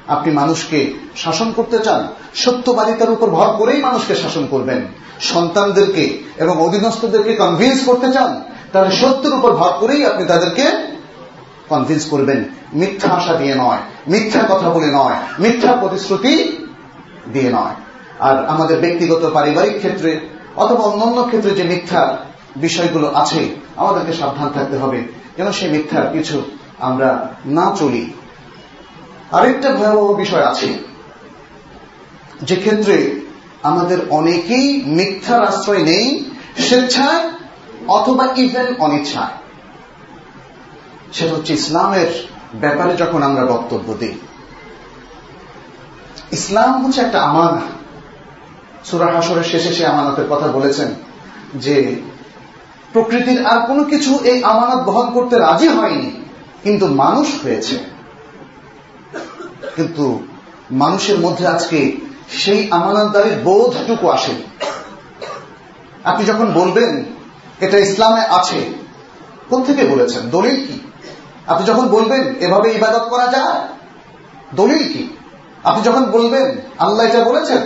আপনি 0.08 0.34
মানুষকে 0.34 0.94
শাসন 1.16 1.52
করতে 1.52 1.80
চান, 1.80 2.08
সত্যবাদিতার 2.36 3.10
উপর 3.10 3.30
ভর 3.30 3.54
করেই 3.58 3.82
মানুষকে 3.82 4.16
শাসন 4.16 4.48
করবেন। 4.52 4.82
সন্তানদেরকে 5.22 6.24
এবং 6.38 6.62
অধীনস্থদেরকে 6.62 7.34
কনভিন্স 7.34 7.86
করতে 7.86 8.12
চান, 8.12 8.44
তাহলে 8.74 8.92
সত্যের 8.96 9.34
উপর 9.34 9.52
ভর 9.52 9.72
করেই 9.80 10.06
আপনি 10.06 10.26
তাদেরকে 10.26 10.66
কনভিন্স 11.70 12.06
করবেন। 12.06 12.44
মিথ্যা 12.74 13.10
আশা 13.14 13.34
দিয়ে 13.34 13.56
নয়, 13.56 13.78
মিথ্যা 14.08 14.42
কথা 14.50 14.70
বলে 14.70 14.88
নয়, 14.88 15.16
মিথ্যা 15.40 15.76
প্রতিশ্রুতি 15.76 16.58
দিয়ে 17.34 17.50
নয়। 17.50 17.76
আর 18.20 18.46
আমাদের 18.48 18.80
ব্যক্তিগত 18.80 19.32
পারিবারিক 19.34 19.78
ক্ষেত্রে 19.78 20.20
অথবা 20.56 20.84
অন্যান্য 20.84 21.24
ক্ষেত্রে 21.24 21.52
যে 21.52 21.64
মিথ্যা 21.64 22.18
বিষয়গুলো 22.56 23.12
আছে, 23.16 23.56
আমাদেরকে 23.76 24.14
সাবধান 24.14 24.50
থাকতে 24.50 24.78
হবে। 24.78 25.04
যেন 25.38 25.52
সেই 25.52 25.70
মিথ্যার 25.70 26.12
কিছু 26.14 26.42
আমরা 26.80 27.36
না 27.46 27.76
চলি। 27.80 28.14
আরেকটা 29.32 29.70
ভয়াবহ 29.70 30.14
বিষয় 30.14 30.46
আছে, 30.46 30.74
যে 32.42 32.56
ক্ষেত্রে 32.56 33.26
আমাদের 33.64 33.98
অনেকেই 34.10 34.84
মিথ্যার 34.86 35.44
আশ্রয় 35.46 35.84
নেই, 35.84 36.26
স্বেচ্ছায় 36.58 37.30
অথবা 37.88 38.34
ইভেন 38.36 38.76
অনিচ্ছায়। 38.80 39.34
সেটা 41.14 41.36
হচ্ছে 41.36 41.54
ইসলামের 41.54 42.30
ব্যাপারে 42.54 42.96
যখন 42.98 43.24
আমরা 43.24 43.46
বক্তব্য 43.46 43.94
দিই। 43.94 44.20
ইসলাম 46.32 46.86
হচ্ছে 46.86 47.02
একটা 47.02 47.22
আমানা 47.22 47.62
সুরা 48.86 49.06
হাসরের 49.06 49.44
শেষে 49.44 49.74
সে 49.74 49.86
আমানতের 49.86 50.28
কথা 50.30 50.48
বলেছেন 50.48 50.94
যে 51.56 52.02
প্রকৃতির 52.94 53.40
আর 53.46 53.60
কোনো 53.68 53.84
কিছু 53.84 54.20
এই 54.24 54.44
আমানত 54.44 54.82
বহন 54.88 55.08
করতে 55.14 55.36
রাজি 55.38 55.68
হয়নি, 55.68 56.12
কিন্তু 56.64 56.86
মানুষ 56.88 57.28
হয়েছে। 57.44 57.76
কিন্তু 59.76 60.06
মানুষের 60.72 61.18
মধ্যে 61.20 61.48
আজকে 61.48 61.80
সেই 62.30 62.68
আমানতদারির 62.72 63.38
বোধটুকু 63.44 64.06
আসেনি 64.10 64.46
আপনি 66.04 66.24
যখন 66.26 66.48
বলবেন, 66.54 66.92
এটা 67.60 67.78
ইসলামে 67.78 68.24
আছে 68.38 68.60
থেকে 69.68 69.84
বলেছেন? 69.88 70.30
দলিল 70.30 70.58
কি? 70.68 70.78
আপনি 71.48 71.64
যখন 71.66 71.86
বলবেন, 71.88 72.24
এভাবে 72.40 72.68
ইবাদত 72.72 73.06
করা 73.10 73.28
যায় 73.28 73.60
দলিল 74.56 74.84
কি? 74.94 75.04
আপনি 75.64 75.82
যখন 75.84 76.04
বলবেন, 76.06 76.48
আল্লাহ 76.80 77.04
এটা 77.06 77.22
বলেছেন 77.24 77.62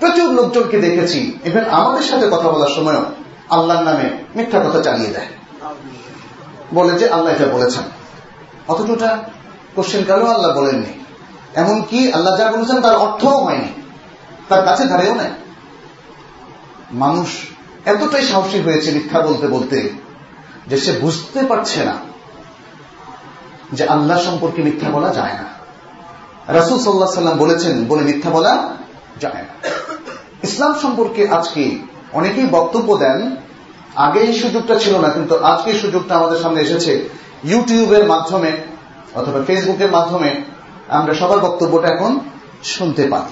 প্রচুর 0.00 0.28
লোকজনকে 0.30 0.78
দেখেছি। 0.80 1.38
ইভেন 1.44 1.64
আমাদের 1.70 2.02
সাথে 2.02 2.26
কথা 2.26 2.48
বলার 2.48 2.72
সময়ও 2.76 3.04
আল্লাহর 3.50 3.84
নামে 3.84 4.10
মিথ্যা 4.36 4.60
কথা 4.60 4.82
চালিয়ে 4.82 5.10
দেয়। 5.10 5.26
বলে 6.74 6.98
যে 6.98 7.08
আল্লাহ 7.08 7.34
এটা 7.34 7.46
বলেছেন। 7.46 7.82
অথচ 8.68 8.90
ওটা 8.90 9.18
কোশ্চেন 9.74 10.04
কালেও 10.04 10.26
আল্লাহ 10.26 10.56
বলেননি। 10.56 11.04
এমনকি 11.54 12.12
আল্লাহ 12.12 12.36
যা 12.36 12.50
বলেছেন 12.50 12.80
তার 12.80 12.96
অর্থও 12.96 13.44
হয়নি। 13.44 13.82
তার 14.48 14.64
কাছে 14.64 14.84
ধারেও 14.84 15.14
নেই। 15.14 15.30
মানুষ 16.92 17.28
এতটাই 17.84 18.22
সাহসী 18.22 18.60
হয়েছে 18.60 18.90
মিথ্যা 18.90 19.20
বলতে 19.20 19.46
বলতে 19.46 19.90
যে 20.66 20.76
সে 20.76 20.92
বুঝতে 20.92 21.42
পারছে 21.42 21.84
না 21.84 21.92
যে 23.72 23.88
আল্লাহ 23.88 24.22
সম্পর্কে 24.22 24.62
মিথ্যা 24.62 24.90
বলা 24.90 25.14
যায় 25.14 25.32
না। 25.32 25.44
রাসুল 26.52 26.78
সাল্লাহ 26.78 27.10
সাল্লাম 27.10 27.38
বলেছেন, 27.38 27.84
বলে 27.84 28.02
মিথ্যা 28.02 28.30
বলা 28.30 28.76
যায় 29.20 29.42
না। 29.42 29.68
ইসলাম 30.42 30.74
সম্পর্কে 30.82 31.28
আজকে 31.28 31.78
অনেকেই 32.12 32.46
বক্তব্য 32.46 32.96
দেন 32.98 33.36
আগে 33.96 34.20
এই 34.20 34.32
সুযোগটা 34.32 34.74
ছিল 34.78 34.98
না, 34.98 35.08
কিন্তু 35.08 35.34
আজকে 35.38 35.74
সুযোগটা 35.74 36.16
আমাদের 36.16 36.38
সামনে 36.38 36.60
এসেছে। 36.60 37.08
ইউটিউবের 37.44 38.04
মাধ্যমে 38.06 38.50
অথবা 39.14 39.40
ফেসবুকের 39.46 39.90
মাধ্যমে 39.90 40.42
আমরা 40.88 41.14
সবার 41.14 41.40
বক্তব্যটা 41.40 41.88
এখন 41.88 42.20
শুনতে 42.62 43.06
পাই 43.08 43.28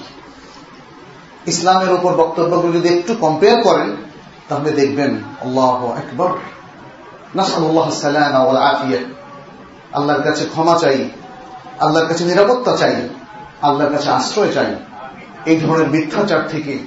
ইসলামের 1.47 1.91
উপর 1.93 2.11
বক্তব্যগুলো 2.13 2.73
যদি 2.73 2.89
একটু 2.89 3.13
কম্পেয়ার 3.13 3.63
করেন, 3.63 3.95
তাহলে 4.49 4.71
দেখবেন, 4.71 5.23
আল্লাহ 5.41 5.93
একবার 5.97 6.31
আল্লাহর 9.93 10.23
কাছে 10.23 10.45
ক্ষমা 10.53 10.77
চাই, 10.77 11.09
আল্লাহর 11.79 12.07
কাছে 12.07 12.25
নিরাপত্তা 12.25 12.77
চাই, 12.77 12.95
আল্লাহর 13.61 13.91
কাছে 13.91 14.09
আশ্রয় 14.09 14.51
চাই। 14.53 14.75
এই 15.45 15.59
ধরনের 15.59 15.89
মিথ্যাচার 15.89 16.41
থেকে 16.47 16.79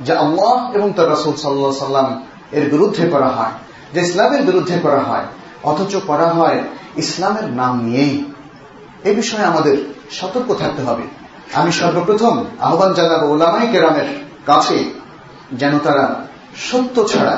যে 0.00 0.12
আল্লাহ 0.12 0.72
এবং 0.74 0.92
তার 0.92 1.08
রাসুল 1.10 1.34
সাল্লাহ 1.36 1.86
সাল্লাম 1.86 2.24
এর 2.52 2.70
বিরুদ্ধে 2.70 3.08
করা 3.08 3.28
হয়, 3.28 3.54
যে 3.94 4.00
ইসলামের 4.00 4.42
বিরুদ্ধে 4.42 4.78
করা 4.82 5.00
হয়, 5.00 5.26
অথচ 5.62 5.96
করা 6.06 6.28
হয় 6.28 6.62
ইসলামের 6.96 7.46
নাম 7.50 7.80
নিয়েই। 7.80 8.24
এ 9.04 9.14
বিষয়ে 9.14 9.44
আমাদের 9.44 9.76
সতর্ক 10.10 10.54
থাকতে 10.54 10.82
হবে। 10.82 11.02
আমি 11.54 11.72
সর্বপ্রথম 11.72 12.44
আহ্বান 12.60 12.94
জানাব 12.94 13.30
ওলামাই 13.30 13.66
কেরামের 13.72 14.08
কাছে, 14.46 14.90
যেন 15.52 15.78
তারা 15.78 16.24
সত্য 16.56 17.08
ছাড়া 17.08 17.36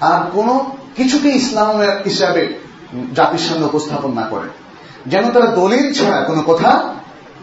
আর 0.00 0.18
কোন 0.32 0.48
কিছুকে 0.96 1.28
ইসলামের 1.28 1.90
হিসাবে 2.04 2.54
জাতির 3.14 3.38
সামনে 3.38 3.64
উপস্থাপন 3.64 4.12
না 4.12 4.22
করে 4.22 4.48
যেন 5.06 5.30
তারা 5.30 5.46
দলিল 5.46 5.92
ছাড়া 5.92 6.24
কোনো 6.24 6.42
কথা 6.42 6.94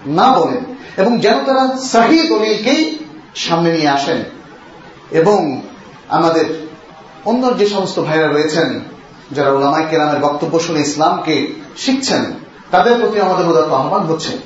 না 0.06 0.34
বলেন 0.38 0.76
এবং 0.98 1.20
যেন 1.20 1.38
তারা 1.46 1.78
সাহি 1.78 2.28
দলিলকেই 2.28 2.98
সামনে 3.36 3.72
নিয়ে 3.72 3.90
আসেন। 3.90 4.24
এবং 5.12 5.62
আমাদের 6.10 6.68
অন্য 7.26 7.58
যে 7.58 7.66
সমস্ত 7.66 8.00
ভাইরা 8.00 8.28
রয়েছেন 8.28 8.80
যারা 9.32 9.52
ওলামাই 9.52 9.86
কেরামের 9.90 10.20
বক্তব্য 10.20 10.60
শুনে 10.60 10.80
ইসলামকে 10.80 11.54
শিখছেন 11.78 12.26
তাদের 12.72 13.00
প্রতি 13.00 13.20
আমাদের 13.20 13.48
উদাত্ত 13.48 13.74
আহ্বান 13.74 14.02
হচ্ছে। 14.02 14.38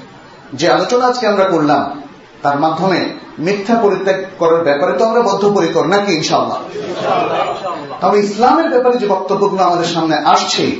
যে 0.53 0.71
আলোচনা 0.71 1.05
আজকে 1.05 1.27
আমরা 1.27 1.45
করলাম 1.45 2.01
তার 2.41 2.59
মাধ্যমে 2.59 3.13
মিথ্যা 3.39 3.75
পরিত্যাগ 3.75 4.25
করার 4.39 4.63
ব্যাপারে 4.63 4.97
তো 4.97 5.05
আমরা 5.05 5.21
বদ্ধপরিকর 5.21 5.87
নাকি 5.87 6.13
ইনশাল্লাহ 6.13 6.57
তবে 8.01 8.19
ইসলামের 8.19 8.69
ব্যাপারে 8.69 8.97
যে 8.97 9.07
বক্তব্যগুলো 9.07 9.63
আমাদের 9.63 9.85
সামনে 9.85 10.15
আসছে 10.15 10.71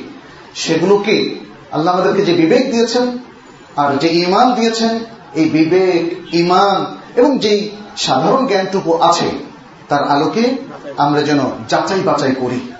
সেগুলোকে 0.55 1.36
আল্লাহ 1.71 1.93
আমাদেরকে 1.93 2.21
যে 2.21 2.34
বিবেক 2.34 2.71
দিয়েছেন 2.71 3.17
আর 3.75 3.97
যে 3.97 4.07
ইমান 4.07 4.53
দিয়েছেন 4.53 4.99
এই 5.34 5.49
বিবেক 5.49 6.34
ইমান 6.34 6.86
এবং 7.15 7.38
যেই 7.38 7.69
সাধারণ 7.97 8.47
জ্ঞানটুকু 8.47 8.93
আছে 8.93 9.53
তার 9.93 10.11
আলোকে 10.11 10.55
আমরা 10.97 11.21
যেন 11.21 11.39
যাচাই 11.69 11.99
বাছাই 11.99 12.35
করি। 12.35 12.71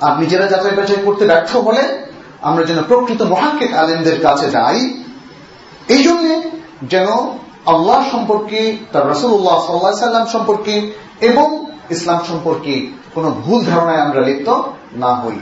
আর 0.00 0.18
নিজেরা 0.18 0.46
যাচাই 0.46 0.76
বাছাই 0.76 0.96
করতে 1.04 1.26
ব্যর্থ 1.26 1.56
হলে 1.56 2.06
আমরা 2.42 2.64
যেন 2.64 2.82
প্রকৃত 2.82 3.22
মহাক্কিক 3.22 3.74
আলেমদের 3.74 4.20
কাছে 4.20 4.50
যাই। 4.50 5.02
এই 5.88 6.02
জন্যে 6.02 6.50
যেন 6.82 7.06
আল্লাহ 7.66 8.04
সম্পর্কে, 8.12 8.76
তার 8.92 9.10
রসুল্লাহ 9.10 9.66
সাল্লাহ 9.66 9.92
সাল্লাম 9.92 10.26
সম্পর্কে 10.26 10.92
এবং 11.20 11.66
ইসলাম 11.90 12.20
সম্পর্কে 12.28 12.92
কোন 13.14 13.30
ভুল 13.30 13.64
ধারণায় 13.64 14.00
আমরা 14.00 14.20
লিপ্ত 14.20 14.62
না 14.92 15.14
হই। 15.14 15.36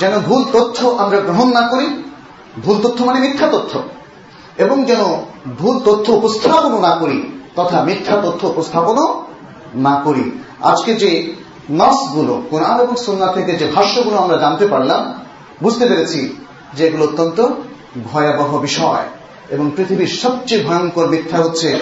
যেন 0.00 0.20
ভুল 0.20 0.44
তথ্য 0.52 0.86
আমরা 0.86 1.20
গ্রহণ 1.20 1.52
না 1.52 1.68
করি, 1.68 2.02
ভুল 2.64 2.80
তথ্য 2.82 3.04
মানে 3.04 3.20
মিথ্যা 3.20 3.46
তথ্য। 3.46 3.82
এবং 4.56 4.84
যেন 4.84 5.00
ভুল 5.58 5.80
তথ্য 5.84 6.12
উপস্থাপনও 6.12 6.80
না 6.80 6.96
করি, 6.96 7.42
তথা 7.56 7.84
মিথ্যা 7.84 8.16
তথ্য 8.16 8.46
উপস্থাপনও 8.46 9.25
না 9.76 10.00
করি। 10.04 10.40
আজকে 10.60 10.94
যে 10.94 11.34
নসগুলো, 11.70 12.42
কোরআন 12.50 12.80
এবং 12.80 12.96
সন্না 12.96 13.26
থেকে 13.26 13.52
যে 13.56 13.66
ভাষ্যগুলো 13.74 14.16
আমরা 14.16 14.36
জানতে 14.36 14.66
পারলাম, 14.66 15.14
বুঝতে 15.62 15.86
পেরেছি 15.86 16.36
যে 16.74 16.86
এগুলো 16.86 17.04
অত্যন্ত 17.04 17.48
ভয়াবহ 18.04 18.58
বিষয় 18.58 19.04
এবং 19.48 19.70
পৃথিবীর 19.76 20.06
সবচেয়ে 20.06 20.64
ভয়ঙ্কর 20.64 21.06
মিথ্যা 21.06 21.38
হচ্ছে 21.38 21.78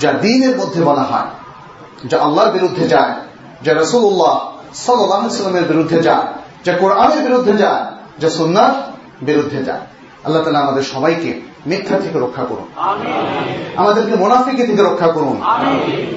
যা 0.00 0.12
দিনের 0.12 0.56
মধ্যে 0.56 0.80
বলা 0.82 1.02
হয়, 1.02 1.30
যা 2.08 2.18
আল্লাহর 2.18 2.50
বিরুদ্ধে 2.50 2.88
যায়, 2.88 3.14
যা 3.62 3.72
রসুল্লাহ 3.74 4.34
সাল্লামের 4.74 5.64
বিরুদ্ধে 5.64 6.02
যায়, 6.02 6.26
যা 6.64 6.72
কোরআনের 6.72 7.22
বিরুদ্ধে 7.22 7.52
যায়, 7.52 7.84
যা 8.18 8.30
সুন্নার 8.30 8.72
বিরুদ্ধে 9.22 9.64
যায়। 9.64 9.80
আল্লাহ 10.26 10.42
তালা 10.42 10.58
আমাদের 10.58 10.82
সবাইকে 10.82 11.40
মিথ্যা 11.66 11.98
থেকে 11.98 12.18
রক্ষা 12.18 12.44
করুন। 12.44 12.66
আমাদেরকে 13.76 14.14
মোনাফিকি 14.16 14.62
থেকে 14.62 14.82
রক্ষা 14.82 15.08
করুন। 15.08 15.40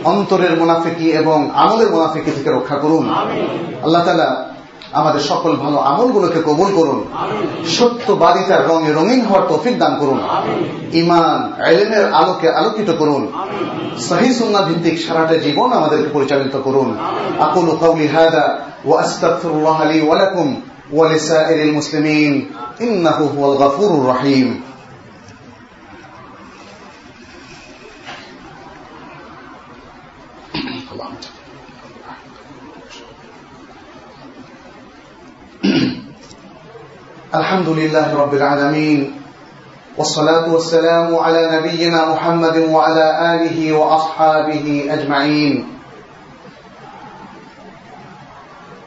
অন্তরের 0.04 0.58
মোনাফিকি 0.58 1.12
এবং 1.12 1.50
আমলের 1.54 1.90
মোনাফিকি 1.90 2.32
থেকে 2.32 2.50
রক্ষা 2.52 2.76
করুন। 2.76 3.10
আল্লাহ 3.84 4.06
তালা 4.06 4.46
আমাদের 4.92 5.20
সকল 5.20 5.56
ভালো 5.56 5.78
আমলগুলোকে 5.78 6.42
কবুল 6.42 6.76
করুন। 6.76 7.04
সত্যবাদিতার 7.68 8.68
রঙে 8.68 8.94
রঙিন 8.94 9.26
হওয়ার 9.26 9.48
তৌফিক 9.48 9.80
দান 9.80 9.96
করুন। 10.00 10.20
ইমান 10.94 11.64
এলেমের 11.64 12.14
আলোকে 12.14 12.50
আলোকিত 12.50 12.92
করুন। 13.00 13.32
সহি 14.10 14.34
সুন্না 14.34 14.62
ভিত্তিক 14.62 15.02
সারাটা 15.02 15.38
জীবন 15.38 15.74
আমাদেরকে 15.74 16.10
পরিচালিত 16.14 16.56
করুন। 16.64 16.98
আকুল 17.40 17.76
কৌলি 17.80 18.08
হাদা 18.08 18.58
ও 18.86 18.94
আস্তাগফিরুল্লাহ 18.94 19.92
লি 19.92 20.02
ওয়া 20.02 20.18
লাকুম। 20.18 20.62
ولسائر 20.94 21.64
المسلمين 21.64 22.52
إنه 22.82 23.10
هو 23.10 23.54
الغفور 23.54 24.02
الرحيم. 24.02 24.62
الحمد 37.36 37.70
لله 37.70 38.16
رب 38.16 38.34
العالمين 38.34 39.22
والصلاة 39.98 40.54
والسلام 40.54 41.16
على 41.16 41.60
نبينا 41.60 42.14
محمد 42.14 42.58
وعلى 42.58 43.36
آله 43.36 43.74
وأصحابه 43.74 44.86
أجمعين 44.90 45.68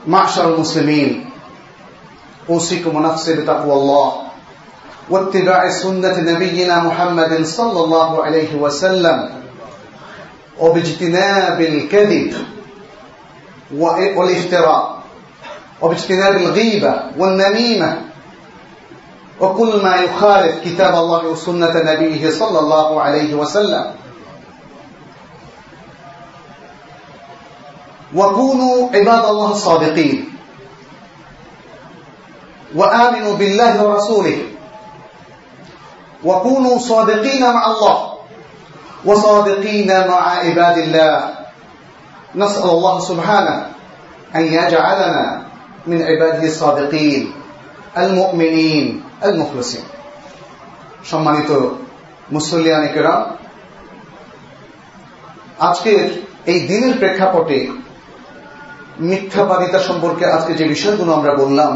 معشر 0.06 0.54
المسلمين 0.54 1.31
أوصيكم 2.50 2.96
ونفسي 2.96 3.34
بتقوى 3.34 3.72
الله 3.74 4.12
واتباع 5.10 5.70
سنة 5.70 6.16
نبينا 6.18 6.78
محمد 6.82 7.44
صلى 7.46 7.84
الله 7.84 8.24
عليه 8.24 8.56
وسلم 8.56 9.30
وباجتناب 10.58 11.60
الكذب 11.60 12.34
والافتراء 14.16 15.02
وباجتناب 15.82 16.36
الغيبة 16.36 16.94
والنميمة 17.18 18.00
وكل 19.40 19.82
ما 19.82 19.96
يخالف 19.96 20.54
كتاب 20.64 20.94
الله 20.94 21.26
وسنة 21.26 21.72
نبيه 21.92 22.30
صلى 22.30 22.58
الله 22.58 23.02
عليه 23.02 23.34
وسلم. 23.34 23.84
وكونوا 28.14 28.88
عباد 28.94 29.24
الله 29.24 29.50
الصادقين 29.50 30.32
وآمنوا 32.75 33.33
بالله 33.35 33.73
ورسوله 33.83 34.37
وكونوا 36.23 36.77
صادقين 36.79 37.43
مع 37.53 37.63
الله 37.71 37.97
وصادقين 39.05 40.07
مع 40.07 40.21
عباد 40.37 40.77
الله 40.77 41.13
نسأل 42.35 42.69
الله 42.69 42.95
سبحانه 42.99 43.67
أن 44.35 44.43
يجعلنا 44.43 45.25
من 45.87 45.99
عباده 46.01 46.43
الصادقين 46.43 47.33
المؤمنين 47.97 48.85
المخلصين 49.23 49.85
সম্মানিত 51.03 51.51
মুসলিয়ান 52.31 52.83
কেরাম 52.93 53.21
আজকের 55.59 56.01
এই 56.45 56.59
দিনের 56.67 56.93
প্রেক্ষাপটে 56.97 57.59
মিথ্যাবাদিতা 58.99 59.79
সম্পর্কে 59.79 60.25
আজকে 60.25 60.51
যে 60.53 60.65
বিষয়গুলো 60.67 61.11
আমরা 61.13 61.31
বললাম 61.35 61.73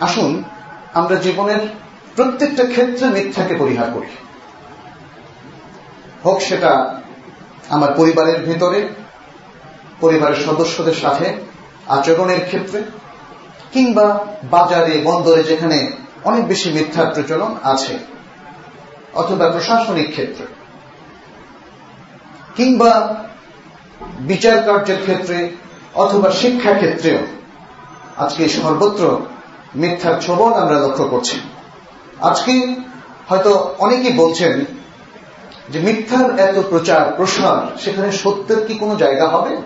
আসুন, 0.00 0.42
আমরা 0.94 1.16
জীবনের 1.16 1.58
প্রত্যেকটা 2.16 2.64
ক্ষেত্রে 2.64 3.06
মিথ্যাকে 3.06 3.54
পরিহার 3.54 3.90
করি। 3.94 4.06
হোক 6.24 6.40
সেটা 6.40 7.00
আমার 7.68 7.94
পরিবারের 7.96 8.42
ভেতরে, 8.42 8.88
পরিবারের 10.00 10.36
সদস্যদের 10.36 10.94
সাথে, 10.94 11.34
আচরণের 11.86 12.40
ক্ষেত্রে, 12.46 12.82
কিংবা 13.72 14.26
বাজারে, 14.50 15.00
বন্দরে, 15.04 15.42
যেখানে 15.42 15.92
অনেক 16.24 16.46
বেশি 16.46 16.72
মিথ্যার 16.72 17.14
প্রচলন 17.14 17.56
আছে, 17.62 17.98
অথবা 19.14 19.50
প্রশাসনিক 19.50 20.10
ক্ষেত্রে, 20.10 20.46
কিংবা 22.56 23.24
বিচার 24.20 24.62
কার্যের 24.62 25.00
ক্ষেত্রে, 25.02 25.48
অথবা 25.94 26.30
শিক্ষা 26.30 26.74
ক্ষেত্রেও 26.74 27.18
আজকে 28.16 28.48
সর্বত্র 28.48 29.20
মিথ্যার 29.74 30.20
ছবল 30.20 30.52
আমরা 30.52 30.78
লক্ষ্য 30.78 31.04
করছি। 31.04 31.40
আজকে 32.20 32.74
হয়তো 33.28 33.74
অনেকেই 33.78 34.12
বলছেন 34.12 34.64
যে 35.68 35.78
মিথ্যার 35.80 36.38
এত 36.38 36.62
প্রচার, 36.68 37.12
প্রসার, 37.16 37.78
সেখানে 37.78 38.12
সত্যের 38.12 38.66
কি 38.66 38.74
কোনো 38.74 38.96
জায়গা 38.96 39.28
হবে? 39.28 39.56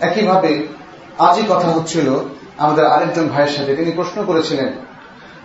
একইভাবে 0.00 0.66
আজই 1.18 1.42
কথা 1.48 1.68
হচ্ছিল 1.68 2.18
আমাদের 2.58 2.86
আরেকজন 2.86 3.28
ভাইয়ের 3.28 3.52
সাথে, 3.56 3.76
তিনি 3.76 3.92
প্রশ্ন 3.92 4.24
করেছিলেন, 4.24 4.72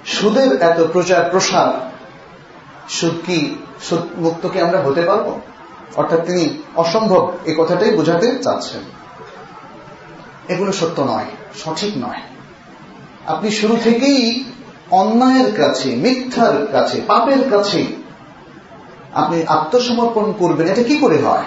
সুদের 0.06 0.62
এত 0.62 0.84
প্রচার, 0.94 1.30
প্রসার, 1.32 1.74
সুদ 2.90 3.14
কি, 3.26 3.56
সুদ 3.82 4.00
মুক্ত 4.18 4.48
কি 4.48 4.62
আমরা 4.62 4.82
হতে 4.82 5.02
পারব? 5.02 5.40
অর্থাৎ 5.96 6.26
তিনি 6.26 6.64
অসম্ভব 6.76 7.32
এই 7.46 7.56
কথাটাই 7.58 7.92
বোঝাতে 7.92 8.36
চাচ্ছেন। 8.36 8.82
এগুলো 10.48 10.72
সত্য 10.72 11.02
নয়, 11.02 11.26
সঠিক 11.56 11.98
নয়। 11.98 12.22
আপনি 13.30 13.52
শুরু 13.52 13.78
থেকেই 13.84 14.44
অন্যায়ের 14.92 15.50
কাছে, 15.56 15.96
মিথ্যার 15.96 16.68
কাছে, 16.72 17.02
পাপের 17.08 17.42
কাছে 17.50 17.86
আপনি 19.14 19.38
আত্মসমর্পণ 19.48 20.34
করবেন। 20.40 20.68
এটা 20.68 20.84
কি 20.84 20.96
করে 20.98 21.18
হয়? 21.18 21.46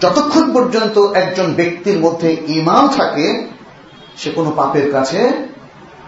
যতক্ষণ 0.00 0.46
পর্যন্ত 0.52 0.96
একজন 1.14 1.48
ব্যক্তির 1.52 1.98
মধ্যে 1.98 2.36
ইমান 2.48 2.88
থাকে, 2.88 3.26
সে 4.16 4.28
কোনো 4.30 4.50
পাপের 4.50 4.92
কাছে 4.92 5.20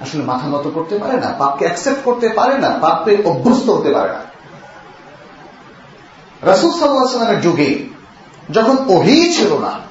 আসলে 0.01 0.23
মাথা 0.23 0.47
নত 0.47 0.67
করতে 0.75 0.99
পারে 0.99 1.17
না, 1.21 1.29
পাপকে 1.39 1.65
অ্যাকসেপ্ট 1.65 2.01
করতে 2.05 2.29
পারে 2.29 2.59
না, 2.59 2.71
পাপে 2.81 3.13
অভ্যস্ত 3.25 3.67
হতে 3.71 3.91
পারে 3.91 4.11
না। 4.13 4.23
রাসুল 6.43 6.71
সাল্লাহামের 6.71 7.41
যুগে 7.41 7.71
যখন 8.51 8.77
ওহি 8.89 9.19
ছিল 9.33 9.51
না 9.59 9.90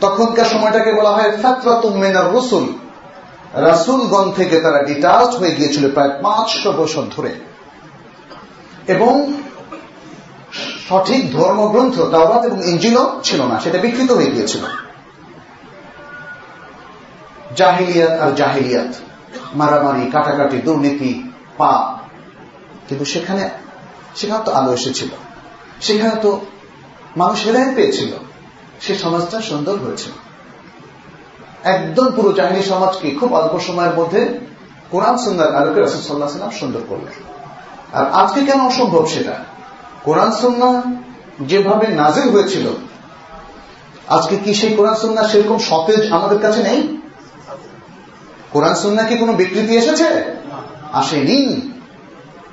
তখনকার 0.00 0.44
সময়টাকে 0.44 0.92
বলা 0.92 1.10
হয় 1.10 1.36
ফাতরাতুমিনার 1.36 2.34
রসুল। 2.34 2.72
রাসুলগণ 3.54 4.32
থেকে 4.32 4.60
তারা 4.60 4.82
ডিটাচ 4.82 5.36
হয়ে 5.36 5.54
গিয়েছিল 5.54 5.92
প্রায় 5.92 6.08
পাঁচশো 6.08 6.72
বছর 6.72 7.02
ধরে। 7.16 7.34
এবং 8.88 9.32
সঠিক 10.88 11.32
ধর্মগ্রন্থ, 11.32 12.00
তাওরাত 12.00 12.44
এবং 12.44 12.64
ইঞ্জিলও 12.64 13.20
ছিল 13.22 13.42
না, 13.42 13.60
সেটা 13.60 13.78
বিকৃত 13.78 14.10
হয়ে 14.10 14.30
গিয়েছিল। 14.30 14.60
জাহিলিয়াত 17.56 18.20
আর 18.20 18.30
জাহিলিয়াত, 18.30 18.94
মারামারি, 19.54 20.10
কাটাকাটি, 20.10 20.56
দুর্নীতি, 20.56 21.32
পাপ। 21.58 22.08
কিন্তু 22.88 23.04
সেখানে 23.04 23.50
সেখানে 24.16 24.44
তো 24.44 24.52
আলো 24.52 24.72
এসেছিল। 24.72 25.08
সেখানে 25.80 26.14
তো 26.22 26.40
মানুষ 27.16 27.46
হেরাই 27.46 27.74
পেয়েছিল। 27.74 28.27
সে 28.80 28.94
সমাজটা 28.94 29.40
সুন্দর 29.40 29.76
হয়েছে। 29.76 30.10
একদম 31.64 32.06
পুরো 32.16 32.32
জাহিনী 32.32 32.62
সমাজকে 32.62 33.10
খুব 33.10 33.34
অল্প 33.34 33.58
সময়ের 33.58 33.94
মধ্যে 33.94 34.38
কোরআন 34.90 35.16
সুন্দর 35.16 35.54
আলোকে 35.54 35.80
রসুল 35.80 36.00
সাল্লাহ 36.00 36.28
সাল্লাম 36.28 36.50
সুন্দর 36.50 36.80
করলেন। 36.88 37.24
আর 37.92 38.06
আজকে 38.12 38.40
কেন 38.40 38.60
অসম্ভব 38.60 39.06
সেটা? 39.06 39.34
কোরআন 40.04 40.30
সন্না 40.30 40.82
যেভাবে 41.40 41.86
নাজেল 41.86 42.30
হয়েছিল, 42.30 42.66
আজকে 44.08 44.36
কি 44.36 44.54
সেই 44.54 44.74
কোরআন 44.74 44.94
সন্না 44.94 45.22
সেরকম 45.22 45.58
সতেজ 45.58 46.12
আমাদের 46.12 46.38
কাছে 46.38 46.62
নেই? 46.62 46.98
কোরআন 48.52 48.74
সন্না 48.74 49.02
কি 49.02 49.16
কোনো 49.16 49.32
বিকৃতি 49.32 49.76
এসেছে? 49.76 50.24
আসেনি। 50.92 51.70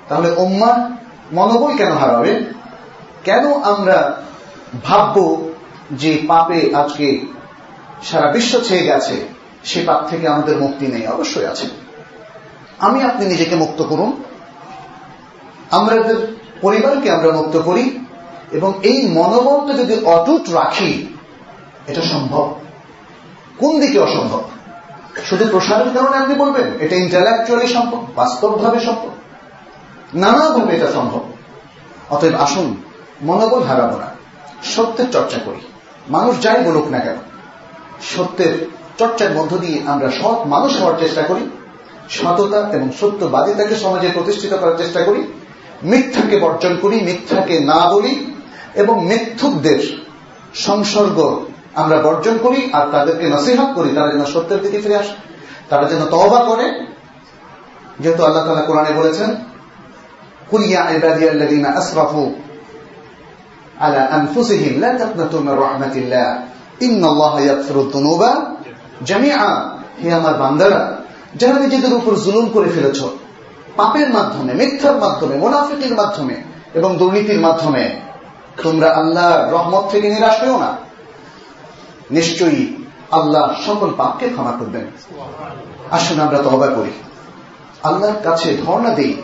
তাহলে 0.10 0.32
ওম্মা 0.38 0.90
মনোবল 1.34 1.78
কেন 1.78 1.92
হারাবে? 1.92 2.44
কেন 3.24 3.54
আমরা 3.64 4.18
ভাবব 4.84 5.50
যে 5.92 6.24
পাপে 6.28 6.76
আজকে 6.76 7.22
সারা 8.04 8.32
বিশ্ব 8.32 8.60
ছেয়ে 8.60 8.84
গেছে, 8.84 9.28
সে 9.64 9.84
পাপ 9.86 10.08
থেকে 10.10 10.28
আমাদের 10.28 10.58
মুক্তি 10.58 10.88
নেই, 10.88 11.08
অবশ্যই 11.08 11.46
আছে। 11.46 11.68
আমি, 12.80 13.04
আপনি 13.04 13.26
নিজেকে 13.26 13.56
মুক্ত 13.56 13.82
করুন। 13.82 14.24
আমাদের 15.72 16.36
পরিবারকে 16.62 17.12
আমরা 17.12 17.32
মুক্ত 17.32 17.58
করি 17.58 18.06
এবং 18.52 18.74
এই 18.84 19.08
মনোবলটা 19.08 19.78
যদি 19.78 20.06
অটুট 20.06 20.50
রাখি, 20.50 21.08
এটা 21.88 22.02
সম্ভব। 22.02 22.56
কোন 23.58 23.80
দিকে 23.80 24.00
অসম্ভব? 24.00 24.44
শুধু 25.26 25.48
প্রসারের 25.52 25.94
কারণে 25.94 26.18
আপনি 26.18 26.36
বলবেন, 26.36 26.68
এটা 26.80 26.96
ইন্টালেকচুয়ালি 26.96 27.74
সম্ভব, 27.74 28.08
বাস্তবভাবে 28.16 28.80
সম্ভব। 28.80 29.10
নানাভাবে 30.14 30.76
এটা 30.76 30.92
সম্ভব। 30.92 31.24
অতএব 32.10 32.36
আসুন, 32.36 32.84
মনোবল 33.22 33.64
হারাবো 33.64 33.98
না, 33.98 34.08
সত্যের 34.64 35.12
চর্চা 35.12 35.40
করি। 35.46 35.75
মানুষ 36.10 36.42
যাই 36.42 36.64
বলুক 36.64 36.88
না 36.90 37.00
কেন, 37.00 37.18
সত্যের 38.16 38.54
চর্চার 38.98 39.32
মধ্য 39.34 39.58
দিয়ে 39.58 39.82
আমরা 39.86 40.10
সৎ 40.12 40.46
মানুষ 40.46 40.82
হওয়ার 40.82 41.00
চেষ্টা 41.00 41.22
করি, 41.22 41.50
সততা 42.10 42.70
এবং 42.74 42.90
সত্যবাদিতাকে 43.00 43.76
সমাজে 43.76 44.08
প্রতিষ্ঠিত 44.14 44.54
করার 44.54 44.78
চেষ্টা 44.78 45.04
করি, 45.04 45.22
মিথ্যাকে 45.84 46.40
বর্জন 46.40 46.78
করি, 46.82 47.02
মিথ্যাকে 47.02 47.60
না 47.60 47.92
বলি 47.92 48.34
এবং 48.76 49.06
মিথ্যুকদের 49.06 49.80
সংসর্গ 50.54 51.46
আমরা 51.76 52.02
বর্জন 52.02 52.38
করি 52.38 52.70
আর 52.74 52.86
তাদেরকে 52.92 53.28
নসিহাত 53.30 53.74
করি, 53.76 53.90
তারা 53.96 54.12
যেন 54.12 54.26
সত্যের 54.26 54.62
দিকে 54.62 54.82
ফিরে 54.82 54.96
আসে, 54.96 55.14
তারা 55.70 55.88
যেন 55.90 56.06
তহবা 56.06 56.44
করে। 56.44 56.86
যেহেতু 58.00 58.24
আল্লাহ 58.24 58.44
তালা 58.46 58.62
কোরআনে 58.62 58.92
বলেছেন 58.92 59.36
কুলিয়া 60.50 60.92
ইবাদিয়াল্লাযীনা 60.92 61.70
আসরাফু 61.76 62.36
আলা 63.80 64.02
আনফুসিহিম 64.12 64.82
লা 64.82 64.98
তাকনাতু 64.98 65.40
মির 65.40 65.58
রাহমাতিল্লাহ 65.62 66.28
ইন্নাল্লাহা 66.82 67.40
ইয়াগফিরুদ 67.40 67.94
যুনুবা 67.94 68.56
জামিআ 69.04 69.70
হে 70.04 70.14
আমার 70.14 70.34
বান্দারা, 70.34 70.98
যারা 71.36 71.60
নিজেদের 71.60 71.94
উপর 71.94 72.16
জুলুম 72.16 72.50
করে 72.50 72.70
ফেলেছ, 72.70 73.04
পাপের 73.76 74.10
মাধ্যমে, 74.10 74.54
মিথ্যার 74.54 74.96
মাধ্যমে, 74.96 75.36
মোনাফিকের 75.38 75.96
মাধ্যমে 75.96 76.36
এবং 76.74 76.98
দুর্নীতির 76.98 77.40
মাধ্যমে, 77.40 78.02
তোমরা 78.64 78.94
আল্লাহ 78.94 79.52
রহমত 79.52 79.92
থেকে 79.92 80.10
নিরাশ 80.10 80.40
হয়েও 80.42 80.60
না। 80.60 80.78
নিশ্চয়ই 82.12 82.78
আল্লাহ 83.12 83.54
সকল 83.66 83.94
পাপকে 83.98 84.30
ক্ষমা 84.30 84.52
করবেন। 84.52 84.86
আসুন 85.92 86.20
আমরা 86.20 86.38
তহবা 86.38 86.68
করি। 86.68 86.92
আল্লাহর 87.84 88.16
কাছে 88.24 88.58
ধর্ণা 88.66 88.90
দিই, 88.90 89.22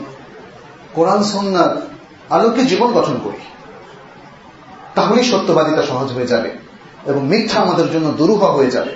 কোরআন 0.93 1.24
সন্ন্যার 1.24 1.82
আলোকে 2.30 2.66
জীবন 2.66 2.91
গঠন 2.91 3.20
করি। 3.24 3.41
তাহলেই 4.96 5.24
সত্যবাদিতা 5.24 5.82
সহজ 5.82 6.12
হয়ে 6.12 6.28
যাবে 6.28 6.50
এবং 7.06 7.28
মিথ্যা 7.28 7.62
আমাদের 7.62 7.92
জন্য 7.92 8.12
দুরূহ 8.12 8.44
হয়ে 8.44 8.72
যাবে, 8.72 8.92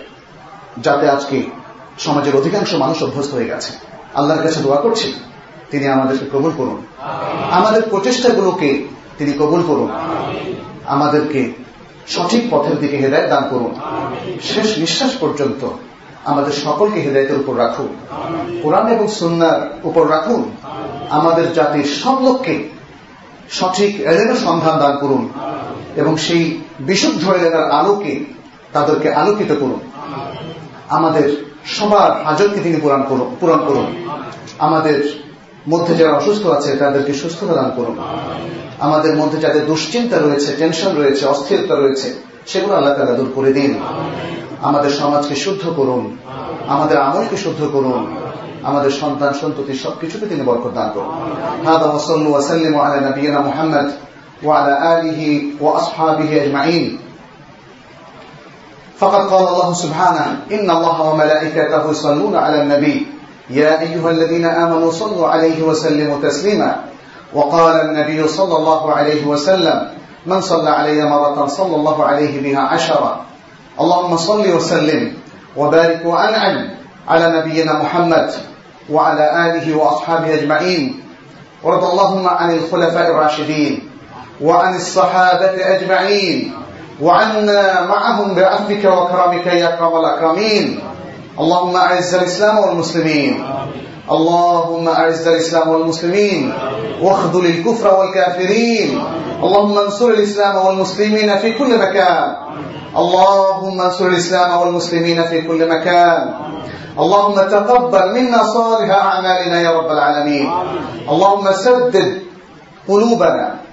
যাতে 0.78 1.10
আজকে 1.10 1.44
সমাজের 2.00 2.36
অধিকাংশ 2.36 2.74
মানুষ 2.74 3.04
অভ্যস্ত 3.04 3.34
হয়ে 3.34 3.46
গেছে। 3.46 3.72
আল্লাহর 4.14 4.44
কাছে 4.44 4.60
দোয়া 4.60 4.82
করছি, 4.82 5.14
তিনি 5.72 5.88
আমাদেরকে 5.88 6.26
কবুল 6.26 6.52
করুন। 6.58 6.86
আমাদের 7.52 7.82
প্রচেষ্টাগুলোকে 7.90 8.88
তিনি 9.18 9.34
কবুল 9.34 9.64
করুন। 9.68 9.92
আমাদেরকে 10.86 11.52
সঠিক 12.08 12.48
পথের 12.52 12.80
দিকে 12.80 12.98
হেদায়ত 12.98 13.30
দান 13.30 13.44
করুন। 13.50 13.76
শেষ 14.42 14.78
নিঃশ্বাস 14.78 15.12
পর্যন্ত 15.20 15.68
আমাদের 16.26 16.54
সকলকে 16.54 17.02
হৃদয়তের 17.02 17.40
উপর 17.40 17.58
রাখুন। 17.58 17.88
কোরআন 18.62 18.88
এবং 18.88 19.08
সুন্নার 19.08 19.80
উপর 19.84 20.10
রাখুন। 20.10 20.52
আমাদের 21.10 21.54
জাতির 21.54 21.84
সব 21.84 22.24
লোককে 22.24 22.70
সঠিক 23.50 24.00
এলেনের 24.00 24.36
সন্ধান 24.36 24.80
দান 24.80 24.98
করুন। 24.98 25.30
এবং 25.96 26.18
সেই 26.18 26.62
বিশুদ্ধ 26.80 27.30
এলেনার 27.30 27.72
আলোকে 27.72 28.26
তাদেরকে 28.74 29.14
আলোকিত 29.14 29.52
করুন। 29.52 29.80
আমাদের 30.90 31.46
সবার 31.66 32.12
হাজতকে 32.26 32.60
তিনি 32.60 32.78
পূরণ 32.82 33.04
করুন 33.10 33.36
পূরণ 33.40 33.60
করুন। 33.68 33.86
আমাদের 34.60 34.98
মধ্যে 35.70 35.96
যারা 35.96 36.14
অসুস্থ 36.14 36.48
আছে, 36.48 36.78
তাদেরকে 36.78 37.14
সুস্থতা 37.14 37.54
দান 37.54 37.72
করুন। 37.76 37.98
আমাদের 38.80 39.16
মধ্যে 39.16 39.38
যাদের 39.38 39.66
দুশ্চিন্তা 39.66 40.18
রয়েছে, 40.18 40.56
টেনশন 40.58 40.96
রয়েছে, 40.96 41.26
অস্থিরতা 41.26 41.76
রয়েছে, 41.76 42.14
সেগুলো 42.46 42.76
আল্লাহ 42.76 42.94
তালা 42.94 43.14
দূর 43.14 43.32
করে 43.36 43.54
দিন। 43.54 43.80
আমাদের 44.62 44.92
সমাজকে 44.92 45.36
শুদ্ধ 45.36 45.64
করুন, 45.76 46.18
আমাদের 46.68 46.98
আমলকে 46.98 47.38
শুদ্ধ 47.38 47.68
করুন, 47.74 48.16
আমাদের 48.64 48.92
সন্তান 48.92 49.34
সন্ততি 49.34 49.74
সবকিছুকে 49.78 50.26
তিনি 50.26 50.44
বরকত 50.44 50.72
দান 50.74 50.90
করুন। 50.94 51.12
হাদা 51.68 51.86
ওয়াসাল্লু 51.86 52.30
ওয়াসাল্লিমু 52.32 52.80
আলা 52.80 53.10
নবিয়িনা 53.10 53.40
মুহাম্মদ। 53.40 53.88
وعلى 54.44 55.00
آله 55.00 55.44
وأصحابه 55.62 56.44
أجمعين. 56.44 57.00
فقد 58.98 59.28
قال 59.28 59.48
الله 59.48 59.74
سبحانه 59.74 60.26
إن 60.52 60.70
الله 60.70 61.02
وملائكته 61.02 61.92
يصلون 61.92 62.36
على 62.36 62.62
النبي. 62.62 63.08
يا 63.50 63.82
أيها 63.82 64.10
الذين 64.10 64.46
آمنوا 64.46 64.92
صلوا 64.92 65.28
عليه 65.28 65.64
وسلموا 65.64 66.22
تسليما. 66.22 66.84
وقال 67.34 67.82
النبي 67.82 68.28
صلى 68.28 68.56
الله 68.58 68.94
عليه 68.94 69.26
وسلم 69.26 69.92
من 70.26 70.42
صلى 70.42 70.70
علي 70.70 71.06
مرة 71.06 71.48
صلى 71.48 71.76
الله 71.76 72.06
عليه 72.06 72.42
بها 72.42 72.60
عشرة. 72.60 73.22
اللهم 73.80 74.18
صل 74.18 74.54
وسلم 74.54 75.14
وبارك 75.58 76.02
وأنعم 76.06 76.70
على 77.08 77.40
نبينا 77.40 77.74
محمد 77.74 78.32
وعلى 78.90 79.26
آله 79.46 79.78
وأصحابه 79.78 80.34
أجمعين. 80.34 81.02
ورضى 81.64 81.88
اللهم 81.92 82.28
عن 82.28 82.52
الخلفاء 82.52 83.12
الراشدين. 83.12 83.90
وعن 84.42 84.76
الصحابة 84.76 85.76
أجمعين 85.76 86.54
وعنا 87.02 87.86
معهم 87.86 88.36
بعفوك 88.36 88.86
وكرمك 88.86 89.46
يا 89.48 89.74
أكرم 89.74 90.00
الأكرمين. 90.00 90.80
اللهم 91.40 91.76
أعز 91.76 92.16
الإسلام 92.16 92.58
والمسلمين. 92.58 93.46
اللهم 94.12 94.90
أعز 94.90 95.28
الإسلام 95.28 95.70
والمسلمين. 95.70 96.54
واخذل 97.02 97.46
الكفر 97.46 98.00
والكافرين. 98.00 99.04
اللهم 99.44 99.78
انصر 99.78 100.08
الإسلام 100.08 100.66
والمسلمين 100.66 101.38
في 101.38 101.54
كل 101.54 101.80
مكان. 101.80 102.36
اللهم 102.98 103.82
انصر 103.82 104.08
الإسلام 104.08 104.58
والمسلمين 104.58 105.24
في 105.24 105.42
كل 105.42 105.70
مكان. 105.70 106.34
اللهم 107.00 107.36
تقبل 107.36 108.14
منا 108.16 108.44
صالح 108.44 108.90
أعمالنا 108.90 109.62
يا 109.62 109.72
رب 109.72 109.92
العالمين. 109.92 110.54
اللهم 111.10 111.52
سدد 111.52 112.22
قلوبنا. 112.88 113.65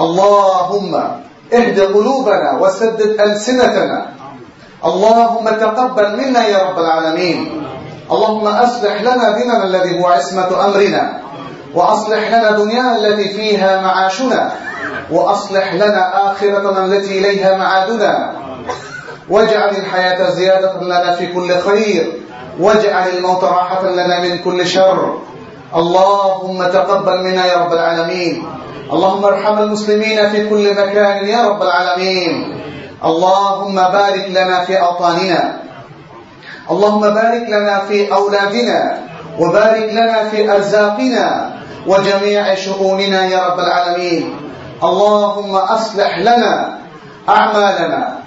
اللهم 0.00 0.94
اهد 1.52 1.80
قلوبنا 1.80 2.58
وسدد 2.60 3.20
ألسنتنا. 3.20 4.06
اللهم 4.84 5.48
تقبل 5.48 6.16
منا 6.16 6.46
يا 6.46 6.58
رب 6.58 6.78
العالمين. 6.78 7.64
اللهم 8.10 8.46
أصلح 8.46 9.02
لنا 9.02 9.38
ديننا 9.38 9.64
الذي 9.64 10.00
هو 10.00 10.06
عصمة 10.06 10.64
أمرنا. 10.64 11.20
وأصلح 11.74 12.28
لنا 12.28 12.50
دنيانا 12.50 12.96
التي 12.96 13.28
فيها 13.28 13.80
معاشنا. 13.80 14.52
وأصلح 15.10 15.74
لنا 15.74 16.32
آخرتنا 16.32 16.84
التي 16.84 17.18
إليها 17.18 17.56
معادنا. 17.56 18.32
واجعل 19.28 19.76
الحياة 19.76 20.30
زيادة 20.30 20.80
لنا 20.80 21.12
في 21.12 21.26
كل 21.26 21.58
خير. 21.58 22.12
واجعل 22.60 23.08
الموت 23.08 23.44
راحة 23.44 23.90
لنا 23.90 24.20
من 24.20 24.38
كل 24.38 24.66
شر. 24.66 25.18
اللهم 25.76 26.62
تقبل 26.62 27.24
منا 27.24 27.46
يا 27.46 27.56
رب 27.56 27.72
العالمين. 27.72 28.46
اللهم 28.92 29.24
ارحم 29.24 29.58
المسلمين 29.58 30.30
في 30.30 30.48
كل 30.48 30.70
مكان 30.70 31.24
يا 31.24 31.48
رب 31.48 31.62
العالمين. 31.62 32.60
اللهم 33.04 33.74
بارك 33.74 34.26
لنا 34.28 34.64
في 34.64 34.80
أوطاننا. 34.80 35.56
اللهم 36.70 37.00
بارك 37.00 37.44
لنا 37.48 37.78
في 37.88 38.12
أولادنا. 38.12 38.98
وبارك 39.38 39.88
لنا 39.92 40.28
في 40.28 40.52
أرزاقنا. 40.52 41.50
وجميع 41.86 42.54
شؤوننا 42.54 43.26
يا 43.26 43.40
رب 43.46 43.58
العالمين. 43.58 44.36
اللهم 44.82 45.54
أصلح 45.56 46.18
لنا 46.18 46.78
أعمالنا. 47.28 48.18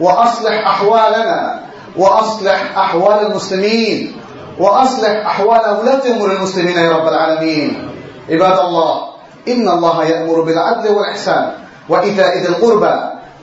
وأصلح 0.00 0.66
أحوالنا. 0.66 1.60
وأصلح 1.96 2.78
أحوال 2.78 3.26
المسلمين. 3.26 4.16
وأصلح 4.58 5.26
أحوال 5.26 5.64
ولاة 5.80 6.04
أمور 6.10 6.32
المسلمين 6.32 6.78
يا 6.78 6.92
رب 6.92 7.08
العالمين. 7.08 7.88
عباد 8.30 8.58
الله 8.58 9.11
إن 9.48 9.68
الله 9.68 10.04
يأمر 10.04 10.40
بالعدل 10.40 10.88
والإحسان 10.88 11.52
وإيتاء 11.88 12.38
ذي 12.38 12.48
القربى 12.48 12.94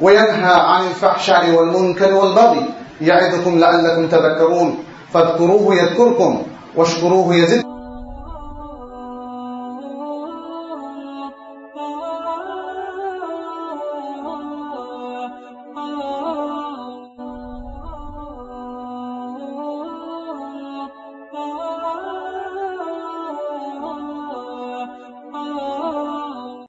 وينهى 0.01 0.53
عن 0.53 0.87
الفحشاء 0.87 1.49
والمنكر 1.49 2.13
والبغي. 2.13 2.65
يعظكم 3.01 3.59
لعلكم 3.59 4.07
تذكرون. 4.07 4.83
فاذكروه 5.13 5.75
يذكركم 5.75 6.41
واشكروه 6.75 7.35
يزدكم. 7.35 7.78